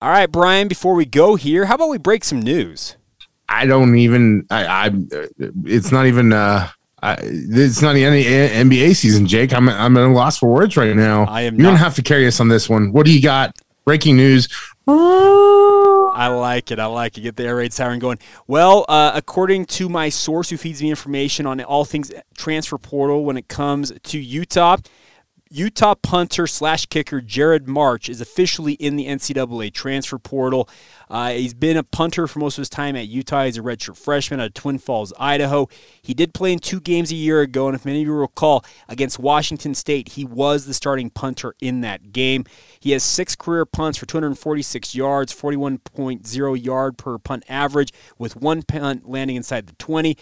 All 0.00 0.10
right, 0.10 0.30
Bryan, 0.30 0.68
before 0.68 0.94
we 0.94 1.04
go 1.04 1.34
here, 1.34 1.64
how 1.64 1.74
about 1.74 1.88
we 1.88 1.98
break 1.98 2.22
some 2.22 2.40
news? 2.40 2.96
I 3.48 3.66
don't 3.66 3.96
even. 3.96 4.46
I. 4.48 4.64
I 4.66 4.90
it's 5.64 5.90
not 5.90 6.06
even. 6.06 6.32
Uh, 6.32 6.68
I, 7.02 7.16
it's 7.20 7.82
not 7.82 7.96
any 7.96 8.22
NBA 8.24 8.94
season, 8.94 9.26
Jake. 9.26 9.52
I'm. 9.52 9.68
I'm 9.68 9.96
at 9.96 10.04
a 10.04 10.08
loss 10.08 10.38
for 10.38 10.48
words 10.48 10.76
right 10.76 10.94
now. 10.94 11.24
I 11.24 11.42
am. 11.42 11.56
You're 11.56 11.64
not. 11.64 11.68
gonna 11.70 11.78
have 11.78 11.96
to 11.96 12.02
carry 12.02 12.28
us 12.28 12.38
on 12.38 12.48
this 12.48 12.68
one. 12.68 12.92
What 12.92 13.06
do 13.06 13.12
you 13.12 13.20
got? 13.20 13.56
Breaking 13.84 14.16
news. 14.16 14.48
I 14.86 16.28
like 16.28 16.70
it. 16.70 16.78
I 16.78 16.86
like 16.86 17.16
it. 17.18 17.22
Get 17.22 17.36
the 17.36 17.44
air 17.44 17.56
raid 17.56 17.72
siren 17.72 17.98
going. 17.98 18.18
Well, 18.46 18.84
uh, 18.88 19.12
according 19.14 19.66
to 19.66 19.88
my 19.88 20.10
source 20.10 20.50
who 20.50 20.56
feeds 20.56 20.82
me 20.82 20.90
information 20.90 21.46
on 21.46 21.60
all 21.62 21.84
things 21.84 22.12
transfer 22.36 22.78
portal 22.78 23.24
when 23.24 23.36
it 23.36 23.48
comes 23.48 23.92
to 24.02 24.18
Utah, 24.18 24.76
Utah 25.50 25.94
punter 25.94 26.46
slash 26.46 26.86
kicker 26.86 27.20
Jared 27.20 27.66
March 27.66 28.08
is 28.08 28.20
officially 28.20 28.74
in 28.74 28.96
the 28.96 29.06
NCAA 29.06 29.72
transfer 29.72 30.18
portal. 30.18 30.68
Uh, 31.08 31.30
he's 31.30 31.54
been 31.54 31.76
a 31.76 31.82
punter 31.82 32.26
for 32.26 32.38
most 32.38 32.58
of 32.58 32.62
his 32.62 32.68
time 32.68 32.96
at 32.96 33.08
Utah. 33.08 33.44
He's 33.44 33.56
a 33.56 33.62
redshirt 33.62 33.96
freshman 33.96 34.40
at 34.40 34.54
Twin 34.54 34.78
Falls, 34.78 35.12
Idaho. 35.18 35.68
He 36.02 36.12
did 36.12 36.34
play 36.34 36.52
in 36.52 36.58
two 36.58 36.80
games 36.80 37.10
a 37.10 37.14
year 37.14 37.40
ago, 37.40 37.66
and 37.66 37.74
if 37.74 37.86
many 37.86 38.02
of 38.02 38.06
you 38.06 38.12
recall, 38.12 38.64
against 38.88 39.18
Washington 39.18 39.74
State, 39.74 40.10
he 40.10 40.24
was 40.24 40.66
the 40.66 40.74
starting 40.74 41.08
punter 41.08 41.54
in 41.60 41.80
that 41.80 42.12
game. 42.12 42.44
He 42.78 42.92
has 42.92 43.02
six 43.02 43.34
career 43.34 43.64
punts 43.64 43.98
for 43.98 44.06
246 44.06 44.94
yards, 44.94 45.32
41.0 45.32 46.64
yard 46.64 46.98
per 46.98 47.18
punt 47.18 47.44
average, 47.48 47.92
with 48.18 48.36
one 48.36 48.62
punt 48.62 49.08
landing 49.08 49.36
inside 49.36 49.66
the 49.66 49.74
20. 49.74 50.16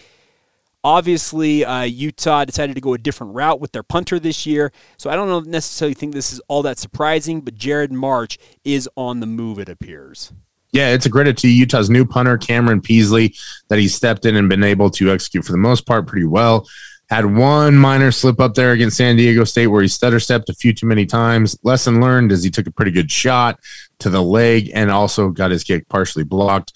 Obviously, 0.83 1.65
uh, 1.65 1.83
Utah 1.83 2.45
decided 2.45 2.75
to 2.75 2.81
go 2.81 2.93
a 2.93 2.97
different 2.97 3.33
route 3.33 3.59
with 3.59 3.71
their 3.71 3.83
punter 3.83 4.19
this 4.19 4.45
year, 4.45 4.71
so 4.97 5.09
I 5.09 5.15
don't 5.15 5.47
necessarily 5.47 5.93
think 5.93 6.13
this 6.13 6.31
is 6.31 6.39
all 6.47 6.61
that 6.63 6.77
surprising, 6.77 7.41
but 7.41 7.55
Jared 7.55 7.91
March 7.91 8.37
is 8.63 8.87
on 8.95 9.19
the 9.19 9.25
move, 9.25 9.59
it 9.59 9.69
appears. 9.69 10.31
Yeah, 10.71 10.89
it's 10.89 11.05
a 11.05 11.09
credit 11.09 11.37
to 11.37 11.47
Utah's 11.47 11.89
new 11.89 12.05
punter, 12.05 12.37
Cameron 12.37 12.81
Peasley, 12.81 13.35
that 13.69 13.79
he 13.79 13.87
stepped 13.87 14.25
in 14.25 14.35
and 14.35 14.49
been 14.49 14.63
able 14.63 14.89
to 14.91 15.11
execute 15.11 15.45
for 15.45 15.51
the 15.51 15.57
most 15.57 15.85
part 15.85 16.07
pretty 16.07 16.25
well. 16.25 16.67
Had 17.09 17.25
one 17.25 17.75
minor 17.75 18.11
slip 18.11 18.39
up 18.41 18.53
there 18.53 18.73
against 18.73 18.97
San 18.97 19.15
Diego 19.15 19.45
State 19.45 19.67
where 19.67 19.81
he 19.81 19.87
stutter 19.87 20.19
stepped 20.19 20.49
a 20.49 20.53
few 20.53 20.73
too 20.73 20.85
many 20.85 21.05
times. 21.05 21.57
Lesson 21.63 22.01
learned 22.01 22.33
is 22.33 22.43
he 22.43 22.51
took 22.51 22.67
a 22.67 22.71
pretty 22.71 22.91
good 22.91 23.09
shot 23.09 23.59
to 23.99 24.09
the 24.09 24.21
leg 24.21 24.69
and 24.73 24.91
also 24.91 25.29
got 25.29 25.51
his 25.51 25.63
kick 25.63 25.87
partially 25.87 26.25
blocked. 26.25 26.73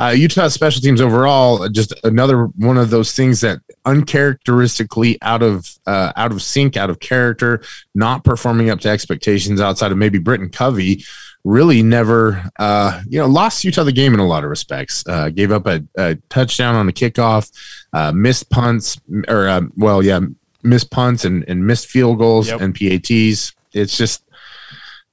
Uh, 0.00 0.08
Utah 0.08 0.48
special 0.48 0.80
teams 0.80 1.00
overall, 1.00 1.68
just 1.68 1.94
another 2.04 2.46
one 2.56 2.78
of 2.78 2.90
those 2.90 3.12
things 3.12 3.40
that 3.40 3.60
uncharacteristically 3.84 5.18
out 5.22 5.42
of 5.42 5.78
uh, 5.86 6.12
out 6.16 6.32
of 6.32 6.42
sync, 6.42 6.76
out 6.76 6.90
of 6.90 7.00
character, 7.00 7.62
not 7.94 8.24
performing 8.24 8.70
up 8.70 8.80
to 8.80 8.88
expectations 8.88 9.60
outside 9.60 9.92
of 9.92 9.98
maybe 9.98 10.18
Britton 10.18 10.50
Covey. 10.50 11.04
Really, 11.44 11.82
never, 11.82 12.44
uh, 12.60 13.02
you 13.08 13.18
know, 13.18 13.26
lost 13.26 13.64
Utah 13.64 13.82
the 13.82 13.90
game 13.90 14.14
in 14.14 14.20
a 14.20 14.26
lot 14.26 14.44
of 14.44 14.50
respects. 14.50 15.02
Uh, 15.08 15.28
gave 15.28 15.50
up 15.50 15.66
a, 15.66 15.82
a, 15.98 16.14
touchdown 16.28 16.76
on 16.76 16.86
the 16.86 16.92
kickoff, 16.92 17.50
uh, 17.92 18.12
missed 18.12 18.48
punts, 18.48 19.00
or 19.26 19.48
uh, 19.48 19.62
well, 19.76 20.04
yeah, 20.04 20.20
missed 20.62 20.92
punts 20.92 21.24
and, 21.24 21.44
and 21.48 21.66
missed 21.66 21.88
field 21.88 22.18
goals 22.18 22.48
yep. 22.48 22.60
and 22.60 22.74
PATs. 22.74 23.54
It's 23.72 23.96
just, 23.96 24.24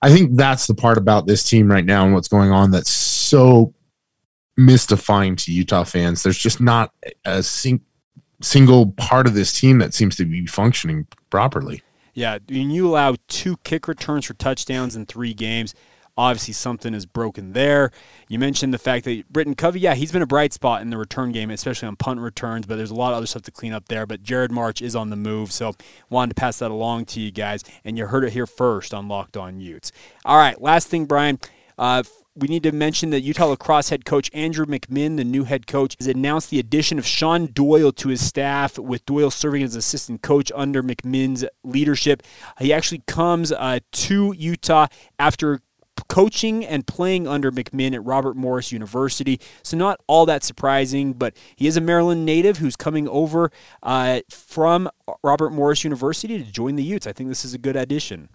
I 0.04 0.12
think 0.12 0.36
that's 0.36 0.68
the 0.68 0.76
part 0.76 1.00
about 1.00 1.26
this 1.26 1.44
team 1.44 1.70
right 1.72 1.86
now 1.86 2.06
and 2.06 2.14
what's 2.14 2.28
going 2.28 2.52
on 2.52 2.72
that's 2.72 2.92
so 2.92 3.74
mystifying 4.60 5.36
to 5.38 5.52
Utah 5.52 5.84
fans. 5.84 6.22
There's 6.22 6.38
just 6.38 6.60
not 6.60 6.94
a 7.26 7.42
sing- 7.42 7.82
single 8.42 8.92
part 8.92 9.26
of 9.26 9.34
this 9.34 9.58
team 9.58 9.80
that 9.80 9.94
seems 9.94 10.16
to 10.18 10.26
be 10.26 10.46
functioning 10.46 11.08
properly. 11.30 11.82
Yeah, 12.14 12.40
when 12.50 12.70
you 12.70 12.88
allow 12.88 13.16
two 13.28 13.58
kick 13.64 13.88
returns 13.88 14.26
for 14.26 14.34
touchdowns 14.34 14.96
in 14.96 15.06
three 15.06 15.34
games, 15.34 15.74
obviously 16.18 16.54
something 16.54 16.94
is 16.94 17.06
broken 17.06 17.54
there. 17.54 17.92
You 18.28 18.40
mentioned 18.40 18.74
the 18.74 18.78
fact 18.78 19.06
that 19.06 19.30
Britton 19.30 19.56
Covey, 19.56 19.80
yeah, 19.80 19.96
he's 19.96 20.12
been 20.12 20.22
a 20.22 20.28
bright 20.28 20.52
spot 20.52 20.82
in 20.82 20.90
the 20.90 20.98
return 20.98 21.32
game, 21.32 21.50
especially 21.50 21.88
on 21.88 21.96
punt 21.96 22.20
returns, 22.20 22.66
but 22.66 22.76
there's 22.76 22.92
a 22.92 22.96
lot 22.96 23.12
of 23.12 23.18
other 23.18 23.26
stuff 23.26 23.44
to 23.44 23.52
clean 23.52 23.72
up 23.72 23.88
there. 23.88 24.06
But 24.06 24.22
Jared 24.22 24.52
March 24.52 24.82
is 24.82 24.98
on 24.98 25.10
the 25.10 25.16
move, 25.16 25.54
so 25.54 25.74
wanted 26.10 26.36
to 26.36 26.40
pass 26.40 26.60
that 26.60 26.72
along 26.72 27.06
to 27.06 27.22
you 27.22 27.32
guys, 27.32 27.64
and 27.86 27.98
you 27.98 28.08
heard 28.08 28.26
it 28.26 28.34
here 28.34 28.48
first 28.48 28.94
on 28.94 29.08
Locked 29.08 29.38
On 29.38 29.62
Utes. 29.62 29.94
All 30.26 30.38
right, 30.38 30.62
last 30.62 30.90
thing, 30.90 31.06
Bryan. 31.06 31.40
Uh, 31.78 32.04
we 32.36 32.48
need 32.48 32.64
to 32.64 32.72
mention 32.72 33.10
that 33.10 33.22
Utah 33.22 33.46
lacrosse 33.46 33.90
head 33.90 34.06
coach 34.06 34.30
Andrew 34.34 34.66
McMinn, 34.66 35.18
the 35.18 35.24
new 35.24 35.44
head 35.44 35.68
coach, 35.68 35.96
has 36.00 36.08
announced 36.08 36.50
the 36.50 36.60
addition 36.60 36.98
of 36.98 37.06
Sean 37.06 37.48
Doyle 37.48 37.92
to 37.94 38.10
his 38.10 38.26
staff, 38.26 38.78
with 38.78 39.06
Doyle 39.06 39.32
serving 39.32 39.64
as 39.64 39.76
assistant 39.76 40.22
coach 40.22 40.52
under 40.56 40.82
McMinn's 40.82 41.46
leadership. 41.64 42.24
He 42.60 42.72
actually 42.72 43.04
comes 43.08 43.52
uh, 43.52 43.80
to 43.92 44.34
Utah 44.38 44.88
after 45.18 45.62
coaching 46.08 46.66
and 46.66 46.88
playing 46.88 47.28
under 47.28 47.52
McMinn 47.52 47.94
at 47.94 48.04
Robert 48.04 48.36
Morris 48.36 48.72
University. 48.72 49.40
So, 49.64 49.78
not 49.78 50.00
all 50.08 50.26
that 50.26 50.44
surprising, 50.44 51.14
but 51.14 51.36
he 51.56 51.68
is 51.68 51.78
a 51.78 51.82
Maryland 51.82 52.26
native 52.26 52.58
who's 52.58 52.76
coming 52.76 53.08
over 53.08 53.52
uh, 53.84 54.22
from 54.30 54.90
Robert 55.24 55.52
Morris 55.52 55.84
University 55.84 56.44
to 56.44 56.52
join 56.52 56.76
the 56.76 56.84
Utes. 56.84 57.08
I 57.08 57.14
think 57.14 57.30
this 57.30 57.44
is 57.44 57.54
a 57.54 57.58
good 57.58 57.76
addition. 57.76 58.30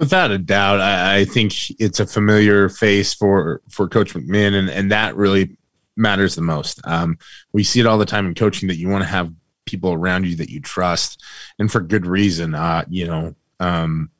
Without 0.00 0.30
a 0.30 0.38
doubt, 0.38 0.80
I, 0.80 1.18
I, 1.18 1.24
think 1.26 1.52
it's 1.78 2.00
a 2.00 2.06
familiar 2.06 2.70
face 2.70 3.12
for 3.12 3.60
for 3.68 3.86
Coach 3.86 4.14
McMinn, 4.14 4.54
and 4.54 4.70
and 4.70 4.90
that 4.90 5.14
really 5.14 5.58
matters 5.94 6.34
the 6.34 6.40
most. 6.40 6.80
Um, 6.84 7.18
we 7.52 7.62
see 7.62 7.80
it 7.80 7.86
all 7.86 7.98
the 7.98 8.06
time 8.06 8.26
in 8.26 8.34
coaching 8.34 8.68
that 8.68 8.76
you 8.76 8.88
want 8.88 9.04
to 9.04 9.10
have 9.10 9.30
people 9.66 9.92
around 9.92 10.26
you 10.26 10.36
that 10.36 10.48
you 10.48 10.58
trust, 10.58 11.22
and 11.58 11.70
for 11.70 11.80
good 11.80 12.06
reason. 12.06 12.54
Uh, 12.54 12.82
you 12.88 13.06
know, 13.06 13.34
um, 13.60 14.10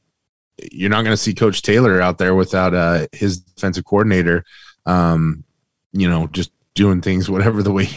you're 0.70 0.90
not 0.90 1.02
going 1.02 1.14
to 1.14 1.22
see 1.22 1.32
Coach 1.32 1.62
Taylor 1.62 1.98
out 2.02 2.18
there 2.18 2.34
without 2.34 2.74
uh, 2.74 3.06
his 3.12 3.40
defensive 3.40 3.86
coordinator. 3.86 4.44
Um, 4.84 5.44
you 5.94 6.10
know, 6.10 6.26
just 6.26 6.50
doing 6.74 7.00
things 7.00 7.28
whatever 7.30 7.62
the 7.62 7.72
way 7.72 7.88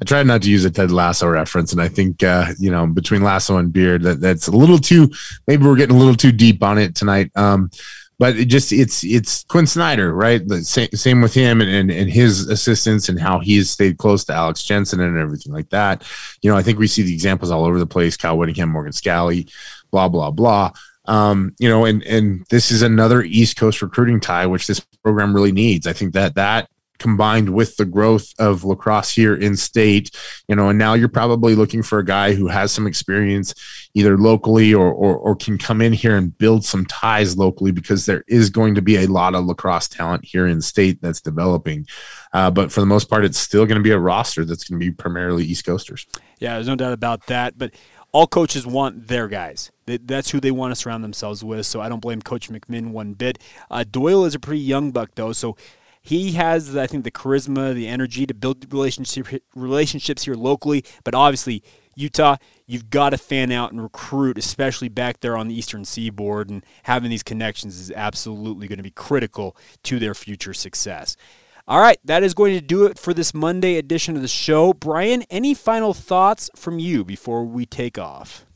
I 0.00 0.04
tried 0.04 0.26
not 0.26 0.42
to 0.42 0.50
use 0.50 0.64
a 0.64 0.70
Ted 0.70 0.90
Lasso 0.90 1.28
reference 1.28 1.72
and 1.72 1.80
I 1.80 1.88
think 1.88 2.22
uh, 2.22 2.52
you 2.58 2.70
know 2.70 2.86
between 2.86 3.22
Lasso 3.22 3.58
and 3.58 3.72
Beard 3.72 4.02
that 4.02 4.20
that's 4.20 4.48
a 4.48 4.52
little 4.52 4.78
too 4.78 5.10
maybe 5.46 5.64
we're 5.64 5.76
getting 5.76 5.96
a 5.96 5.98
little 5.98 6.14
too 6.14 6.32
deep 6.32 6.62
on 6.62 6.78
it 6.78 6.94
tonight 6.94 7.30
um, 7.36 7.70
but 8.18 8.36
it 8.36 8.46
just 8.46 8.72
it's 8.72 9.04
it's 9.04 9.44
Quinn 9.44 9.66
Snyder 9.66 10.14
right? 10.14 10.46
The 10.46 10.64
same, 10.64 10.88
same 10.92 11.20
with 11.20 11.34
him 11.34 11.60
and, 11.60 11.70
and, 11.70 11.90
and 11.90 12.10
his 12.10 12.48
assistants 12.48 13.08
and 13.08 13.20
how 13.20 13.40
he's 13.40 13.70
stayed 13.70 13.98
close 13.98 14.24
to 14.24 14.32
Alex 14.32 14.62
Jensen 14.62 15.00
and 15.00 15.18
everything 15.18 15.52
like 15.52 15.68
that. 15.70 16.02
You 16.42 16.50
know 16.50 16.56
I 16.56 16.62
think 16.62 16.78
we 16.78 16.86
see 16.86 17.02
the 17.02 17.12
examples 17.12 17.50
all 17.50 17.64
over 17.64 17.78
the 17.78 17.86
place 17.86 18.16
Kyle 18.16 18.38
Whittingham 18.38 18.70
Morgan 18.70 18.92
Scalley, 18.92 19.50
blah 19.90 20.08
blah 20.08 20.30
blah. 20.30 20.72
Um, 21.08 21.54
you 21.58 21.68
know, 21.68 21.84
and 21.84 22.02
and 22.02 22.44
this 22.50 22.70
is 22.70 22.82
another 22.82 23.22
East 23.22 23.56
Coast 23.56 23.80
recruiting 23.82 24.20
tie, 24.20 24.46
which 24.46 24.66
this 24.66 24.80
program 24.80 25.34
really 25.34 25.52
needs. 25.52 25.86
I 25.86 25.92
think 25.92 26.14
that 26.14 26.34
that 26.34 26.68
combined 26.98 27.50
with 27.50 27.76
the 27.76 27.84
growth 27.84 28.32
of 28.38 28.64
lacrosse 28.64 29.10
here 29.10 29.34
in 29.34 29.56
state, 29.56 30.10
you 30.48 30.56
know, 30.56 30.68
and 30.68 30.78
now 30.78 30.94
you're 30.94 31.08
probably 31.08 31.54
looking 31.54 31.82
for 31.82 31.98
a 31.98 32.04
guy 32.04 32.34
who 32.34 32.48
has 32.48 32.72
some 32.72 32.86
experience 32.86 33.54
either 33.94 34.18
locally 34.18 34.74
or, 34.74 34.92
or, 34.92 35.16
or 35.16 35.36
can 35.36 35.58
come 35.58 35.80
in 35.80 35.92
here 35.92 36.16
and 36.16 36.36
build 36.38 36.64
some 36.64 36.84
ties 36.86 37.36
locally 37.36 37.70
because 37.70 38.06
there 38.06 38.24
is 38.28 38.50
going 38.50 38.74
to 38.74 38.82
be 38.82 38.96
a 38.96 39.06
lot 39.06 39.34
of 39.34 39.44
lacrosse 39.44 39.88
talent 39.88 40.24
here 40.24 40.46
in 40.46 40.60
state 40.60 41.00
that's 41.00 41.20
developing. 41.20 41.86
Uh, 42.32 42.50
but 42.50 42.70
for 42.70 42.80
the 42.80 42.86
most 42.86 43.08
part, 43.08 43.24
it's 43.24 43.38
still 43.38 43.64
going 43.64 43.78
to 43.78 43.82
be 43.82 43.92
a 43.92 43.98
roster 43.98 44.44
that's 44.44 44.64
going 44.64 44.78
to 44.78 44.84
be 44.84 44.90
primarily 44.90 45.44
East 45.44 45.64
Coasters. 45.64 46.06
Yeah, 46.38 46.54
there's 46.54 46.66
no 46.66 46.76
doubt 46.76 46.92
about 46.92 47.26
that. 47.26 47.56
But 47.56 47.72
all 48.12 48.26
coaches 48.26 48.66
want 48.66 49.08
their 49.08 49.28
guys. 49.28 49.70
That's 49.86 50.30
who 50.30 50.40
they 50.40 50.50
want 50.50 50.72
to 50.72 50.76
surround 50.76 51.04
themselves 51.04 51.44
with. 51.44 51.66
So 51.66 51.80
I 51.80 51.88
don't 51.88 52.00
blame 52.00 52.22
Coach 52.22 52.48
McMinn 52.48 52.90
one 52.90 53.12
bit. 53.12 53.38
Uh, 53.70 53.84
Doyle 53.88 54.24
is 54.24 54.34
a 54.34 54.40
pretty 54.40 54.60
young 54.60 54.90
buck, 54.90 55.10
though. 55.14 55.32
So 55.32 55.56
he 56.06 56.32
has, 56.32 56.76
I 56.76 56.86
think, 56.86 57.02
the 57.02 57.10
charisma, 57.10 57.74
the 57.74 57.88
energy 57.88 58.26
to 58.26 58.34
build 58.34 58.72
relationship, 58.72 59.42
relationships 59.56 60.24
here 60.24 60.34
locally. 60.34 60.84
But 61.02 61.16
obviously, 61.16 61.64
Utah, 61.96 62.36
you've 62.64 62.90
got 62.90 63.10
to 63.10 63.18
fan 63.18 63.50
out 63.50 63.72
and 63.72 63.82
recruit, 63.82 64.38
especially 64.38 64.88
back 64.88 65.18
there 65.18 65.36
on 65.36 65.48
the 65.48 65.58
eastern 65.58 65.84
seaboard. 65.84 66.48
And 66.48 66.64
having 66.84 67.10
these 67.10 67.24
connections 67.24 67.80
is 67.80 67.90
absolutely 67.90 68.68
going 68.68 68.76
to 68.76 68.84
be 68.84 68.92
critical 68.92 69.56
to 69.82 69.98
their 69.98 70.14
future 70.14 70.54
success. 70.54 71.16
All 71.66 71.80
right, 71.80 71.98
that 72.04 72.22
is 72.22 72.34
going 72.34 72.54
to 72.54 72.60
do 72.60 72.86
it 72.86 73.00
for 73.00 73.12
this 73.12 73.34
Monday 73.34 73.76
edition 73.76 74.14
of 74.14 74.22
the 74.22 74.28
show. 74.28 74.72
Bryan, 74.72 75.24
any 75.28 75.54
final 75.54 75.92
thoughts 75.92 76.48
from 76.54 76.78
you 76.78 77.04
before 77.04 77.44
we 77.44 77.66
take 77.66 77.98
off? 77.98 78.46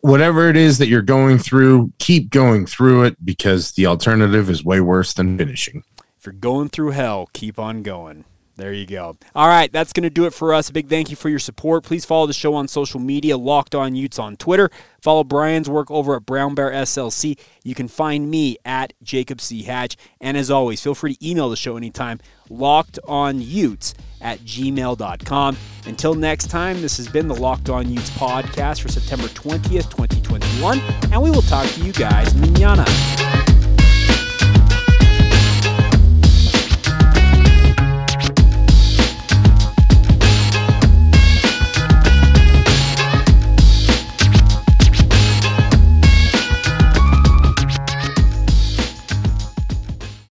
Whatever 0.00 0.48
it 0.48 0.56
is 0.56 0.78
that 0.78 0.88
you're 0.88 1.02
going 1.02 1.36
through, 1.36 1.92
keep 1.98 2.30
going 2.30 2.64
through 2.64 3.04
it 3.04 3.22
because 3.22 3.72
the 3.72 3.84
alternative 3.84 4.48
is 4.48 4.64
way 4.64 4.80
worse 4.80 5.12
than 5.12 5.36
finishing. 5.36 5.84
You're 6.28 6.34
going 6.34 6.68
through 6.68 6.90
hell, 6.90 7.30
keep 7.32 7.58
on 7.58 7.82
going. 7.82 8.26
There 8.56 8.74
you 8.74 8.84
go. 8.84 9.16
All 9.34 9.48
right, 9.48 9.72
that's 9.72 9.94
going 9.94 10.02
to 10.02 10.10
do 10.10 10.26
it 10.26 10.34
for 10.34 10.52
us. 10.52 10.68
A 10.68 10.74
big 10.74 10.90
thank 10.90 11.08
you 11.08 11.16
for 11.16 11.30
your 11.30 11.38
support. 11.38 11.84
Please 11.84 12.04
follow 12.04 12.26
the 12.26 12.34
show 12.34 12.54
on 12.54 12.68
social 12.68 13.00
media, 13.00 13.38
Locked 13.38 13.74
On 13.74 13.94
Utes 13.94 14.18
on 14.18 14.36
Twitter. 14.36 14.68
Follow 15.00 15.24
Bryan's 15.24 15.70
work 15.70 15.90
over 15.90 16.16
at 16.16 16.26
Brown 16.26 16.54
Bear 16.54 16.70
SLC. 16.70 17.38
You 17.64 17.74
can 17.74 17.88
find 17.88 18.30
me 18.30 18.58
at 18.66 18.92
Jacob 19.02 19.40
C. 19.40 19.62
Hatch. 19.62 19.96
And 20.20 20.36
as 20.36 20.50
always, 20.50 20.82
feel 20.82 20.94
free 20.94 21.14
to 21.14 21.26
email 21.26 21.48
the 21.48 21.56
show 21.56 21.78
anytime, 21.78 22.20
Locked 22.50 22.98
On 23.06 23.40
Utes 23.40 23.94
at 24.20 24.40
gmail.com. 24.40 25.56
Until 25.86 26.14
next 26.14 26.50
time, 26.50 26.82
this 26.82 26.98
has 26.98 27.08
been 27.08 27.26
the 27.26 27.36
Locked 27.36 27.70
On 27.70 27.90
Utes 27.90 28.10
podcast 28.10 28.82
for 28.82 28.90
September 28.90 29.28
20th, 29.28 29.88
2021. 29.88 30.78
And 31.10 31.22
we 31.22 31.30
will 31.30 31.40
talk 31.40 31.66
to 31.68 31.80
you 31.80 31.92
guys 31.92 32.34
manana. 32.34 32.84